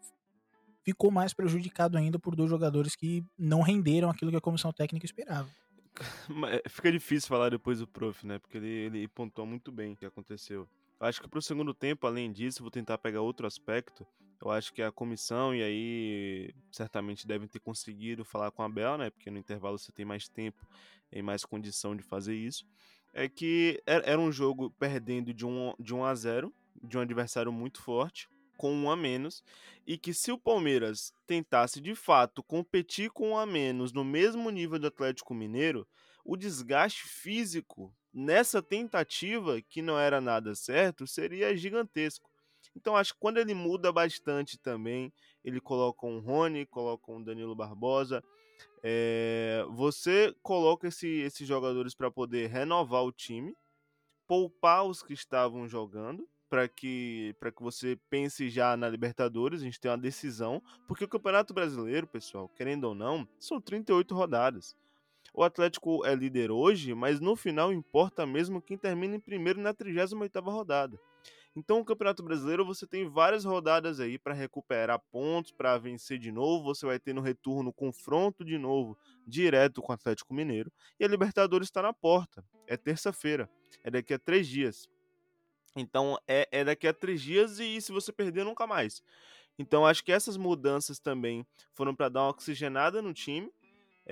ficou 0.90 1.12
mais 1.12 1.34
prejudicado 1.34 1.98
ainda 1.98 2.18
por 2.18 2.36
dois 2.36 2.50
jogadores 2.50 2.96
que 2.96 3.24
não 3.38 3.62
renderam 3.62 4.10
aquilo 4.10 4.32
que 4.32 4.38
a 4.38 4.42
comissão 4.42 4.72
técnica 4.72 5.06
esperava. 5.06 5.50
É, 6.50 6.70
fica 6.70 6.90
difícil 6.90 7.28
falar 7.28 7.50
depois 7.50 7.80
do 7.80 7.88
prof, 7.88 8.26
né? 8.26 8.40
Porque 8.40 8.58
ele, 8.58 8.68
ele 8.68 9.08
pontuou 9.10 9.46
muito 9.46 9.70
bem 9.70 9.92
o 9.92 9.96
que 9.98 10.06
aconteceu. 10.06 10.66
Eu 10.98 11.08
acho 11.08 11.22
que 11.22 11.28
para 11.28 11.40
o 11.40 11.42
segundo 11.42 11.74
tempo, 11.74 12.08
além 12.08 12.32
disso, 12.32 12.62
vou 12.62 12.72
tentar 12.72 12.98
pegar 12.98 13.20
outro 13.20 13.46
aspecto. 13.46 14.08
Eu 14.42 14.50
acho 14.50 14.72
que 14.74 14.82
a 14.82 14.92
comissão, 14.94 15.54
e 15.54 15.62
aí 15.62 16.54
certamente 16.72 17.28
devem 17.28 17.50
ter 17.50 17.60
conseguido 17.60 18.24
falar 18.24 18.50
com 18.52 18.64
a 18.64 18.70
Bel, 18.70 18.98
né? 18.98 19.10
Porque 19.10 19.30
no 19.30 19.38
intervalo 19.38 19.78
você 19.78 19.92
tem 19.92 20.06
mais 20.06 20.30
tempo 20.30 20.66
e 21.12 21.22
mais 21.22 21.44
condição 21.44 21.96
de 21.96 22.02
fazer 22.02 22.36
isso. 22.36 22.66
É 23.14 23.28
que 23.28 23.82
era 23.86 24.20
um 24.20 24.32
jogo 24.32 24.70
perdendo 24.80 25.34
de 25.34 25.46
1 25.46 25.74
de 25.78 25.94
um 25.94 26.06
a 26.06 26.16
0 26.16 26.54
de 26.82 26.98
um 26.98 27.02
adversário 27.02 27.52
muito 27.52 27.82
forte 27.82 28.30
com 28.60 28.74
um 28.74 28.92
a 28.92 28.96
menos 28.98 29.42
e 29.88 29.98
que 29.98 30.14
se 30.14 30.34
o 30.34 30.38
Palmeiras 30.38 31.14
tentasse 31.26 31.80
de 31.80 31.96
fato 31.96 32.44
competir 32.44 33.10
com 33.10 33.30
um 33.30 33.38
a 33.38 33.46
menos 33.46 33.94
no 33.94 34.04
mesmo 34.04 34.50
nível 34.50 34.78
do 34.78 34.88
Atlético 34.88 35.34
Mineiro, 35.34 35.88
o 36.26 36.36
desgaste 36.36 37.04
físico 37.04 37.96
nessa 38.14 38.62
tentativa, 38.62 39.62
que 39.62 39.82
não 39.82 39.98
era 39.98 40.20
nada 40.20 40.54
certo, 40.56 41.08
seria 41.08 41.56
gigantesco. 41.56 42.30
Então 42.76 42.98
acho 42.98 43.14
que 43.14 43.20
quando 43.22 43.38
ele 43.38 43.54
muda 43.54 43.94
bastante 43.94 44.58
também, 44.60 45.14
ele 45.42 45.62
coloca 45.62 46.06
um 46.06 46.20
Rony, 46.20 46.66
coloca 46.66 47.10
um 47.10 47.24
Danilo 47.24 47.56
Barbosa, 47.56 48.22
é, 48.84 49.64
você 49.70 50.36
coloca 50.44 50.90
esse, 50.90 51.08
esses 51.08 51.48
jogadores 51.48 51.96
para 51.96 52.12
poder 52.12 52.50
renovar 52.50 53.06
o 53.06 53.12
time, 53.14 53.56
poupar 54.28 54.84
os 54.84 55.02
que 55.02 55.14
estavam 55.14 55.66
jogando, 55.66 56.28
para 56.50 56.68
que, 56.68 57.36
para 57.40 57.52
que 57.52 57.62
você 57.62 57.98
pense 58.10 58.50
já 58.50 58.76
na 58.76 58.90
Libertadores, 58.90 59.62
a 59.62 59.66
gente 59.66 59.80
tem 59.80 59.92
uma 59.92 59.98
decisão, 59.98 60.62
porque 60.88 61.06
o 61.06 61.08
Campeonato 61.08 61.54
Brasileiro, 61.54 62.08
pessoal, 62.08 62.50
querendo 62.50 62.86
ou 62.86 62.96
não, 62.96 63.28
são 63.40 63.62
38 63.62 64.14
rodadas. 64.16 64.76
O 65.34 65.44
Atlético 65.44 66.06
é 66.06 66.16
líder 66.16 66.50
hoje, 66.50 66.94
mas 66.96 67.20
no 67.20 67.36
final 67.36 67.72
importa 67.72 68.26
mesmo 68.26 68.62
quem 68.62 68.78
termina 68.78 69.16
em 69.16 69.20
primeiro 69.20 69.62
na 69.62 69.74
38ª 69.74 70.52
rodada. 70.52 71.00
Então, 71.56 71.80
o 71.80 71.86
Campeonato 71.86 72.24
Brasileiro 72.24 72.66
você 72.66 72.86
tem 72.88 73.10
várias 73.10 73.44
rodadas 73.44 74.00
aí 74.00 74.18
para 74.18 74.34
recuperar 74.34 75.00
pontos, 75.12 75.52
para 75.52 75.78
vencer 75.78 76.18
de 76.18 76.32
novo. 76.32 76.66
Você 76.66 76.86
vai 76.86 77.00
ter 77.00 77.14
no 77.14 77.22
retorno 77.22 77.74
confronto 77.74 78.46
de 78.46 78.58
novo, 78.58 78.98
direto 79.26 79.82
com 79.82 79.92
o 79.92 79.96
Atlético 79.96 80.34
Mineiro. 80.34 80.72
E 81.00 81.04
a 81.04 81.08
Libertadores 81.08 81.68
está 81.68 81.82
na 81.82 81.92
porta. 81.92 82.46
É 82.68 82.78
terça-feira. 82.78 83.50
É 83.84 83.90
daqui 83.90 84.14
a 84.14 84.20
três 84.20 84.48
dias. 84.48 84.88
Então, 85.76 86.18
é, 86.28 86.48
é 86.52 86.64
daqui 86.64 86.88
a 86.88 86.94
três 86.94 87.22
dias 87.22 87.60
e 87.60 87.80
se 87.82 87.92
você 87.92 88.12
perder, 88.12 88.44
nunca 88.44 88.66
mais. 88.66 89.02
Então, 89.58 89.86
acho 89.86 90.04
que 90.04 90.12
essas 90.12 90.38
mudanças 90.38 91.00
também 91.00 91.46
foram 91.74 91.96
para 91.96 92.10
dar 92.10 92.24
uma 92.24 92.30
oxigenada 92.30 93.02
no 93.02 93.14
time 93.14 93.52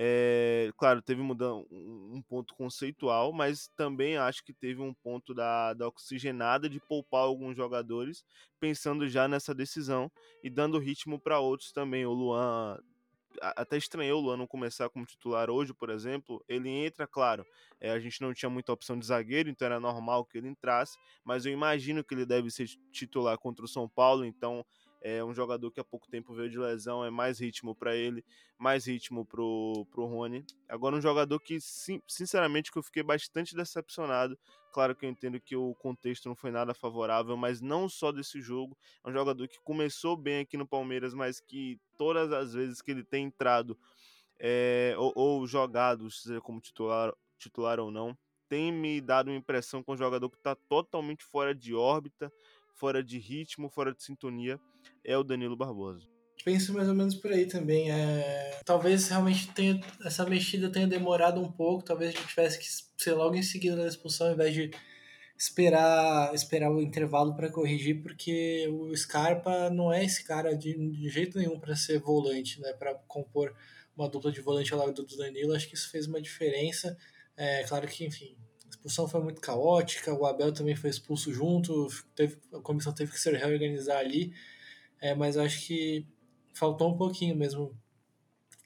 é, 0.00 0.70
claro, 0.76 1.02
teve 1.02 1.20
um, 1.20 1.32
um 1.32 2.22
ponto 2.22 2.54
conceitual, 2.54 3.32
mas 3.32 3.66
também 3.74 4.16
acho 4.16 4.44
que 4.44 4.52
teve 4.52 4.80
um 4.80 4.94
ponto 4.94 5.34
da, 5.34 5.74
da 5.74 5.88
oxigenada 5.88 6.68
de 6.68 6.78
poupar 6.78 7.22
alguns 7.22 7.56
jogadores, 7.56 8.24
pensando 8.60 9.08
já 9.08 9.26
nessa 9.26 9.52
decisão 9.52 10.08
e 10.40 10.48
dando 10.48 10.78
ritmo 10.78 11.18
para 11.18 11.40
outros 11.40 11.72
também. 11.72 12.06
O 12.06 12.12
Luan 12.12 12.78
até 13.40 13.76
estranhou 13.76 14.20
o 14.20 14.24
Luan 14.24 14.36
não 14.36 14.46
começar 14.46 14.88
como 14.88 15.06
titular 15.06 15.50
hoje, 15.50 15.72
por 15.72 15.90
exemplo. 15.90 16.44
Ele 16.48 16.68
entra, 16.68 17.06
claro, 17.06 17.44
é, 17.80 17.90
a 17.90 17.98
gente 17.98 18.20
não 18.20 18.34
tinha 18.34 18.50
muita 18.50 18.72
opção 18.72 18.98
de 18.98 19.06
zagueiro, 19.06 19.48
então 19.48 19.66
era 19.66 19.80
normal 19.80 20.24
que 20.24 20.38
ele 20.38 20.48
entrasse, 20.48 20.96
mas 21.24 21.46
eu 21.46 21.52
imagino 21.52 22.02
que 22.04 22.14
ele 22.14 22.26
deve 22.26 22.50
ser 22.50 22.66
titular 22.92 23.38
contra 23.38 23.64
o 23.64 23.68
São 23.68 23.88
Paulo, 23.88 24.24
então 24.24 24.64
é 25.00 25.22
um 25.22 25.32
jogador 25.32 25.70
que 25.70 25.80
há 25.80 25.84
pouco 25.84 26.08
tempo 26.08 26.34
veio 26.34 26.50
de 26.50 26.58
lesão, 26.58 27.04
é 27.04 27.10
mais 27.10 27.38
ritmo 27.38 27.74
para 27.74 27.94
ele, 27.94 28.24
mais 28.58 28.86
ritmo 28.86 29.24
pro, 29.24 29.86
pro 29.90 30.06
Rony. 30.06 30.44
Agora 30.68 30.96
um 30.96 31.00
jogador 31.00 31.38
que, 31.40 31.58
sinceramente, 32.06 32.72
que 32.72 32.78
eu 32.78 32.82
fiquei 32.82 33.02
bastante 33.02 33.54
decepcionado. 33.54 34.38
Claro 34.78 34.94
que 34.94 35.04
eu 35.04 35.10
entendo 35.10 35.40
que 35.40 35.56
o 35.56 35.74
contexto 35.74 36.28
não 36.28 36.36
foi 36.36 36.52
nada 36.52 36.72
favorável, 36.72 37.36
mas 37.36 37.60
não 37.60 37.88
só 37.88 38.12
desse 38.12 38.40
jogo. 38.40 38.78
É 39.04 39.10
um 39.10 39.12
jogador 39.12 39.48
que 39.48 39.58
começou 39.58 40.16
bem 40.16 40.38
aqui 40.38 40.56
no 40.56 40.64
Palmeiras, 40.64 41.12
mas 41.12 41.40
que 41.40 41.80
todas 41.96 42.32
as 42.32 42.54
vezes 42.54 42.80
que 42.80 42.92
ele 42.92 43.02
tem 43.02 43.24
entrado 43.24 43.76
é, 44.38 44.94
ou, 44.96 45.12
ou 45.16 45.46
jogado, 45.48 46.08
seja 46.12 46.40
como 46.40 46.60
titular, 46.60 47.12
titular 47.36 47.80
ou 47.80 47.90
não, 47.90 48.16
tem 48.48 48.70
me 48.70 49.00
dado 49.00 49.32
uma 49.32 49.36
impressão 49.36 49.82
com 49.82 49.94
um 49.94 49.96
jogador 49.96 50.30
que 50.30 50.36
está 50.36 50.54
totalmente 50.54 51.24
fora 51.24 51.52
de 51.52 51.74
órbita, 51.74 52.32
fora 52.72 53.02
de 53.02 53.18
ritmo, 53.18 53.68
fora 53.68 53.92
de 53.92 54.00
sintonia 54.00 54.60
é 55.02 55.18
o 55.18 55.24
Danilo 55.24 55.56
Barbosa. 55.56 56.17
Penso 56.44 56.72
mais 56.72 56.88
ou 56.88 56.94
menos 56.94 57.14
por 57.14 57.32
aí 57.32 57.46
também. 57.46 57.90
É... 57.90 58.60
Talvez 58.64 59.08
realmente 59.08 59.48
tenha, 59.52 59.80
essa 60.04 60.24
mexida 60.24 60.70
tenha 60.70 60.86
demorado 60.86 61.40
um 61.40 61.50
pouco, 61.50 61.84
talvez 61.84 62.14
a 62.14 62.18
gente 62.18 62.28
tivesse 62.28 62.58
que 62.58 63.02
ser 63.02 63.14
logo 63.14 63.34
em 63.34 63.42
seguida 63.42 63.76
da 63.76 63.86
expulsão, 63.86 64.28
ao 64.28 64.34
invés 64.34 64.54
de 64.54 64.70
esperar, 65.38 66.34
esperar 66.34 66.70
o 66.70 66.82
intervalo 66.82 67.34
para 67.34 67.48
corrigir, 67.48 68.02
porque 68.02 68.68
o 68.68 68.94
Scarpa 68.96 69.70
não 69.70 69.92
é 69.92 70.04
esse 70.04 70.24
cara 70.24 70.56
de, 70.56 70.74
de 70.74 71.08
jeito 71.08 71.38
nenhum 71.38 71.60
para 71.60 71.76
ser 71.76 72.00
volante, 72.00 72.60
né? 72.60 72.72
para 72.72 72.94
compor 73.06 73.54
uma 73.96 74.08
dupla 74.08 74.32
de 74.32 74.40
volante 74.40 74.72
ao 74.72 74.80
lado 74.80 75.04
do 75.04 75.16
Danilo. 75.16 75.54
Acho 75.54 75.68
que 75.68 75.74
isso 75.74 75.90
fez 75.90 76.06
uma 76.06 76.20
diferença. 76.20 76.96
É 77.36 77.62
claro 77.64 77.86
que, 77.86 78.04
enfim, 78.04 78.36
a 78.66 78.68
expulsão 78.68 79.08
foi 79.08 79.20
muito 79.22 79.40
caótica, 79.40 80.12
o 80.12 80.26
Abel 80.26 80.52
também 80.52 80.74
foi 80.74 80.90
expulso 80.90 81.32
junto, 81.32 81.88
teve, 82.14 82.38
a 82.52 82.60
comissão 82.60 82.92
teve 82.92 83.12
que 83.12 83.20
se 83.20 83.30
reorganizar 83.30 83.98
ali. 83.98 84.32
É, 85.00 85.14
mas 85.14 85.36
acho 85.36 85.66
que 85.66 86.04
faltou 86.58 86.92
um 86.92 86.96
pouquinho 86.96 87.36
mesmo 87.36 87.74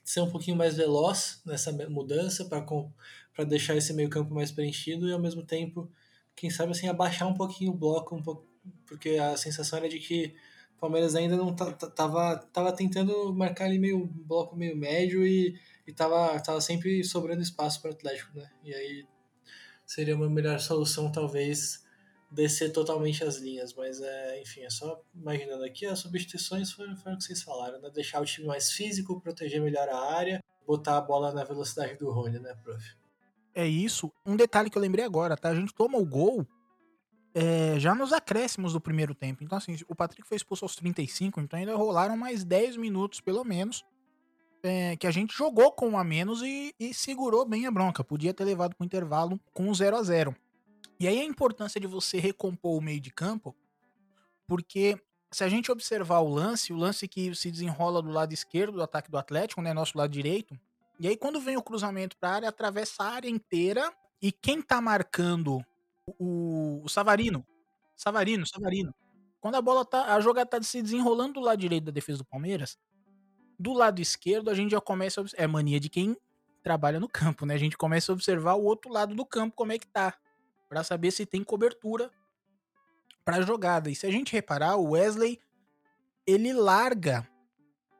ser 0.03 0.21
um 0.21 0.29
pouquinho 0.29 0.57
mais 0.57 0.75
veloz 0.75 1.41
nessa 1.45 1.71
mudança 1.89 2.45
para 2.45 3.45
deixar 3.45 3.75
esse 3.77 3.93
meio 3.93 4.09
campo 4.09 4.33
mais 4.33 4.51
preenchido 4.51 5.07
e 5.07 5.13
ao 5.13 5.19
mesmo 5.19 5.43
tempo, 5.43 5.89
quem 6.35 6.49
sabe 6.49 6.71
assim, 6.71 6.89
abaixar 6.89 7.27
um 7.27 7.33
pouquinho 7.33 7.71
o 7.71 7.75
bloco, 7.75 8.15
um 8.15 8.21
pouco, 8.21 8.45
porque 8.85 9.11
a 9.11 9.37
sensação 9.37 9.79
era 9.79 9.87
de 9.87 9.99
que 9.99 10.35
o 10.75 10.79
Palmeiras 10.79 11.15
ainda 11.15 11.37
não 11.37 11.55
tava, 11.55 12.37
tava 12.51 12.73
tentando 12.73 13.33
marcar 13.33 13.65
ali 13.65 13.79
meio 13.79 14.05
bloco 14.05 14.55
meio 14.57 14.75
médio 14.75 15.25
e, 15.25 15.57
e 15.87 15.93
tava, 15.93 16.37
tava 16.41 16.59
sempre 16.59 17.01
sobrando 17.03 17.41
espaço 17.41 17.81
para 17.81 17.91
o 17.91 17.93
Atlético, 17.93 18.37
né? 18.37 18.49
E 18.63 18.73
aí 18.73 19.07
seria 19.85 20.15
uma 20.15 20.29
melhor 20.29 20.59
solução 20.59 21.09
talvez 21.11 21.85
descer 22.33 22.71
totalmente 22.71 23.23
as 23.23 23.37
linhas, 23.37 23.73
mas 23.73 24.01
é, 24.01 24.41
enfim, 24.41 24.61
é 24.61 24.69
só 24.69 25.01
imaginando 25.13 25.63
aqui, 25.63 25.85
as 25.85 25.99
substituições 25.99 26.71
foram, 26.71 26.95
foram 26.97 27.15
o 27.15 27.17
que 27.17 27.23
vocês 27.23 27.43
falaram, 27.43 27.79
né? 27.79 27.89
Deixar 27.93 28.21
o 28.21 28.25
time 28.25 28.47
mais 28.47 28.71
físico, 28.71 29.21
proteger 29.21 29.61
melhor 29.61 29.87
a 29.87 30.13
área, 30.13 30.43
botar 30.65 30.97
a 30.97 31.01
bola 31.01 31.31
na 31.31 31.43
velocidade 31.43 31.95
do 31.95 32.11
Rony, 32.11 32.39
né, 32.39 32.55
prof? 32.63 32.83
É 33.55 33.67
isso. 33.67 34.11
Um 34.25 34.35
detalhe 34.35 34.69
que 34.69 34.77
eu 34.77 34.81
lembrei 34.81 35.05
agora, 35.05 35.37
tá? 35.37 35.49
A 35.49 35.55
gente 35.55 35.73
toma 35.73 35.97
o 35.99 36.05
gol 36.05 36.47
é, 37.35 37.79
já 37.79 37.93
nos 37.93 38.11
acréscimos 38.11 38.73
do 38.73 38.81
primeiro 38.81 39.13
tempo. 39.13 39.43
Então, 39.43 39.57
assim, 39.57 39.75
o 39.87 39.95
Patrick 39.95 40.27
foi 40.27 40.37
expulso 40.37 40.65
aos 40.65 40.75
35, 40.75 41.39
então 41.39 41.59
ainda 41.59 41.75
rolaram 41.75 42.17
mais 42.17 42.43
10 42.43 42.77
minutos, 42.77 43.21
pelo 43.21 43.43
menos, 43.43 43.85
é, 44.63 44.95
que 44.95 45.05
a 45.05 45.11
gente 45.11 45.35
jogou 45.35 45.71
com 45.71 45.89
um 45.89 45.97
a 45.97 46.03
menos 46.03 46.41
e, 46.41 46.73
e 46.79 46.93
segurou 46.93 47.45
bem 47.45 47.67
a 47.67 47.71
bronca. 47.71 48.03
Podia 48.03 48.33
ter 48.33 48.43
levado 48.43 48.75
pro 48.75 48.85
intervalo 48.85 49.39
com 49.53 49.71
0 49.71 49.97
a 49.97 50.03
0 50.03 50.35
e 50.99 51.07
aí 51.07 51.19
a 51.19 51.25
importância 51.25 51.79
de 51.79 51.87
você 51.87 52.19
recompor 52.19 52.77
o 52.77 52.81
meio 52.81 52.99
de 52.99 53.11
campo, 53.11 53.55
porque 54.47 54.99
se 55.31 55.43
a 55.43 55.49
gente 55.49 55.71
observar 55.71 56.19
o 56.19 56.29
lance, 56.29 56.71
o 56.71 56.77
lance 56.77 57.07
que 57.07 57.33
se 57.35 57.49
desenrola 57.49 58.01
do 58.01 58.09
lado 58.09 58.33
esquerdo 58.33 58.73
do 58.73 58.83
ataque 58.83 59.09
do 59.09 59.17
Atlético, 59.17 59.61
né, 59.61 59.73
nosso 59.73 59.97
lado 59.97 60.11
direito, 60.11 60.59
e 60.99 61.07
aí 61.07 61.17
quando 61.17 61.41
vem 61.41 61.57
o 61.57 61.63
cruzamento 61.63 62.15
para 62.17 62.29
a 62.29 62.33
área, 62.35 62.49
atravessa 62.49 63.03
a 63.03 63.09
área 63.09 63.29
inteira 63.29 63.91
e 64.21 64.31
quem 64.31 64.61
tá 64.61 64.79
marcando 64.79 65.65
o, 66.19 66.81
o 66.83 66.89
Savarino, 66.89 67.45
Savarino, 67.95 68.45
Savarino. 68.45 68.93
Quando 69.41 69.55
a 69.55 69.61
bola 69.61 69.83
tá, 69.83 70.13
a 70.13 70.19
jogada 70.21 70.49
tá 70.49 70.61
se 70.61 70.81
desenrolando 70.81 71.33
do 71.33 71.39
lado 71.41 71.59
direito 71.59 71.85
da 71.85 71.91
defesa 71.91 72.19
do 72.19 72.25
Palmeiras, 72.25 72.77
do 73.59 73.73
lado 73.73 74.01
esquerdo 74.01 74.49
a 74.49 74.53
gente 74.53 74.71
já 74.71 74.81
começa 74.81 75.21
a 75.21 75.25
é 75.35 75.47
mania 75.47 75.79
de 75.79 75.89
quem 75.89 76.15
trabalha 76.61 76.99
no 76.99 77.09
campo, 77.09 77.45
né? 77.45 77.55
A 77.55 77.57
gente 77.57 77.77
começa 77.77 78.11
a 78.11 78.13
observar 78.13 78.53
o 78.53 78.63
outro 78.63 78.91
lado 78.91 79.13
do 79.13 79.25
campo 79.25 79.55
como 79.55 79.71
é 79.71 79.77
que 79.77 79.87
tá 79.87 80.13
para 80.73 80.83
saber 80.83 81.11
se 81.11 81.23
tem 81.23 81.43
cobertura 81.43 82.09
para 83.23 83.43
jogada. 83.43 83.91
E 83.91 83.95
se 83.95 84.07
a 84.07 84.11
gente 84.11 84.33
reparar, 84.33 84.75
o 84.75 84.93
Wesley 84.93 85.39
ele 86.25 86.51
larga 86.51 87.27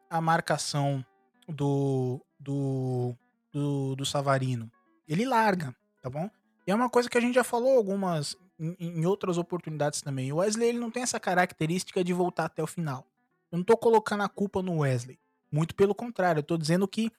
a 0.10 0.20
marcação 0.20 1.06
do, 1.48 2.20
do, 2.40 3.16
do, 3.52 3.96
do 3.96 4.06
Savarino. 4.06 4.72
Ele 5.08 5.24
larga, 5.24 5.76
tá 6.02 6.10
bom? 6.10 6.28
E 6.66 6.72
é 6.72 6.76
uma 6.76 6.90
coisa 6.90 7.08
que 7.08 7.18
a 7.18 7.22
gente 7.22 7.36
já 7.36 7.44
falou 7.44 7.78
algumas 7.78 8.36
em, 8.60 8.76
em 8.80 9.06
outras 9.06 9.38
oportunidades 9.38 10.02
também. 10.02 10.34
O 10.34 10.38
Wesley 10.38 10.70
ele 10.70 10.80
não 10.80 10.90
tem 10.90 11.04
essa 11.04 11.20
característica 11.20 12.04
de 12.04 12.12
voltar 12.12 12.46
até 12.46 12.64
o 12.64 12.68
final. 12.68 13.06
Eu 13.52 13.60
não 13.60 13.64
tô 13.64 13.78
colocando 13.78 14.24
a 14.24 14.30
culpa 14.30 14.64
no 14.64 14.80
Wesley. 14.80 15.20
Muito 15.52 15.76
pelo 15.76 15.94
contrário, 15.94 16.40
eu 16.40 16.44
tô 16.44 16.58
dizendo 16.58 16.88
que 16.88 17.12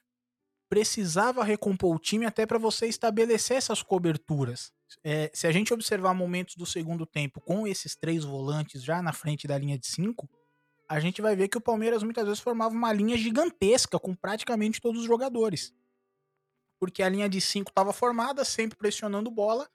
precisava 0.67 1.45
recompor 1.45 1.95
o 1.95 1.99
time 1.99 2.25
até 2.25 2.45
para 2.45 2.57
você 2.57 2.87
estabelecer 2.87 3.55
essas 3.55 3.81
coberturas. 3.81 4.74
É, 5.03 5.29
se 5.33 5.47
a 5.47 5.51
gente 5.51 5.73
observar 5.73 6.13
momentos 6.13 6.55
do 6.55 6.65
segundo 6.65 7.05
tempo 7.05 7.41
com 7.41 7.67
esses 7.67 7.95
três 7.95 8.23
volantes 8.23 8.83
já 8.83 9.01
na 9.01 9.13
frente 9.13 9.47
da 9.47 9.57
linha 9.57 9.77
de 9.77 9.87
cinco, 9.87 10.29
a 10.87 10.99
gente 10.99 11.21
vai 11.21 11.35
ver 11.35 11.47
que 11.47 11.57
o 11.57 11.61
Palmeiras 11.61 12.03
muitas 12.03 12.25
vezes 12.25 12.39
formava 12.39 12.73
uma 12.73 12.93
linha 12.93 13.17
gigantesca 13.17 13.99
com 13.99 14.15
praticamente 14.15 14.79
todos 14.79 15.01
os 15.01 15.07
jogadores. 15.07 15.73
Porque 16.79 17.01
a 17.01 17.09
linha 17.09 17.27
de 17.27 17.41
cinco 17.41 17.71
estava 17.71 17.91
formada, 17.91 18.45
sempre 18.45 18.77
pressionando 18.77 19.31
bola, 19.31 19.67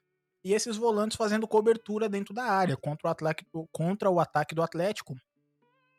e 0.43 0.53
esses 0.53 0.77
volantes 0.77 1.17
fazendo 1.17 1.47
cobertura 1.47 2.09
dentro 2.09 2.33
da 2.33 2.45
área 2.45 2.75
contra 2.75 3.07
o, 3.07 3.11
Atlético, 3.11 3.69
contra 3.71 4.09
o 4.09 4.19
ataque 4.19 4.55
do 4.55 4.63
Atlético, 4.63 5.15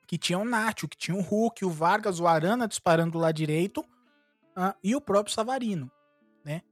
que 0.06 0.18
tinha 0.18 0.38
o 0.38 0.44
Nacho, 0.44 0.88
que 0.88 0.96
tinha 0.96 1.16
o 1.16 1.20
Hulk, 1.20 1.64
o 1.64 1.70
Vargas, 1.70 2.18
o 2.18 2.26
Arana 2.26 2.66
disparando 2.66 3.12
do 3.12 3.18
lado 3.18 3.34
direito, 3.34 3.80
uh, 3.80 4.74
e 4.82 4.96
o 4.96 5.00
próprio 5.00 5.34
Savarino, 5.34 5.90
né? 6.44 6.62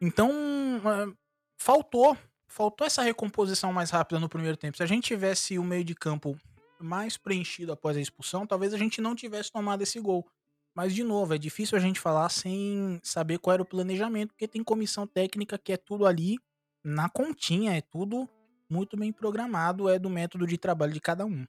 Então, 0.00 0.30
uh, 0.30 1.16
faltou, 1.56 2.16
faltou 2.46 2.86
essa 2.86 3.02
recomposição 3.02 3.72
mais 3.72 3.90
rápida 3.90 4.20
no 4.20 4.28
primeiro 4.28 4.56
tempo. 4.56 4.76
Se 4.76 4.82
a 4.82 4.86
gente 4.86 5.04
tivesse 5.04 5.58
o 5.58 5.64
meio 5.64 5.84
de 5.84 5.94
campo 5.94 6.38
mais 6.78 7.16
preenchido 7.16 7.72
após 7.72 7.96
a 7.96 8.00
expulsão, 8.00 8.46
talvez 8.46 8.74
a 8.74 8.78
gente 8.78 9.00
não 9.00 9.14
tivesse 9.14 9.50
tomado 9.50 9.82
esse 9.82 9.98
gol. 10.00 10.26
Mas, 10.74 10.94
de 10.94 11.02
novo, 11.02 11.34
é 11.34 11.38
difícil 11.38 11.76
a 11.78 11.80
gente 11.80 11.98
falar 11.98 12.28
sem 12.28 13.00
saber 13.02 13.38
qual 13.38 13.54
era 13.54 13.62
o 13.62 13.66
planejamento, 13.66 14.34
porque 14.34 14.46
tem 14.46 14.62
comissão 14.62 15.06
técnica 15.06 15.56
que 15.56 15.72
é 15.72 15.76
tudo 15.76 16.04
ali 16.04 16.36
na 16.84 17.08
continha, 17.08 17.74
é 17.74 17.80
tudo 17.80 18.28
muito 18.68 18.96
bem 18.96 19.10
programado, 19.10 19.88
é 19.88 19.98
do 19.98 20.10
método 20.10 20.46
de 20.46 20.58
trabalho 20.58 20.92
de 20.92 21.00
cada 21.00 21.24
um. 21.24 21.46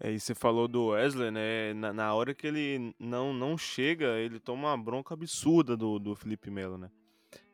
É, 0.00 0.10
e 0.10 0.18
você 0.18 0.34
falou 0.34 0.66
do 0.66 0.88
Wesley, 0.88 1.30
né? 1.30 1.74
Na, 1.74 1.92
na 1.92 2.14
hora 2.14 2.34
que 2.34 2.46
ele 2.46 2.94
não, 2.98 3.34
não 3.34 3.58
chega, 3.58 4.18
ele 4.18 4.40
toma 4.40 4.68
uma 4.68 4.82
bronca 4.82 5.12
absurda 5.12 5.76
do, 5.76 5.98
do 5.98 6.14
Felipe 6.14 6.50
Melo, 6.50 6.78
né? 6.78 6.90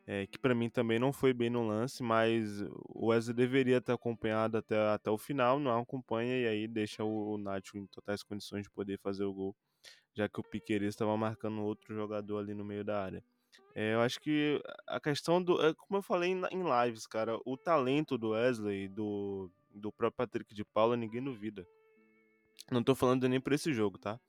É, 0.09 0.25
que 0.25 0.39
para 0.39 0.55
mim 0.55 0.69
também 0.69 0.97
não 0.97 1.11
foi 1.11 1.33
bem 1.33 1.49
no 1.49 1.67
lance, 1.67 2.01
mas 2.01 2.61
o 2.87 3.07
Wesley 3.07 3.35
deveria 3.35 3.81
ter 3.81 3.91
acompanhado 3.91 4.57
até, 4.57 4.77
até 4.93 5.11
o 5.11 5.17
final, 5.17 5.59
não 5.59 5.77
acompanha 5.77 6.39
e 6.39 6.47
aí 6.47 6.65
deixa 6.65 7.03
o, 7.03 7.33
o 7.33 7.37
Nacho 7.37 7.77
em 7.77 7.85
totais 7.87 8.23
condições 8.23 8.63
de 8.63 8.69
poder 8.69 8.97
fazer 8.99 9.25
o 9.25 9.33
gol, 9.33 9.55
já 10.13 10.29
que 10.29 10.39
o 10.39 10.43
Piqueires 10.43 10.93
estava 10.93 11.17
marcando 11.17 11.61
outro 11.61 11.93
jogador 11.93 12.37
ali 12.37 12.53
no 12.53 12.63
meio 12.63 12.85
da 12.85 13.03
área. 13.03 13.21
É, 13.75 13.95
eu 13.95 13.99
acho 13.99 14.21
que 14.21 14.61
a 14.87 14.99
questão 14.99 15.43
do. 15.43 15.61
É, 15.61 15.73
como 15.73 15.97
eu 15.97 16.01
falei 16.01 16.31
em, 16.31 16.41
em 16.51 16.63
lives, 16.63 17.05
cara, 17.05 17.37
o 17.45 17.57
talento 17.57 18.17
do 18.17 18.29
Wesley, 18.29 18.87
do, 18.87 19.51
do 19.69 19.91
próprio 19.91 20.25
Patrick 20.25 20.55
de 20.55 20.63
Paula, 20.63 20.95
ninguém 20.95 21.21
duvida. 21.21 21.67
Não 22.71 22.81
tô 22.81 22.95
falando 22.95 23.27
nem 23.27 23.41
por 23.41 23.51
esse 23.51 23.73
jogo, 23.73 23.97
tá? 23.97 24.19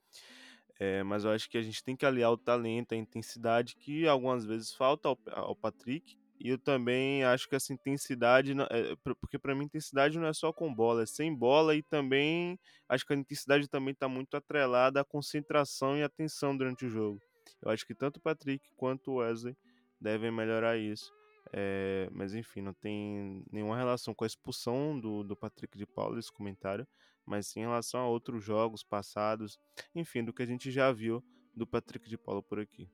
É, 0.79 1.03
mas 1.03 1.25
eu 1.25 1.31
acho 1.31 1.49
que 1.49 1.57
a 1.57 1.61
gente 1.61 1.83
tem 1.83 1.95
que 1.95 2.05
aliar 2.05 2.31
o 2.31 2.37
talento, 2.37 2.93
a 2.93 2.97
intensidade 2.97 3.75
que 3.75 4.07
algumas 4.07 4.45
vezes 4.45 4.73
falta 4.73 5.09
ao, 5.09 5.19
ao 5.27 5.55
Patrick. 5.55 6.17
E 6.39 6.47
eu 6.47 6.57
também 6.57 7.21
acho 7.25 7.49
que 7.49 7.55
essa 7.55 7.73
intensidade, 7.73 8.53
é, 8.71 8.95
porque 9.19 9.37
para 9.37 9.53
mim 9.53 9.65
intensidade 9.65 10.17
não 10.17 10.27
é 10.27 10.31
só 10.31 10.53
com 10.53 10.73
bola, 10.73 11.03
é 11.03 11.05
sem 11.05 11.35
bola 11.35 11.75
e 11.75 11.83
também 11.83 12.57
acho 12.87 13.05
que 13.05 13.11
a 13.11 13.17
intensidade 13.17 13.67
também 13.67 13.91
está 13.91 14.07
muito 14.07 14.37
atrelada 14.37 15.01
à 15.01 15.03
concentração 15.03 15.97
e 15.97 16.03
atenção 16.03 16.55
durante 16.55 16.85
o 16.85 16.89
jogo. 16.89 17.19
Eu 17.61 17.71
acho 17.71 17.85
que 17.85 17.93
tanto 17.93 18.17
o 18.17 18.21
Patrick 18.21 18.65
quanto 18.77 19.11
o 19.11 19.15
Wesley 19.15 19.57
devem 19.99 20.31
melhorar 20.31 20.77
isso. 20.77 21.11
É, 21.51 22.07
mas 22.13 22.33
enfim, 22.33 22.61
não 22.61 22.73
tem 22.73 23.43
nenhuma 23.51 23.75
relação 23.75 24.13
com 24.13 24.23
a 24.23 24.27
expulsão 24.27 24.97
do, 24.97 25.25
do 25.25 25.35
Patrick 25.35 25.77
de 25.77 25.85
Paula, 25.85 26.19
esse 26.19 26.31
comentário 26.31 26.87
mas 27.29 27.55
em 27.55 27.59
relação 27.59 28.01
a 28.01 28.07
outros 28.07 28.43
jogos 28.43 28.83
passados, 28.83 29.59
enfim, 29.93 30.23
do 30.23 30.33
que 30.33 30.41
a 30.41 30.45
gente 30.45 30.71
já 30.71 30.91
viu 30.91 31.23
do 31.55 31.67
Patrick 31.67 32.09
de 32.09 32.17
Paulo 32.17 32.41
por 32.41 32.59
aqui. 32.59 32.89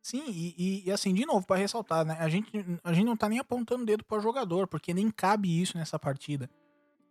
Sim, 0.00 0.24
e, 0.28 0.84
e, 0.86 0.90
assim, 0.90 1.14
de 1.14 1.24
novo, 1.24 1.46
para 1.46 1.56
ressaltar, 1.56 2.04
né? 2.04 2.16
A 2.18 2.28
gente, 2.28 2.50
a 2.82 2.92
gente 2.92 3.06
não 3.06 3.16
tá 3.16 3.28
nem 3.28 3.38
apontando 3.38 3.82
o 3.82 3.86
dedo 3.86 4.04
para 4.04 4.20
jogador, 4.20 4.66
porque 4.66 4.92
nem 4.92 5.10
cabe 5.10 5.60
isso 5.60 5.78
nessa 5.78 5.98
partida. 5.98 6.50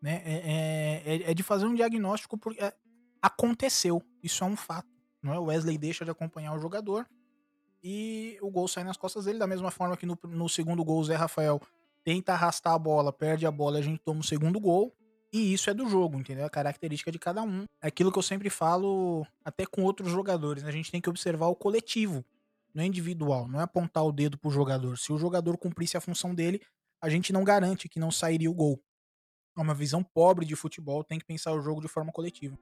Né? 0.02 0.22
É, 0.26 0.34
é, 0.34 1.16
é, 1.16 1.32
é 1.32 1.34
de 1.34 1.42
fazer 1.44 1.66
um 1.66 1.74
diagnóstico 1.74 2.38
porque 2.38 2.64
é, 2.64 2.74
aconteceu. 3.22 4.04
Isso 4.22 4.44
é 4.44 4.48
um 4.48 4.56
fato. 4.56 4.90
Não 5.22 5.34
é? 5.34 5.40
O 5.40 5.46
Wesley 5.46 5.78
deixa 5.78 6.04
de 6.04 6.12
acompanhar 6.12 6.54
o 6.54 6.60
jogador 6.60 7.08
e 7.84 8.38
o 8.42 8.50
gol 8.52 8.68
sai 8.68 8.84
nas 8.84 8.98
costas 8.98 9.26
dele, 9.26 9.40
da 9.40 9.48
mesma 9.48 9.72
forma 9.72 9.98
que 9.98 10.06
no, 10.06 10.18
no 10.24 10.48
segundo 10.50 10.84
gol 10.84 11.00
o 11.00 11.04
Zé 11.04 11.16
Rafael 11.16 11.62
tenta 12.04 12.34
arrastar 12.34 12.74
a 12.74 12.80
bola, 12.80 13.12
perde 13.12 13.46
a 13.46 13.52
bola, 13.52 13.80
a 13.80 13.82
gente 13.82 14.00
toma 14.00 14.20
o 14.20 14.24
segundo 14.24 14.60
gol. 14.60 14.96
E 15.34 15.52
isso 15.52 15.68
é 15.68 15.74
do 15.74 15.90
jogo, 15.90 16.20
entendeu? 16.20 16.46
A 16.46 16.50
característica 16.50 17.12
de 17.12 17.18
cada 17.18 17.42
um. 17.42 17.66
É 17.82 17.88
aquilo 17.88 18.12
que 18.12 18.20
eu 18.20 18.24
sempre 18.24 18.52
falo, 18.52 19.26
até 19.44 19.66
com 19.66 19.82
outros 19.82 20.12
jogadores, 20.12 20.62
né? 20.62 20.70
A 20.70 20.72
gente 20.72 20.92
tem 20.92 21.02
que 21.02 21.10
observar 21.10 21.48
o 21.48 21.56
coletivo, 21.56 22.24
não 22.72 22.84
é 22.84 22.86
individual, 22.86 23.48
não 23.48 23.60
é 23.60 23.64
apontar 23.64 24.06
o 24.06 24.12
dedo 24.12 24.38
pro 24.38 24.52
jogador. 24.52 24.96
Se 24.96 25.12
o 25.12 25.18
jogador 25.18 25.58
cumprisse 25.58 25.98
a 25.98 26.02
função 26.02 26.36
dele, 26.36 26.62
a 27.02 27.10
gente 27.10 27.34
não 27.34 27.44
garante 27.44 27.90
que 27.90 28.00
não 28.00 28.12
sairia 28.12 28.50
o 28.50 28.54
gol. 28.54 28.80
É 29.58 29.62
uma 29.62 29.74
visão 29.74 30.04
pobre 30.04 30.46
de 30.46 30.56
futebol, 30.56 31.04
tem 31.04 31.18
que 31.18 31.26
pensar 31.26 31.52
o 31.52 31.62
jogo 31.62 31.82
de 31.82 31.88
forma 31.88 32.12
coletiva. 32.12 32.56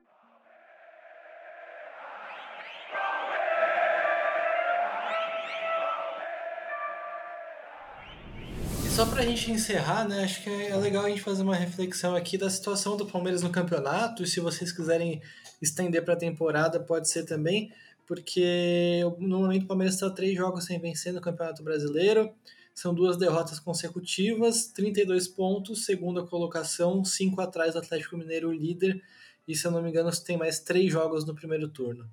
Só 8.91 9.05
pra 9.05 9.23
gente 9.23 9.49
encerrar, 9.49 10.05
né, 10.05 10.25
acho 10.25 10.43
que 10.43 10.49
é 10.49 10.75
legal 10.75 11.05
a 11.05 11.09
gente 11.09 11.21
fazer 11.21 11.43
uma 11.43 11.55
reflexão 11.55 12.13
aqui 12.13 12.37
da 12.37 12.49
situação 12.49 12.97
do 12.97 13.05
Palmeiras 13.05 13.41
no 13.41 13.49
campeonato, 13.49 14.21
e 14.21 14.27
se 14.27 14.41
vocês 14.41 14.69
quiserem 14.73 15.21
estender 15.61 16.03
para 16.03 16.13
a 16.13 16.17
temporada, 16.17 16.77
pode 16.77 17.09
ser 17.09 17.23
também, 17.23 17.71
porque 18.05 18.99
no 19.17 19.39
momento 19.39 19.63
o 19.63 19.67
Palmeiras 19.67 19.95
está 19.95 20.09
três 20.09 20.35
jogos 20.35 20.65
sem 20.65 20.77
vencer 20.77 21.13
no 21.13 21.21
Campeonato 21.21 21.63
Brasileiro, 21.63 22.33
são 22.75 22.93
duas 22.93 23.15
derrotas 23.15 23.61
consecutivas, 23.61 24.67
32 24.67 25.25
pontos, 25.29 25.85
segunda 25.85 26.23
colocação, 26.25 27.05
cinco 27.05 27.39
atrás 27.39 27.73
do 27.73 27.79
Atlético 27.79 28.17
Mineiro, 28.17 28.51
líder, 28.51 29.01
e 29.47 29.55
se 29.55 29.65
eu 29.65 29.71
não 29.71 29.81
me 29.81 29.89
engano 29.89 30.11
tem 30.25 30.35
mais 30.35 30.59
três 30.59 30.91
jogos 30.91 31.25
no 31.25 31.33
primeiro 31.33 31.69
turno. 31.69 32.09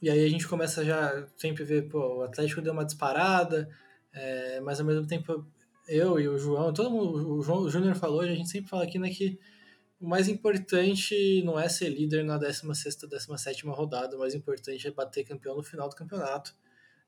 E 0.00 0.08
aí 0.08 0.24
a 0.24 0.28
gente 0.28 0.46
começa 0.46 0.84
já 0.84 1.26
sempre 1.36 1.64
ver, 1.64 1.88
pô, 1.88 2.18
o 2.18 2.22
Atlético 2.22 2.62
deu 2.62 2.72
uma 2.72 2.84
disparada, 2.84 3.68
é, 4.12 4.60
mas 4.60 4.78
ao 4.78 4.86
mesmo 4.86 5.06
tempo 5.06 5.44
eu 5.88 6.18
e 6.18 6.28
o 6.28 6.38
João, 6.38 6.72
todo 6.72 6.90
mundo, 6.90 7.34
o 7.34 7.38
o 7.38 7.70
Júnior 7.70 7.94
falou, 7.94 8.20
a 8.20 8.26
gente 8.26 8.48
sempre 8.48 8.70
fala 8.70 8.84
aqui, 8.84 8.98
né, 8.98 9.10
que 9.10 9.38
o 10.00 10.08
mais 10.08 10.28
importante 10.28 11.42
não 11.44 11.58
é 11.58 11.68
ser 11.68 11.88
líder 11.88 12.24
na 12.24 12.38
16ª, 12.38 13.08
17ª 13.08 13.72
rodada, 13.72 14.16
o 14.16 14.18
mais 14.18 14.34
importante 14.34 14.86
é 14.86 14.90
bater 14.90 15.24
campeão 15.24 15.56
no 15.56 15.62
final 15.62 15.88
do 15.88 15.94
campeonato. 15.94 16.54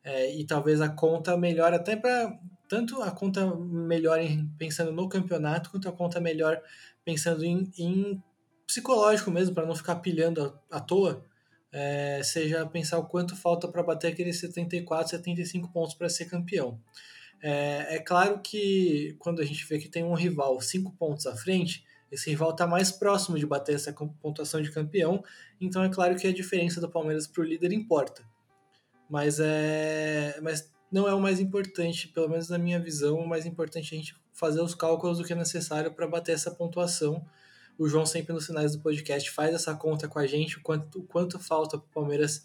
É, 0.04 0.32
e 0.36 0.44
talvez 0.44 0.80
a 0.80 0.88
conta 0.88 1.36
melhor 1.36 1.72
até 1.72 1.96
para 1.96 2.38
tanto 2.68 3.00
a 3.02 3.10
conta 3.10 3.54
melhor 3.56 4.20
em, 4.20 4.46
pensando 4.58 4.92
no 4.92 5.08
campeonato 5.08 5.70
quanto 5.70 5.88
a 5.88 5.92
conta 5.92 6.20
melhor 6.20 6.60
pensando 7.02 7.42
em, 7.42 7.72
em 7.78 8.22
psicológico 8.66 9.30
mesmo 9.30 9.54
para 9.54 9.64
não 9.64 9.74
ficar 9.74 9.96
pilhando 9.96 10.60
à, 10.70 10.76
à 10.76 10.80
toa 10.80 11.24
é, 11.72 12.20
seja 12.22 12.66
pensar 12.66 12.98
o 12.98 13.06
quanto 13.06 13.34
falta 13.34 13.66
para 13.66 13.82
bater 13.82 14.08
aqueles 14.08 14.38
74 14.40 15.08
75 15.08 15.72
pontos 15.72 15.94
para 15.94 16.10
ser 16.10 16.26
campeão 16.26 16.78
é, 17.43 17.97
é 17.97 17.99
claro 17.99 18.41
que 18.41 19.16
quando 19.18 19.41
a 19.41 19.45
gente 19.45 19.64
vê 19.66 19.78
que 19.78 19.89
tem 19.89 20.05
um 20.05 20.14
rival 20.14 20.61
cinco 20.61 20.93
pontos 20.93 21.26
à 21.26 21.37
frente, 21.37 21.85
esse 22.11 22.30
rival 22.30 22.51
está 22.51 22.66
mais 22.66 22.93
próximo 22.93 23.39
de 23.39 23.47
bater 23.47 23.74
essa 23.74 23.93
pontuação 23.93 24.62
de 24.62 24.70
campeão, 24.70 25.22
então 25.61 25.82
é 25.82 25.89
claro 25.89 26.16
que 26.16 26.26
a 26.26 26.32
diferença 26.32 26.80
do 26.80 26.89
Palmeiras 26.89 27.26
para 27.26 27.43
o 27.43 27.45
líder 27.45 27.72
importa. 27.72 28.24
Mas, 29.09 29.39
é, 29.41 30.39
mas 30.41 30.72
não 30.91 31.09
é 31.09 31.14
o 31.14 31.20
mais 31.20 31.41
importante, 31.41 32.09
pelo 32.09 32.28
menos 32.28 32.49
na 32.49 32.59
minha 32.59 32.78
visão, 32.78 33.18
o 33.18 33.28
mais 33.28 33.45
importante 33.45 33.93
é 33.93 33.99
a 33.99 34.01
gente 34.01 34.16
fazer 34.32 34.61
os 34.61 34.74
cálculos 34.74 35.18
do 35.18 35.24
que 35.24 35.32
é 35.32 35.37
necessário 35.37 35.93
para 35.93 36.07
bater 36.07 36.32
essa 36.32 36.51
pontuação. 36.51 37.24
O 37.76 37.89
João 37.89 38.07
sempre 38.07 38.32
nos 38.32 38.47
sinais 38.47 38.72
do 38.72 38.80
podcast 38.80 39.30
faz 39.30 39.55
essa 39.55 39.74
conta 39.74 40.07
com 40.07 40.18
a 40.18 40.26
gente, 40.26 40.59
o 40.59 40.62
quanto, 40.62 41.01
o 41.01 41.03
quanto 41.03 41.39
falta 41.39 41.78
para 41.78 41.87
o 41.87 41.91
Palmeiras 41.91 42.45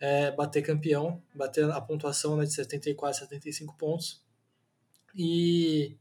é, 0.00 0.30
bater 0.30 0.62
campeão, 0.62 1.20
bater 1.34 1.68
a 1.70 1.80
pontuação 1.80 2.36
né, 2.36 2.44
de 2.44 2.52
74, 2.52 3.20
75 3.20 3.76
pontos. 3.76 4.22
E, 5.14 5.96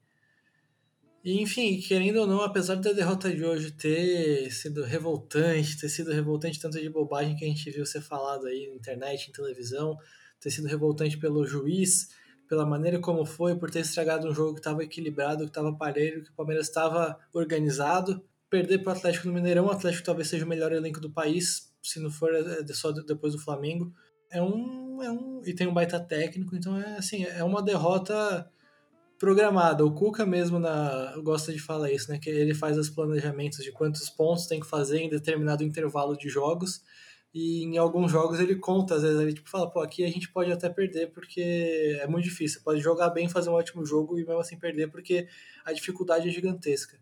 e, 1.24 1.42
enfim, 1.42 1.80
querendo 1.80 2.22
ou 2.22 2.28
não, 2.28 2.42
apesar 2.42 2.76
da 2.76 2.92
derrota 2.92 3.34
de 3.34 3.44
hoje 3.44 3.72
ter 3.72 4.52
sido 4.52 4.84
revoltante, 4.84 5.80
ter 5.80 5.90
sido 5.90 6.12
revoltante 6.12 6.60
tanto 6.60 6.80
de 6.80 6.90
bobagem 6.90 7.36
que 7.36 7.46
a 7.46 7.48
gente 7.48 7.70
viu 7.70 7.86
ser 7.86 8.02
falado 8.02 8.48
aí 8.48 8.68
na 8.68 8.76
internet, 8.76 9.30
em 9.30 9.34
televisão, 9.34 9.98
ter 10.40 10.52
sido 10.52 10.68
revoltante 10.68 11.18
pelo 11.18 11.46
juiz, 11.46 12.10
pela 12.48 12.66
maneira 12.66 13.00
como 13.00 13.26
foi, 13.26 13.58
por 13.58 13.70
ter 13.70 13.80
estragado 13.80 14.28
um 14.28 14.34
jogo 14.34 14.54
que 14.54 14.60
estava 14.60 14.84
equilibrado, 14.84 15.44
que 15.44 15.50
estava 15.50 15.76
parelho, 15.76 16.24
que 16.24 16.30
o 16.30 16.34
Palmeiras 16.34 16.68
estava 16.68 17.18
organizado. 17.34 18.24
Perder 18.50 18.80
para 18.80 18.94
o 18.94 18.98
Atlético 18.98 19.28
no 19.28 19.34
Mineirão, 19.34 19.66
o 19.66 19.72
Atlético 19.72 20.06
talvez 20.06 20.30
seja 20.30 20.46
o 20.46 20.48
melhor 20.48 20.72
elenco 20.72 21.02
do 21.02 21.12
país, 21.12 21.74
se 21.84 22.00
não 22.00 22.10
for 22.10 22.34
é, 22.34 22.66
só 22.74 22.92
depois 22.94 23.34
do 23.34 23.40
Flamengo. 23.40 23.92
É 24.32 24.42
um, 24.42 25.04
é 25.04 25.12
um 25.12 25.42
e 25.46 25.54
tem 25.54 25.68
um 25.68 25.74
baita 25.74 26.00
técnico, 26.00 26.56
então 26.56 26.80
é 26.80 26.98
assim, 26.98 27.26
é 27.26 27.44
uma 27.44 27.62
derrota 27.62 28.50
programada. 29.18 29.86
O 29.86 29.94
Cuca 29.94 30.26
mesmo 30.26 30.60
na, 30.60 31.16
gosta 31.24 31.52
de 31.52 31.60
falar 31.60 31.92
isso, 31.92 32.12
né? 32.12 32.20
Que 32.20 32.30
ele 32.30 32.54
faz 32.54 32.78
os 32.78 32.90
planejamentos 32.90 33.64
de 33.64 33.72
quantos 33.72 34.10
pontos 34.10 34.48
tem 34.48 34.60
que 34.60 34.68
fazer 34.68 35.00
em 35.00 35.10
determinado 35.10 35.64
intervalo 35.64 36.18
de 36.18 36.30
jogos. 36.30 36.82
E 37.34 37.64
em 37.64 37.78
alguns 37.78 38.12
jogos 38.12 38.40
ele 38.40 38.56
conta, 38.56 38.96
às 38.96 39.04
vezes 39.04 39.20
ele 39.20 39.34
tipo, 39.34 39.50
fala, 39.50 39.70
pô, 39.70 39.82
aqui 39.82 40.04
a 40.04 40.10
gente 40.10 40.32
pode 40.32 40.52
até 40.52 40.70
perder 40.70 41.12
porque 41.12 41.98
é 42.02 42.08
muito 42.08 42.24
difícil. 42.24 42.62
Pode 42.64 42.80
jogar 42.80 43.10
bem, 43.10 43.30
fazer 43.30 43.50
um 43.50 43.54
ótimo 43.54 43.86
jogo 43.86 44.18
e 44.18 44.26
mesmo 44.26 44.40
assim 44.40 44.58
perder 44.58 44.90
porque 44.90 45.28
a 45.66 45.72
dificuldade 45.74 46.28
é 46.28 46.32
gigantesca. 46.32 46.98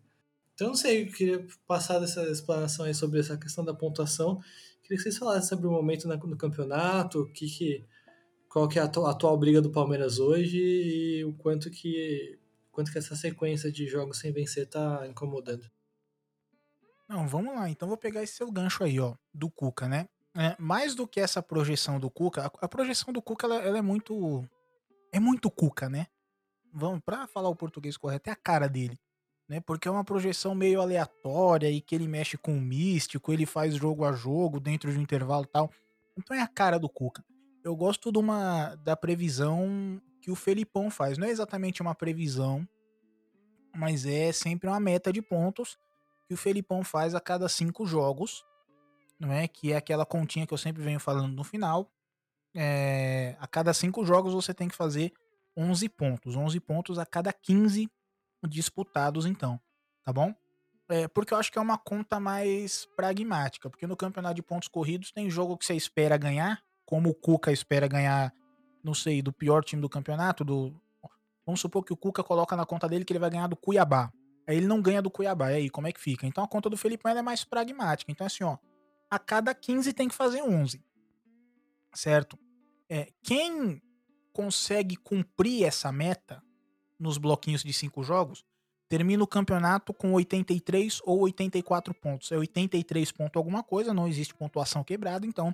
Então 0.53 0.68
não 0.70 0.76
sei, 0.76 1.03
eu 1.03 1.11
queria 1.11 1.45
passar 1.68 1.99
dessa 1.99 2.24
explanação 2.30 2.86
aí 2.86 2.93
sobre 2.93 3.20
essa 3.20 3.38
questão 3.38 3.63
da 3.63 3.74
pontuação. 3.74 4.39
Queria 4.82 4.97
que 4.97 5.03
vocês 5.03 5.18
falassem 5.18 5.49
sobre 5.49 5.68
o 5.68 5.72
momento 5.72 6.07
no 6.07 6.38
campeonato, 6.38 7.22
o 7.22 7.28
que 7.28 7.47
que 7.47 7.86
qual 8.56 8.70
que 8.70 8.80
é 8.80 8.82
a 8.82 8.86
atual 8.86 9.38
briga 9.38 9.62
do 9.62 9.70
Palmeiras 9.70 10.18
hoje 10.18 10.58
e 10.58 11.26
o 11.26 11.34
quanto 11.34 11.70
que 11.70 12.39
quanto 12.72 12.89
que 12.89 12.97
essa 12.97 13.14
sequência 13.14 13.70
de 13.70 13.86
jogos 13.86 14.20
sem 14.20 14.32
vencer 14.32 14.66
tá 14.66 15.06
incomodando. 15.10 15.70
Não, 17.06 17.28
vamos 17.28 17.53
lá. 17.53 17.70
Então 17.70 17.86
vou 17.86 17.97
pegar 17.97 18.24
esse 18.24 18.36
seu 18.36 18.49
gancho 18.49 18.86
aí, 18.86 18.97
ó, 18.97 19.14
do 19.34 19.49
Cuca, 19.49 19.89
né? 19.89 20.08
É, 20.34 20.56
mais 20.58 20.95
do 20.95 21.06
que 21.06 21.20
essa 21.20 21.43
projeção 21.43 21.99
do 21.99 22.10
Cuca, 22.10 22.45
a, 22.45 22.51
a 22.62 22.68
projeção 22.70 23.12
do 23.12 23.22
Cuca 23.22 23.45
ela, 23.45 23.58
ela, 23.58 23.78
é 23.78 23.82
muito 23.82 24.47
é 25.12 25.20
muito 25.20 25.51
Cuca, 25.51 25.89
né? 25.89 26.08
Vamos 26.74 27.01
para 27.06 27.28
falar 27.28 27.49
o 27.49 27.56
português 27.58 27.97
correto, 27.97 28.30
é 28.30 28.32
a 28.32 28.38
cara 28.38 28.70
dele, 28.70 28.97
né? 29.49 29.60
Porque 29.60 29.89
é 29.89 29.91
uma 29.91 30.06
projeção 30.06 30.56
meio 30.56 30.80
aleatória 30.80 31.70
e 31.70 31.82
que 31.82 31.93
ele 31.93 32.08
mexe 32.08 32.38
com 32.38 32.58
o 32.58 32.62
místico, 32.62 33.34
ele 33.34 33.45
faz 33.45 33.76
jogo 33.76 34.06
a 34.06 34.14
jogo 34.14 34.62
dentro 34.62 34.89
de 34.93 34.97
um 34.97 35.01
intervalo 35.01 35.43
e 35.43 35.49
tal. 35.49 35.70
Então 36.18 36.38
é 36.38 36.41
a 36.41 36.47
cara 36.47 36.80
do 36.80 36.88
Cuca 36.88 37.22
eu 37.66 37.76
gosto 37.76 38.11
de 38.11 38.20
uma, 38.20 38.76
da 38.76 38.95
previsão 38.95 39.99
que 40.22 40.30
o 40.30 40.36
Felipão 40.36 40.91
faz. 40.91 41.18
Não 41.18 41.26
é 41.26 41.32
exatamente 41.32 41.82
uma 41.82 41.95
previsão, 41.95 42.66
mas 43.76 44.05
é 44.05 44.32
sempre 44.32 44.70
uma 44.70 44.80
meta 44.80 45.11
de 45.11 45.20
pontos 45.20 45.76
que 46.28 46.36
o 46.36 46.38
Felipão 46.38 46.84
faz 46.84 47.16
a 47.16 47.20
cada 47.20 47.49
cinco 47.49 47.84
jogos, 47.88 48.45
não 49.20 49.32
é? 49.32 49.47
Que 49.47 49.74
é 49.74 49.78
aquela 49.78 50.05
continha 50.05 50.45
que 50.45 50.53
eu 50.53 50.57
sempre 50.59 50.84
venho 50.84 50.99
falando 50.99 51.34
no 51.34 51.43
final. 51.43 51.91
É, 52.55 53.36
a 53.39 53.47
cada 53.47 53.74
cinco 53.74 54.05
jogos 54.05 54.34
você 54.34 54.53
tem 54.53 54.68
que 54.68 54.76
fazer 54.76 55.11
11 55.57 55.89
pontos. 55.89 56.36
11 56.36 56.59
pontos 56.59 56.99
a 56.99 57.05
cada 57.05 57.34
15 57.34 57.89
disputados, 58.47 59.26
então. 59.26 59.59
Tá 60.03 60.13
bom? 60.13 60.36
É, 60.88 61.07
porque 61.07 61.34
eu 61.34 61.38
acho 61.39 61.51
que 61.51 61.57
é 61.57 61.61
uma 61.61 61.80
conta 61.80 62.20
mais 62.20 62.86
pragmática. 62.95 63.72
Porque 63.72 63.88
no 63.88 63.97
campeonato 63.97 64.36
de 64.36 64.43
pontos 64.43 64.68
corridos 64.68 65.11
tem 65.11 65.32
jogo 65.32 65.57
que 65.57 65.66
você 65.66 65.74
espera 65.74 66.16
ganhar, 66.16 66.61
como 66.86 67.10
o 67.10 67.14
Cuca 67.14 67.52
espera 67.52 67.88
ganhar, 67.88 68.34
não 68.84 68.94
sei, 68.94 69.22
do 69.22 69.34
pior 69.34 69.64
time 69.64 69.82
do 69.82 69.90
campeonato. 69.90 70.44
Do... 70.44 70.74
Vamos 71.46 71.60
supor 71.60 71.84
que 71.84 71.94
o 71.94 71.98
Cuca 71.98 72.24
coloca 72.24 72.56
na 72.56 72.66
conta 72.66 72.88
dele 72.88 73.04
que 73.04 73.12
ele 73.12 73.20
vai 73.20 73.30
ganhar 73.30 73.48
do 73.48 73.56
Cuiabá. 73.56 74.12
Aí 74.48 74.58
ele 74.58 74.68
não 74.68 74.82
ganha 74.82 75.02
do 75.02 75.10
Cuiabá. 75.10 75.52
E 75.52 75.56
aí, 75.56 75.70
como 75.70 75.88
é 75.88 75.92
que 75.92 76.00
fica? 76.00 76.28
Então 76.28 76.44
a 76.44 76.48
conta 76.48 76.70
do 76.70 76.78
Felipe 76.78 77.08
é 77.08 77.22
mais 77.22 77.44
pragmática. 77.44 78.12
Então, 78.12 78.28
assim, 78.28 78.44
ó, 78.44 78.58
a 79.10 79.18
cada 79.18 79.54
15 79.54 79.94
tem 79.94 80.08
que 80.08 80.16
fazer 80.16 80.42
11. 80.42 80.84
Certo? 81.94 82.38
É, 82.90 83.08
quem 83.24 83.82
consegue 84.32 84.96
cumprir 84.96 85.64
essa 85.64 85.92
meta 85.92 86.44
nos 87.00 87.18
bloquinhos 87.18 87.64
de 87.64 87.74
cinco 87.74 88.04
jogos, 88.04 88.46
termina 88.88 89.24
o 89.24 89.28
campeonato 89.28 89.94
com 89.94 90.14
83 90.14 91.02
ou 91.04 91.22
84 91.22 91.94
pontos. 91.94 92.32
É 92.32 92.38
83 92.38 93.12
ponto 93.12 93.38
alguma 93.38 93.64
coisa, 93.64 93.94
não 93.94 94.08
existe 94.08 94.36
pontuação 94.36 94.84
quebrada, 94.84 95.26
então 95.26 95.54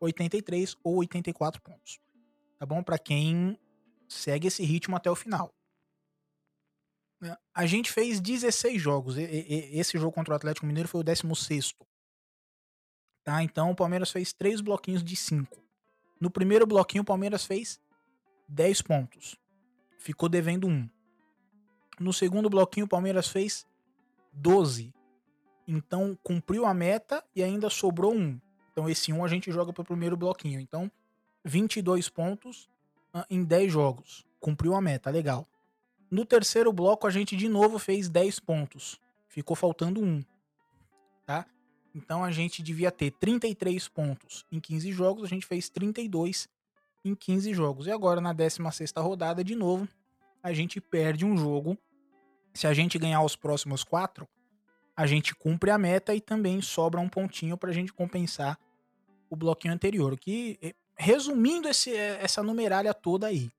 83 0.00 0.76
ou 0.82 0.96
84 0.96 1.60
pontos. 1.62 2.00
Tá 2.58 2.66
bom? 2.66 2.82
Para 2.82 2.98
quem 2.98 3.58
segue 4.08 4.48
esse 4.48 4.64
ritmo 4.64 4.96
até 4.96 5.10
o 5.10 5.14
final. 5.14 5.54
É, 7.22 7.36
a 7.54 7.66
gente 7.66 7.92
fez 7.92 8.20
16 8.20 8.80
jogos. 8.80 9.16
Esse 9.18 9.98
jogo 9.98 10.12
contra 10.12 10.32
o 10.32 10.36
Atlético 10.36 10.66
Mineiro 10.66 10.88
foi 10.88 11.00
o 11.00 11.04
16. 11.04 11.74
Tá? 13.22 13.42
Então 13.42 13.70
o 13.70 13.76
Palmeiras 13.76 14.10
fez 14.10 14.32
três 14.32 14.60
bloquinhos 14.60 15.04
de 15.04 15.14
5. 15.14 15.60
No 16.20 16.30
primeiro 16.30 16.66
bloquinho, 16.66 17.02
o 17.02 17.06
Palmeiras 17.06 17.46
fez 17.46 17.80
10 18.46 18.82
pontos. 18.82 19.36
Ficou 19.98 20.28
devendo 20.28 20.66
1. 20.66 20.88
No 21.98 22.12
segundo 22.12 22.50
bloquinho, 22.50 22.84
o 22.84 22.88
Palmeiras 22.88 23.28
fez 23.28 23.66
12. 24.32 24.92
Então, 25.66 26.18
cumpriu 26.22 26.66
a 26.66 26.74
meta 26.74 27.24
e 27.34 27.42
ainda 27.42 27.70
sobrou 27.70 28.14
1. 28.14 28.38
Então, 28.72 28.88
esse 28.88 29.12
1 29.12 29.24
a 29.24 29.28
gente 29.28 29.50
joga 29.50 29.72
para 29.72 29.82
o 29.82 29.84
primeiro 29.84 30.16
bloquinho. 30.16 30.60
Então, 30.60 30.90
22 31.44 32.08
pontos 32.08 32.68
uh, 33.14 33.24
em 33.28 33.44
10 33.44 33.72
jogos. 33.72 34.24
Cumpriu 34.38 34.74
a 34.74 34.80
meta, 34.80 35.10
legal. 35.10 35.46
No 36.10 36.24
terceiro 36.24 36.72
bloco, 36.72 37.06
a 37.06 37.10
gente 37.10 37.36
de 37.36 37.48
novo 37.48 37.78
fez 37.78 38.08
10 38.08 38.40
pontos. 38.40 39.00
Ficou 39.28 39.56
faltando 39.56 40.02
1. 40.02 40.24
Tá? 41.26 41.46
Então, 41.94 42.24
a 42.24 42.30
gente 42.30 42.62
devia 42.62 42.90
ter 42.90 43.10
33 43.12 43.88
pontos 43.88 44.44
em 44.50 44.60
15 44.60 44.92
jogos. 44.92 45.24
A 45.24 45.28
gente 45.28 45.46
fez 45.46 45.68
32 45.68 46.48
em 47.04 47.14
15 47.14 47.54
jogos. 47.54 47.86
E 47.86 47.90
agora, 47.90 48.20
na 48.20 48.32
16 48.32 48.92
rodada, 48.96 49.42
de 49.44 49.54
novo, 49.54 49.88
a 50.42 50.52
gente 50.52 50.80
perde 50.80 51.24
um 51.24 51.36
jogo. 51.36 51.76
Se 52.52 52.66
a 52.66 52.74
gente 52.74 52.98
ganhar 52.98 53.22
os 53.22 53.36
próximos 53.36 53.84
quatro, 53.84 54.28
a 54.96 55.06
gente 55.06 55.34
cumpre 55.34 55.70
a 55.70 55.78
meta 55.78 56.14
e 56.14 56.20
também 56.20 56.60
sobra 56.60 57.00
um 57.00 57.08
pontinho 57.08 57.56
para 57.56 57.70
a 57.70 57.72
gente 57.72 57.92
compensar 57.92 58.58
o 59.28 59.36
bloquinho 59.36 59.74
anterior. 59.74 60.18
Que, 60.18 60.58
eh, 60.60 60.74
resumindo 60.96 61.68
esse, 61.68 61.94
eh, 61.94 62.18
essa 62.20 62.42
numeralha 62.42 62.92
toda 62.92 63.26
aí, 63.26 63.50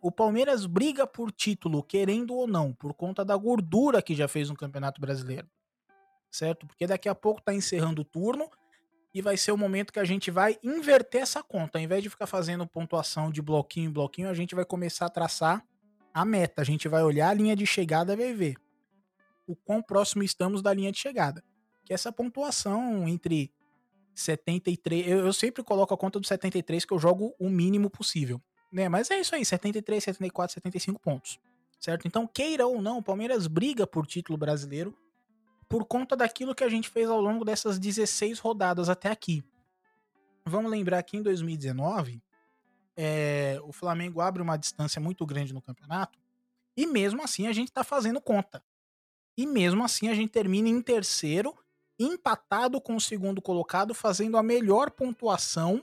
o 0.00 0.10
Palmeiras 0.10 0.64
briga 0.64 1.06
por 1.06 1.30
título, 1.30 1.82
querendo 1.82 2.34
ou 2.34 2.46
não, 2.46 2.72
por 2.72 2.94
conta 2.94 3.22
da 3.24 3.36
gordura 3.36 4.00
que 4.00 4.14
já 4.14 4.26
fez 4.26 4.48
no 4.48 4.56
Campeonato 4.56 5.00
Brasileiro. 5.00 5.46
Certo? 6.30 6.66
Porque 6.66 6.86
daqui 6.86 7.08
a 7.08 7.14
pouco 7.14 7.42
tá 7.42 7.52
encerrando 7.52 8.02
o 8.02 8.04
turno 8.04 8.48
e 9.14 9.20
vai 9.20 9.36
ser 9.36 9.52
o 9.52 9.56
momento 9.56 9.92
que 9.92 9.98
a 9.98 10.04
gente 10.04 10.30
vai 10.30 10.58
inverter 10.62 11.22
essa 11.22 11.42
conta. 11.42 11.78
Ao 11.78 11.82
invés 11.82 12.02
de 12.02 12.10
ficar 12.10 12.26
fazendo 12.26 12.66
pontuação 12.66 13.30
de 13.30 13.42
bloquinho 13.42 13.90
em 13.90 13.92
bloquinho, 13.92 14.28
a 14.28 14.34
gente 14.34 14.54
vai 14.54 14.64
começar 14.64 15.06
a 15.06 15.10
traçar 15.10 15.64
a 16.12 16.24
meta. 16.24 16.62
A 16.62 16.64
gente 16.64 16.88
vai 16.88 17.02
olhar 17.02 17.28
a 17.28 17.34
linha 17.34 17.54
de 17.54 17.66
chegada 17.66 18.14
e 18.14 18.16
vai 18.16 18.32
ver 18.32 18.56
o 19.46 19.54
quão 19.54 19.82
próximo 19.82 20.22
estamos 20.22 20.62
da 20.62 20.72
linha 20.72 20.92
de 20.92 20.98
chegada. 20.98 21.42
Que 21.84 21.92
essa 21.92 22.10
pontuação 22.10 23.08
entre 23.08 23.52
73. 24.14 25.06
Eu, 25.06 25.18
eu 25.26 25.32
sempre 25.32 25.62
coloco 25.62 25.94
a 25.94 25.96
conta 25.96 26.18
do 26.18 26.26
73 26.26 26.84
que 26.84 26.92
eu 26.92 26.98
jogo 26.98 27.34
o 27.38 27.48
mínimo 27.48 27.88
possível. 27.90 28.40
Né? 28.72 28.88
Mas 28.88 29.10
é 29.10 29.20
isso 29.20 29.34
aí, 29.34 29.44
73, 29.44 30.02
74, 30.02 30.54
75 30.54 31.00
pontos. 31.00 31.38
Certo? 31.78 32.08
Então, 32.08 32.26
queira 32.26 32.66
ou 32.66 32.80
não, 32.80 32.98
o 32.98 33.02
Palmeiras 33.02 33.46
briga 33.46 33.86
por 33.86 34.06
título 34.06 34.36
brasileiro 34.36 34.96
por 35.68 35.84
conta 35.84 36.16
daquilo 36.16 36.54
que 36.54 36.64
a 36.64 36.68
gente 36.68 36.88
fez 36.88 37.08
ao 37.08 37.20
longo 37.20 37.44
dessas 37.44 37.78
16 37.78 38.38
rodadas 38.38 38.88
até 38.88 39.10
aqui. 39.10 39.44
Vamos 40.44 40.70
lembrar 40.70 41.02
que 41.02 41.16
em 41.16 41.22
2019, 41.22 42.22
é, 42.96 43.60
o 43.64 43.72
Flamengo 43.72 44.20
abre 44.20 44.40
uma 44.40 44.56
distância 44.56 45.00
muito 45.00 45.26
grande 45.26 45.52
no 45.52 45.60
campeonato 45.60 46.18
e 46.76 46.86
mesmo 46.86 47.22
assim 47.22 47.46
a 47.46 47.52
gente 47.52 47.68
está 47.68 47.82
fazendo 47.82 48.20
conta. 48.20 48.62
E 49.36 49.46
mesmo 49.46 49.84
assim 49.84 50.08
a 50.08 50.14
gente 50.14 50.30
termina 50.30 50.68
em 50.68 50.80
terceiro, 50.80 51.54
empatado 51.98 52.80
com 52.80 52.96
o 52.96 53.00
segundo 53.00 53.42
colocado, 53.42 53.94
fazendo 53.94 54.36
a 54.36 54.42
melhor 54.42 54.90
pontuação 54.90 55.82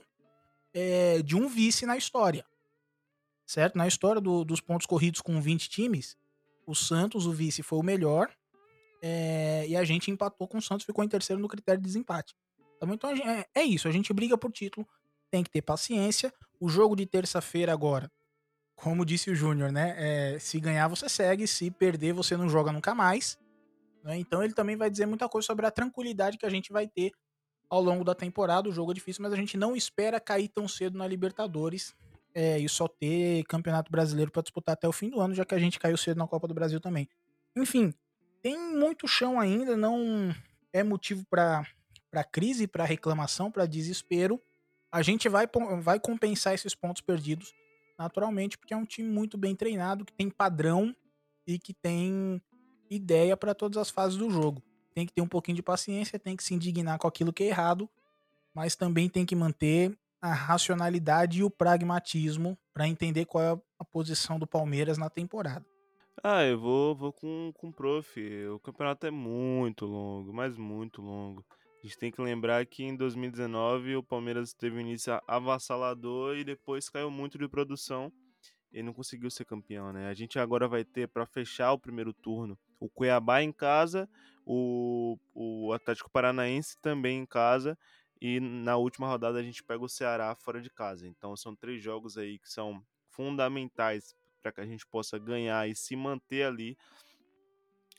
é, 0.72 1.22
de 1.22 1.36
um 1.36 1.48
vice 1.48 1.86
na 1.86 1.96
história. 1.96 2.44
Certo? 3.46 3.76
Na 3.76 3.86
história 3.86 4.20
do, 4.20 4.44
dos 4.44 4.60
pontos 4.60 4.86
corridos 4.86 5.20
com 5.20 5.40
20 5.40 5.68
times, 5.68 6.16
o 6.66 6.74
Santos, 6.74 7.26
o 7.26 7.32
vice, 7.32 7.62
foi 7.62 7.78
o 7.78 7.82
melhor 7.82 8.30
é, 9.06 9.66
e 9.68 9.76
a 9.76 9.84
gente 9.84 10.10
empatou 10.10 10.48
com 10.48 10.56
o 10.56 10.62
Santos, 10.62 10.86
ficou 10.86 11.04
em 11.04 11.08
terceiro 11.08 11.40
no 11.40 11.46
critério 11.46 11.78
de 11.78 11.86
desempate. 11.86 12.34
Tá 12.80 12.86
então 12.90 13.10
é, 13.10 13.46
é 13.54 13.62
isso, 13.62 13.86
a 13.86 13.90
gente 13.90 14.12
briga 14.14 14.38
por 14.38 14.50
título, 14.50 14.88
tem 15.30 15.44
que 15.44 15.50
ter 15.50 15.60
paciência. 15.60 16.32
O 16.58 16.70
jogo 16.70 16.96
de 16.96 17.04
terça-feira 17.04 17.70
agora, 17.70 18.10
como 18.74 19.04
disse 19.04 19.30
o 19.30 19.34
Júnior, 19.34 19.70
né? 19.70 19.94
É, 19.98 20.38
se 20.38 20.58
ganhar, 20.58 20.88
você 20.88 21.06
segue, 21.06 21.46
se 21.46 21.70
perder, 21.70 22.14
você 22.14 22.34
não 22.34 22.48
joga 22.48 22.72
nunca 22.72 22.94
mais. 22.94 23.38
Né? 24.04 24.18
Então 24.18 24.44
ele 24.44 24.52
também 24.52 24.76
vai 24.76 24.90
dizer 24.90 25.06
muita 25.06 25.28
coisa 25.28 25.46
sobre 25.46 25.64
a 25.66 25.70
tranquilidade 25.70 26.36
que 26.36 26.44
a 26.44 26.50
gente 26.50 26.70
vai 26.70 26.86
ter 26.86 27.10
ao 27.70 27.82
longo 27.82 28.04
da 28.04 28.14
temporada. 28.14 28.68
O 28.68 28.72
jogo 28.72 28.92
é 28.92 28.94
difícil, 28.94 29.22
mas 29.22 29.32
a 29.32 29.36
gente 29.36 29.56
não 29.56 29.74
espera 29.74 30.20
cair 30.20 30.48
tão 30.48 30.68
cedo 30.68 30.98
na 30.98 31.08
Libertadores 31.08 31.94
é, 32.34 32.58
e 32.58 32.68
só 32.68 32.86
ter 32.86 33.44
Campeonato 33.44 33.90
Brasileiro 33.90 34.30
para 34.30 34.42
disputar 34.42 34.74
até 34.74 34.86
o 34.86 34.92
fim 34.92 35.08
do 35.08 35.20
ano, 35.20 35.34
já 35.34 35.44
que 35.44 35.54
a 35.54 35.58
gente 35.58 35.80
caiu 35.80 35.96
cedo 35.96 36.18
na 36.18 36.28
Copa 36.28 36.46
do 36.46 36.54
Brasil 36.54 36.80
também. 36.80 37.08
Enfim, 37.56 37.94
tem 38.42 38.58
muito 38.58 39.08
chão 39.08 39.40
ainda, 39.40 39.76
não 39.76 40.34
é 40.72 40.82
motivo 40.82 41.24
para 41.30 41.64
crise, 42.30 42.66
para 42.66 42.84
reclamação, 42.84 43.50
para 43.50 43.64
desespero. 43.64 44.40
A 44.92 45.00
gente 45.00 45.28
vai, 45.28 45.48
vai 45.80 45.98
compensar 45.98 46.52
esses 46.52 46.74
pontos 46.74 47.00
perdidos 47.00 47.54
naturalmente, 47.98 48.58
porque 48.58 48.74
é 48.74 48.76
um 48.76 48.84
time 48.84 49.08
muito 49.08 49.38
bem 49.38 49.54
treinado, 49.54 50.04
que 50.04 50.12
tem 50.12 50.28
padrão 50.28 50.94
e 51.46 51.58
que 51.58 51.72
tem 51.72 52.42
ideia 52.94 53.36
para 53.36 53.54
todas 53.54 53.78
as 53.78 53.90
fases 53.90 54.16
do 54.16 54.30
jogo. 54.30 54.62
Tem 54.94 55.06
que 55.06 55.12
ter 55.12 55.20
um 55.20 55.28
pouquinho 55.28 55.56
de 55.56 55.62
paciência, 55.62 56.18
tem 56.18 56.36
que 56.36 56.44
se 56.44 56.54
indignar 56.54 56.98
com 56.98 57.08
aquilo 57.08 57.32
que 57.32 57.44
é 57.44 57.48
errado, 57.48 57.88
mas 58.54 58.76
também 58.76 59.08
tem 59.08 59.26
que 59.26 59.34
manter 59.34 59.96
a 60.22 60.32
racionalidade 60.32 61.40
e 61.40 61.44
o 61.44 61.50
pragmatismo 61.50 62.56
para 62.72 62.88
entender 62.88 63.26
qual 63.26 63.44
é 63.44 63.60
a 63.78 63.84
posição 63.84 64.38
do 64.38 64.46
Palmeiras 64.46 64.96
na 64.96 65.10
temporada. 65.10 65.66
Ah, 66.22 66.44
eu 66.44 66.58
vou, 66.58 66.94
vou 66.94 67.12
com, 67.12 67.52
com 67.54 67.68
o 67.68 67.72
prof. 67.72 68.18
O 68.46 68.58
campeonato 68.60 69.06
é 69.06 69.10
muito 69.10 69.84
longo, 69.84 70.32
mas 70.32 70.56
muito 70.56 71.02
longo. 71.02 71.44
A 71.82 71.86
gente 71.86 71.98
tem 71.98 72.10
que 72.10 72.22
lembrar 72.22 72.64
que 72.64 72.82
em 72.82 72.96
2019 72.96 73.96
o 73.96 74.02
Palmeiras 74.02 74.54
teve 74.54 74.76
um 74.76 74.80
início 74.80 75.20
avassalador 75.26 76.36
e 76.36 76.44
depois 76.44 76.88
caiu 76.88 77.10
muito 77.10 77.36
de 77.36 77.46
produção 77.46 78.10
e 78.72 78.82
não 78.82 78.94
conseguiu 78.94 79.30
ser 79.30 79.44
campeão, 79.44 79.92
né? 79.92 80.08
A 80.08 80.14
gente 80.14 80.38
agora 80.38 80.66
vai 80.66 80.82
ter 80.82 81.06
para 81.06 81.26
fechar 81.26 81.72
o 81.72 81.78
primeiro 81.78 82.14
turno 82.14 82.58
o 82.78 82.88
Cuiabá 82.88 83.42
em 83.42 83.52
casa, 83.52 84.08
o, 84.46 85.18
o 85.34 85.72
Atlético 85.72 86.10
Paranaense 86.10 86.76
também 86.80 87.20
em 87.20 87.26
casa 87.26 87.78
e 88.20 88.40
na 88.40 88.76
última 88.76 89.06
rodada 89.06 89.38
a 89.38 89.42
gente 89.42 89.62
pega 89.62 89.82
o 89.82 89.88
Ceará 89.88 90.34
fora 90.34 90.60
de 90.60 90.70
casa. 90.70 91.06
Então 91.06 91.36
são 91.36 91.54
três 91.54 91.82
jogos 91.82 92.16
aí 92.16 92.38
que 92.38 92.50
são 92.50 92.82
fundamentais 93.10 94.14
para 94.42 94.52
que 94.52 94.60
a 94.60 94.66
gente 94.66 94.86
possa 94.86 95.18
ganhar 95.18 95.68
e 95.68 95.74
se 95.74 95.96
manter 95.96 96.44
ali 96.44 96.76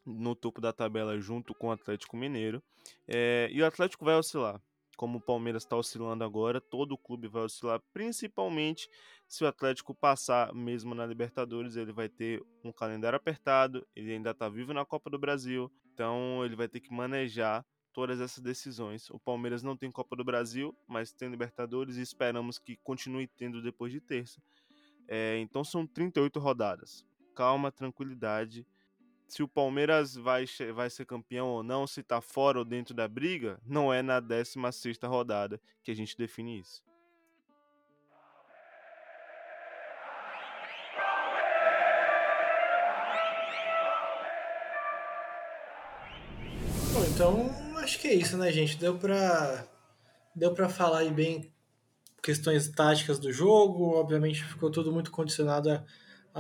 no 0.06 0.36
topo 0.36 0.62
da 0.62 0.72
tabela 0.72 1.20
junto 1.20 1.54
com 1.56 1.68
o 1.68 1.72
Atlético 1.72 2.16
Mineiro. 2.16 2.64
É, 3.08 3.50
e 3.52 3.62
o 3.62 3.66
Atlético 3.66 4.06
vai 4.06 4.16
oscilar. 4.16 4.62
Como 4.96 5.18
o 5.18 5.22
Palmeiras 5.22 5.64
está 5.64 5.76
oscilando 5.76 6.24
agora, 6.24 6.62
todo 6.62 6.94
o 6.94 6.98
clube 6.98 7.28
vai 7.28 7.44
oscilar, 7.44 7.82
principalmente 7.94 8.88
se 9.28 9.44
o 9.44 9.48
Atlético 9.48 9.94
passar 9.94 10.54
mesmo 10.54 10.96
na 10.96 11.06
Libertadores. 11.06 11.76
Ele 11.76 11.92
vai 11.92 12.10
ter 12.10 12.42
um 12.64 12.72
calendário 12.72 13.18
apertado, 13.18 13.86
ele 13.96 14.14
ainda 14.14 14.32
está 14.32 14.50
vivo 14.50 14.74
na 14.74 14.86
Copa 14.86 15.10
do 15.10 15.20
Brasil, 15.20 15.72
então 15.94 16.44
ele 16.46 16.56
vai 16.56 16.68
ter 16.68 16.80
que 16.80 16.94
manejar 16.94 17.66
todas 17.96 18.20
essas 18.20 18.44
decisões. 18.44 19.10
O 19.10 19.18
Palmeiras 19.18 19.64
não 19.64 19.78
tem 19.78 19.90
Copa 19.90 20.18
do 20.18 20.24
Brasil, 20.24 20.76
mas 20.86 21.14
tem 21.14 21.30
Libertadores 21.30 21.96
e 21.96 22.02
esperamos 22.02 22.60
que 22.60 22.76
continue 22.78 23.26
tendo 23.26 23.62
depois 23.62 23.92
de 23.92 24.02
terça. 24.02 24.42
É, 25.08 25.38
então 25.40 25.64
são 25.64 25.88
38 25.88 26.38
rodadas. 26.40 27.06
Calma, 27.34 27.72
tranquilidade. 27.72 28.68
Se 29.28 29.42
o 29.42 29.48
Palmeiras 29.48 30.16
vai, 30.16 30.46
vai 30.74 30.90
ser 30.90 31.06
campeão 31.06 31.48
ou 31.48 31.64
não, 31.64 31.88
se 31.88 32.04
tá 32.04 32.22
fora 32.22 32.60
ou 32.60 32.66
dentro 32.66 32.94
da 32.94 33.08
briga, 33.08 33.60
não 33.66 33.92
é 33.92 34.02
na 34.02 34.20
16 34.20 34.98
rodada 35.04 35.60
que 35.84 35.92
a 35.92 35.96
gente 35.96 36.16
define 36.18 36.60
isso. 36.60 36.84
Bom, 46.94 47.04
então 47.14 47.78
acho 47.78 48.00
que 48.00 48.08
é 48.08 48.14
isso, 48.14 48.38
né, 48.38 48.52
gente? 48.52 48.78
Deu 48.78 48.98
pra, 48.98 49.68
deu 50.36 50.54
pra 50.54 50.70
falar 50.70 51.00
aí 51.00 51.12
bem 51.12 51.52
questões 52.22 52.70
táticas 52.70 53.20
do 53.20 53.32
jogo. 53.32 53.96
Obviamente 53.96 54.44
ficou 54.44 54.72
tudo 54.72 54.92
muito 54.92 55.12
condicionado 55.12 55.70
à 55.70 55.84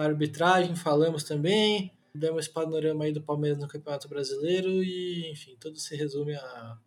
arbitragem, 0.03 0.75
falamos 0.75 1.23
também. 1.23 1.94
Demos 2.15 2.45
esse 2.45 2.53
panorama 2.53 3.03
aí 3.03 3.11
do 3.11 3.21
Palmeiras 3.21 3.59
no 3.59 3.67
Campeonato 3.67 4.07
Brasileiro 4.07 4.83
e, 4.83 5.31
enfim, 5.31 5.57
tudo 5.59 5.77
se 5.77 5.95
resume 5.95 6.35
a 6.35 6.77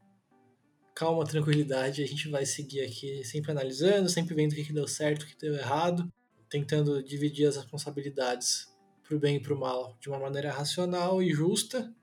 calma, 0.95 1.25
tranquilidade. 1.25 2.03
A 2.03 2.07
gente 2.07 2.29
vai 2.29 2.45
seguir 2.45 2.81
aqui 2.81 3.23
sempre 3.25 3.53
analisando, 3.53 4.09
sempre 4.09 4.35
vendo 4.35 4.53
o 4.53 4.55
que 4.57 4.73
deu 4.73 4.89
certo, 4.89 5.23
o 5.23 5.27
que 5.27 5.39
deu 5.39 5.55
errado, 5.55 6.11
tentando 6.49 7.03
dividir 7.03 7.47
as 7.47 7.57
responsabilidades 7.57 8.75
para 9.07 9.17
o 9.17 9.21
bem 9.21 9.37
e 9.37 9.41
para 9.41 9.55
o 9.55 9.59
mal 9.59 9.97
de 10.01 10.09
uma 10.09 10.19
maneira 10.19 10.51
racional 10.51 11.23
e 11.23 11.33
justa 11.33 11.95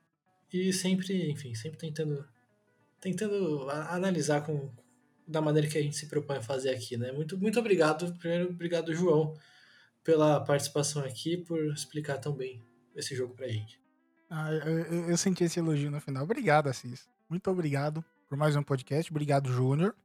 e 0.51 0.71
sempre, 0.71 1.29
enfim, 1.29 1.53
sempre 1.53 1.77
tentando 1.77 2.25
tentando 3.01 3.69
analisar 3.69 4.41
com 4.45 4.71
da 5.27 5.41
maneira 5.41 5.67
que 5.67 5.77
a 5.77 5.81
gente 5.81 5.95
se 5.95 6.07
propõe 6.07 6.37
a 6.37 6.41
fazer 6.41 6.69
aqui, 6.69 6.95
né? 6.97 7.11
Muito 7.11 7.37
muito 7.37 7.59
obrigado, 7.59 8.13
primeiro 8.17 8.49
obrigado 8.49 8.93
João 8.93 9.33
pela 10.03 10.39
participação 10.39 11.03
aqui, 11.03 11.35
por 11.35 11.59
explicar 11.73 12.17
tão 12.19 12.33
bem 12.33 12.63
esse 12.95 13.15
jogo 13.15 13.33
pra 13.33 13.47
gente. 13.47 13.81
Ah, 14.29 14.51
eu, 14.51 15.09
eu, 15.09 15.17
senti 15.17 15.43
esse 15.43 15.59
elogio 15.59 15.91
no 15.91 16.01
final. 16.01 16.23
Obrigado, 16.23 16.67
Assis. 16.67 17.07
Muito 17.29 17.49
obrigado 17.49 18.03
por 18.27 18.37
mais 18.37 18.55
um 18.55 18.63
podcast. 18.63 19.11
Obrigado, 19.11 19.51
Júnior. 19.51 19.95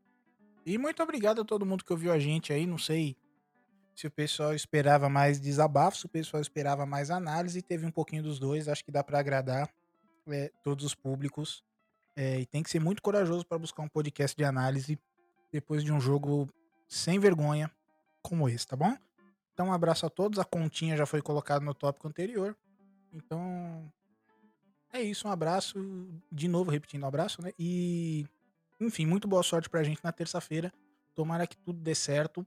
E 0.67 0.77
muito 0.77 1.03
obrigado 1.03 1.41
a 1.41 1.45
todo 1.45 1.65
mundo 1.65 1.85
que 1.85 1.93
ouviu 1.93 2.13
a 2.13 2.19
gente 2.19 2.53
aí. 2.53 2.67
Não 2.67 2.77
sei 2.77 3.17
se 3.95 4.07
o 4.07 4.11
pessoal 4.11 4.55
esperava 4.55 5.09
mais 5.09 5.41
desabafo, 5.41 5.97
se 5.97 6.07
o 6.07 6.09
pessoal 6.09 6.41
esperava 6.41 6.85
mais 6.85 7.11
análise. 7.11 7.63
Teve 7.63 7.87
um 7.87 7.91
pouquinho 7.91 8.23
dos 8.23 8.39
dois. 8.39 8.69
Acho 8.69 8.85
que 8.85 8.93
dá 8.93 9.03
para 9.03 9.19
agradar 9.19 9.71
é, 10.29 10.51
todos 10.63 10.85
os 10.85 10.95
públicos. 10.95 11.65
É, 12.15 12.41
e 12.41 12.47
tem 12.47 12.63
que 12.63 12.71
ser 12.71 12.81
muito 12.81 13.01
corajoso 13.01 13.47
para 13.47 13.59
buscar 13.59 13.83
um 13.83 13.89
podcast 13.89 14.37
de 14.37 14.45
análise 14.45 14.99
depois 15.51 15.83
de 15.83 15.93
um 15.93 16.01
jogo 16.01 16.49
sem 16.89 17.19
vergonha 17.19 17.71
como 18.23 18.49
esse, 18.49 18.67
tá 18.67 18.77
bom? 18.77 18.95
Então, 19.55 19.69
um 19.69 19.73
abraço 19.73 20.07
a 20.07 20.11
todos. 20.11 20.39
A 20.39 20.45
continha 20.45 20.97
já 20.97 21.07
foi 21.07 21.23
colocada 21.23 21.65
no 21.65 21.75
tópico 21.75 22.07
anterior. 22.07 22.57
Então, 23.13 23.91
é 24.93 25.03
isso. 25.03 25.29
Um 25.29 25.31
abraço. 25.31 25.79
De 26.31 26.49
novo, 26.49 26.71
repetindo, 26.71 27.03
um 27.05 27.09
abraço, 27.09 27.43
né? 27.43 27.53
E, 27.59 28.27
enfim, 28.81 29.07
muito 29.07 29.29
boa 29.29 29.43
sorte 29.43 29.69
pra 29.69 29.83
gente 29.83 30.03
na 30.03 30.13
terça-feira. 30.13 30.73
Tomara 31.15 31.47
que 31.47 31.57
tudo 31.57 31.81
dê 31.81 31.95
certo. 31.95 32.47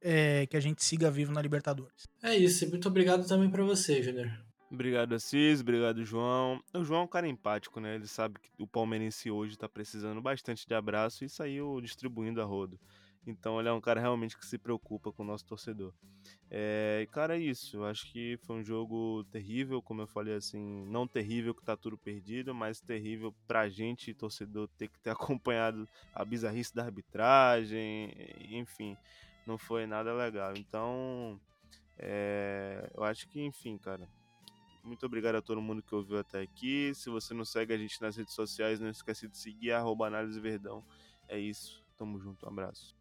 É, 0.00 0.46
que 0.46 0.56
a 0.56 0.60
gente 0.60 0.84
siga 0.84 1.10
vivo 1.10 1.32
na 1.32 1.40
Libertadores. 1.40 2.06
É 2.22 2.36
isso. 2.36 2.68
Muito 2.68 2.86
obrigado 2.86 3.26
também 3.26 3.50
para 3.50 3.64
você, 3.64 4.02
Júnior. 4.02 4.30
Obrigado, 4.70 5.14
Assis. 5.14 5.60
Obrigado, 5.60 6.04
João. 6.04 6.60
O 6.74 6.84
João 6.84 7.00
é 7.00 7.04
um 7.04 7.08
cara 7.08 7.26
empático, 7.26 7.80
né? 7.80 7.94
Ele 7.94 8.06
sabe 8.06 8.38
que 8.40 8.50
o 8.58 8.66
palmeirense 8.66 9.30
hoje 9.30 9.56
tá 9.56 9.68
precisando 9.68 10.20
bastante 10.20 10.66
de 10.66 10.74
abraço 10.74 11.24
e 11.24 11.28
saiu 11.28 11.80
distribuindo 11.80 12.42
a 12.42 12.44
rodo. 12.44 12.78
Então 13.26 13.58
ele 13.58 13.68
é 13.68 13.72
um 13.72 13.80
cara 13.80 14.00
realmente 14.00 14.38
que 14.38 14.46
se 14.46 14.56
preocupa 14.56 15.12
com 15.12 15.22
o 15.22 15.26
nosso 15.26 15.44
torcedor. 15.44 15.92
É, 16.48 17.00
e 17.02 17.06
cara, 17.08 17.36
é 17.36 17.40
isso. 17.40 17.78
Eu 17.78 17.84
acho 17.84 18.10
que 18.12 18.38
foi 18.44 18.56
um 18.56 18.64
jogo 18.64 19.24
terrível, 19.32 19.82
como 19.82 20.02
eu 20.02 20.06
falei 20.06 20.34
assim, 20.34 20.84
não 20.86 21.08
terrível 21.08 21.54
que 21.54 21.64
tá 21.64 21.76
tudo 21.76 21.98
perdido, 21.98 22.54
mas 22.54 22.80
terrível 22.80 23.34
pra 23.46 23.68
gente, 23.68 24.14
torcedor, 24.14 24.68
ter 24.78 24.88
que 24.88 24.98
ter 25.00 25.10
acompanhado 25.40 25.88
a 26.14 26.24
bizarrice 26.24 26.74
da 26.74 26.84
arbitragem, 26.84 28.12
enfim, 28.50 28.96
não 29.46 29.58
foi 29.58 29.86
nada 29.86 30.14
legal. 30.14 30.54
Então, 30.56 31.40
é, 31.98 32.88
eu 32.94 33.02
acho 33.02 33.28
que, 33.28 33.40
enfim, 33.40 33.76
cara, 33.76 34.08
muito 34.84 35.04
obrigado 35.04 35.34
a 35.34 35.42
todo 35.42 35.60
mundo 35.60 35.82
que 35.82 35.94
ouviu 35.94 36.18
até 36.18 36.40
aqui. 36.42 36.94
Se 36.94 37.10
você 37.10 37.34
não 37.34 37.44
segue 37.44 37.74
a 37.74 37.78
gente 37.78 38.00
nas 38.00 38.16
redes 38.16 38.34
sociais, 38.34 38.78
não 38.78 38.88
esquece 38.88 39.26
de 39.26 39.36
seguir 39.36 39.72
arroba 39.72 40.06
análise 40.06 40.38
verdão. 40.38 40.84
É 41.28 41.36
isso. 41.36 41.84
Tamo 41.96 42.20
junto. 42.20 42.46
Um 42.46 42.50
abraço. 42.50 42.95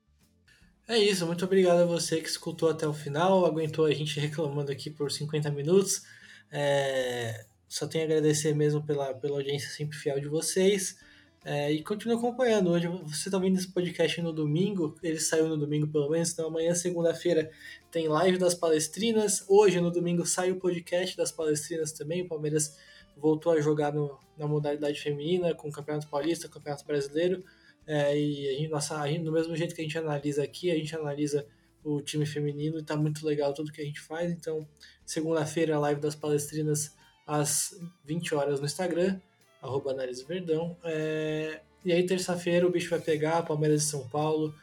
É 0.87 0.99
isso, 0.99 1.25
muito 1.25 1.43
obrigado 1.43 1.79
a 1.79 1.85
você 1.85 2.21
que 2.21 2.29
escutou 2.29 2.69
até 2.69 2.87
o 2.87 2.93
final, 2.93 3.43
aguentou 3.43 3.85
a 3.85 3.91
gente 3.91 4.19
reclamando 4.19 4.71
aqui 4.71 4.91
por 4.91 5.11
50 5.11 5.49
minutos. 5.49 6.03
É, 6.51 7.43
só 7.67 7.87
tenho 7.87 8.03
a 8.03 8.07
agradecer 8.07 8.53
mesmo 8.53 8.83
pela, 8.85 9.11
pela 9.15 9.37
audiência 9.37 9.67
sempre 9.69 9.97
fiel 9.97 10.19
de 10.19 10.27
vocês. 10.27 10.95
É, 11.43 11.71
e 11.71 11.83
continue 11.83 12.15
acompanhando. 12.15 12.69
Hoje 12.69 12.87
você 12.87 13.29
está 13.29 13.39
vendo 13.39 13.57
esse 13.57 13.71
podcast 13.71 14.21
no 14.21 14.31
domingo, 14.31 14.95
ele 15.01 15.19
saiu 15.19 15.47
no 15.47 15.57
domingo 15.57 15.87
pelo 15.87 16.07
menos, 16.07 16.31
então 16.31 16.47
amanhã, 16.47 16.75
segunda-feira, 16.75 17.49
tem 17.89 18.07
live 18.07 18.37
das 18.37 18.53
palestrinas. 18.53 19.43
Hoje, 19.47 19.81
no 19.81 19.89
domingo, 19.89 20.23
sai 20.23 20.51
o 20.51 20.57
podcast 20.57 21.17
das 21.17 21.31
palestrinas 21.31 21.93
também. 21.93 22.21
O 22.21 22.27
Palmeiras 22.27 22.77
voltou 23.17 23.51
a 23.53 23.59
jogar 23.59 23.91
no, 23.91 24.19
na 24.37 24.47
modalidade 24.47 25.01
feminina, 25.01 25.55
com 25.55 25.67
o 25.67 25.71
Campeonato 25.71 26.07
Paulista, 26.07 26.47
Campeonato 26.47 26.85
Brasileiro. 26.85 27.43
É, 27.87 28.17
e 28.17 28.49
a 28.49 28.53
gente, 28.53 28.69
nossa, 28.69 28.99
a 28.99 29.07
gente, 29.07 29.23
do 29.23 29.31
mesmo 29.31 29.55
jeito 29.55 29.75
que 29.75 29.81
a 29.81 29.83
gente 29.83 29.97
analisa 29.97 30.43
aqui, 30.43 30.71
a 30.71 30.75
gente 30.75 30.95
analisa 30.95 31.45
o 31.83 32.01
time 32.01 32.25
feminino 32.25 32.79
e 32.79 32.83
tá 32.83 32.97
muito 32.97 33.25
legal 33.25 33.53
tudo 33.53 33.71
que 33.71 33.81
a 33.81 33.85
gente 33.85 34.01
faz. 34.01 34.31
Então, 34.31 34.67
segunda-feira, 35.05 35.75
a 35.75 35.79
live 35.79 36.01
das 36.01 36.15
palestrinas 36.15 36.95
às 37.27 37.79
20 38.03 38.33
horas 38.33 38.59
no 38.59 38.65
Instagram, 38.65 39.19
arroba 39.61 39.91
Análise 39.91 40.25
Verdão. 40.25 40.75
É, 40.83 41.61
e 41.83 41.91
aí, 41.91 42.03
terça-feira, 42.03 42.65
o 42.65 42.71
bicho 42.71 42.89
vai 42.89 42.99
pegar 42.99 43.43
Palmeiras 43.43 43.83
e 43.83 43.85
São 43.85 44.07
Paulo, 44.09 44.53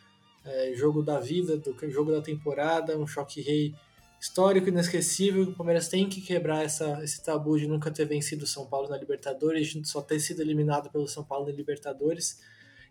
é, 0.45 0.73
jogo 0.75 1.03
da 1.03 1.21
vida, 1.21 1.57
do 1.57 1.91
jogo 1.91 2.11
da 2.11 2.21
temporada, 2.21 2.99
um 2.99 3.07
choque 3.07 3.41
rei 3.41 3.73
histórico, 4.21 4.69
inesquecível. 4.69 5.45
O 5.45 5.55
Palmeiras 5.55 5.87
tem 5.87 6.09
que 6.09 6.21
quebrar 6.21 6.65
essa, 6.65 7.03
esse 7.05 7.23
tabu 7.23 7.57
de 7.57 7.69
nunca 7.69 7.93
ter 7.93 8.05
vencido 8.05 8.43
o 8.43 8.49
São 8.49 8.67
Paulo 8.67 8.89
na 8.89 8.97
Libertadores, 8.97 9.73
só 9.85 10.03
ter 10.03 10.19
sido 10.19 10.43
eliminado 10.43 10.91
pelo 10.91 11.07
São 11.07 11.23
Paulo 11.23 11.47
na 11.47 11.53
Libertadores 11.53 12.41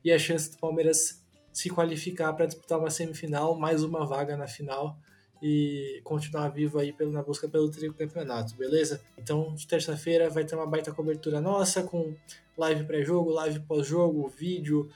e 0.04 0.12
a 0.12 0.20
chance 0.20 0.52
do 0.52 0.58
Palmeiras 0.58 1.22
se 1.52 1.70
qualificar 1.70 2.34
para 2.34 2.46
disputar 2.46 2.80
uma 2.80 2.90
semifinal, 2.90 3.58
mais 3.58 3.84
uma 3.84 4.06
vaga 4.06 4.38
na 4.38 4.48
final 4.48 4.98
e 5.42 6.00
continuar 6.04 6.50
vivo 6.50 6.78
aí 6.78 6.96
na 7.12 7.24
busca 7.24 7.50
pelo 7.50 7.70
tricampeonato, 7.70 8.56
beleza? 8.56 9.02
Então, 9.18 9.54
de 9.56 9.68
terça-feira 9.68 10.30
vai 10.30 10.46
ter 10.46 10.56
uma 10.56 10.68
baita 10.68 10.92
cobertura 10.92 11.42
nossa 11.42 11.82
com 11.84 12.16
live 12.58 12.84
pré-jogo, 12.86 13.32
live 13.32 13.60
pós-jogo, 13.62 14.28
vídeo, 14.30 14.90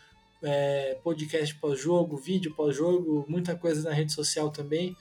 é, 0.43 0.97
podcast 1.03 1.55
pós-jogo, 1.55 2.15
vídeo 2.15 2.53
pós-jogo, 2.53 3.25
muita 3.27 3.55
coisa 3.55 3.89
na 3.89 3.95
rede 3.95 4.13
social 4.13 4.51
também. 4.51 4.95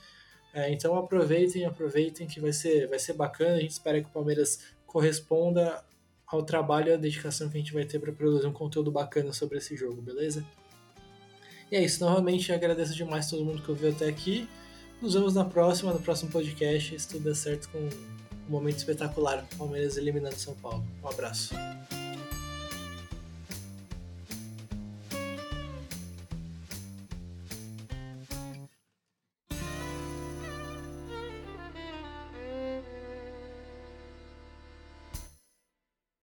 É, 0.51 0.71
então 0.71 0.97
aproveitem, 0.97 1.65
aproveitem 1.65 2.25
que 2.25 2.39
vai 2.39 2.51
ser, 2.51 2.87
vai 2.87 2.97
ser 2.97 3.13
bacana. 3.13 3.57
A 3.57 3.59
gente 3.59 3.71
espera 3.71 4.01
que 4.01 4.09
o 4.09 4.13
Palmeiras 4.13 4.59
corresponda 4.87 5.83
ao 6.27 6.43
trabalho 6.43 6.89
e 6.89 6.93
à 6.93 6.97
dedicação 6.97 7.49
que 7.49 7.57
a 7.57 7.59
gente 7.59 7.73
vai 7.73 7.85
ter 7.85 7.99
para 7.99 8.11
produzir 8.11 8.47
um 8.47 8.53
conteúdo 8.53 8.91
bacana 8.91 9.31
sobre 9.33 9.57
esse 9.57 9.75
jogo, 9.75 10.01
beleza? 10.01 10.45
E 11.71 11.75
é 11.75 11.83
isso, 11.83 12.03
novamente 12.03 12.51
agradeço 12.51 12.93
demais 12.93 13.29
todo 13.29 13.43
mundo 13.43 13.61
que 13.61 13.69
ouviu 13.69 13.89
até 13.89 14.07
aqui. 14.07 14.47
Nos 15.01 15.13
vemos 15.13 15.33
na 15.33 15.45
próxima, 15.45 15.93
no 15.93 15.99
próximo 15.99 16.31
podcast, 16.31 16.99
se 16.99 17.07
tudo 17.07 17.25
der 17.25 17.35
certo 17.35 17.69
com 17.69 17.79
um 17.79 17.89
momento 18.49 18.77
espetacular, 18.77 19.45
Palmeiras 19.57 19.97
eliminando 19.97 20.35
São 20.35 20.55
Paulo. 20.55 20.85
Um 21.03 21.07
abraço. 21.07 21.53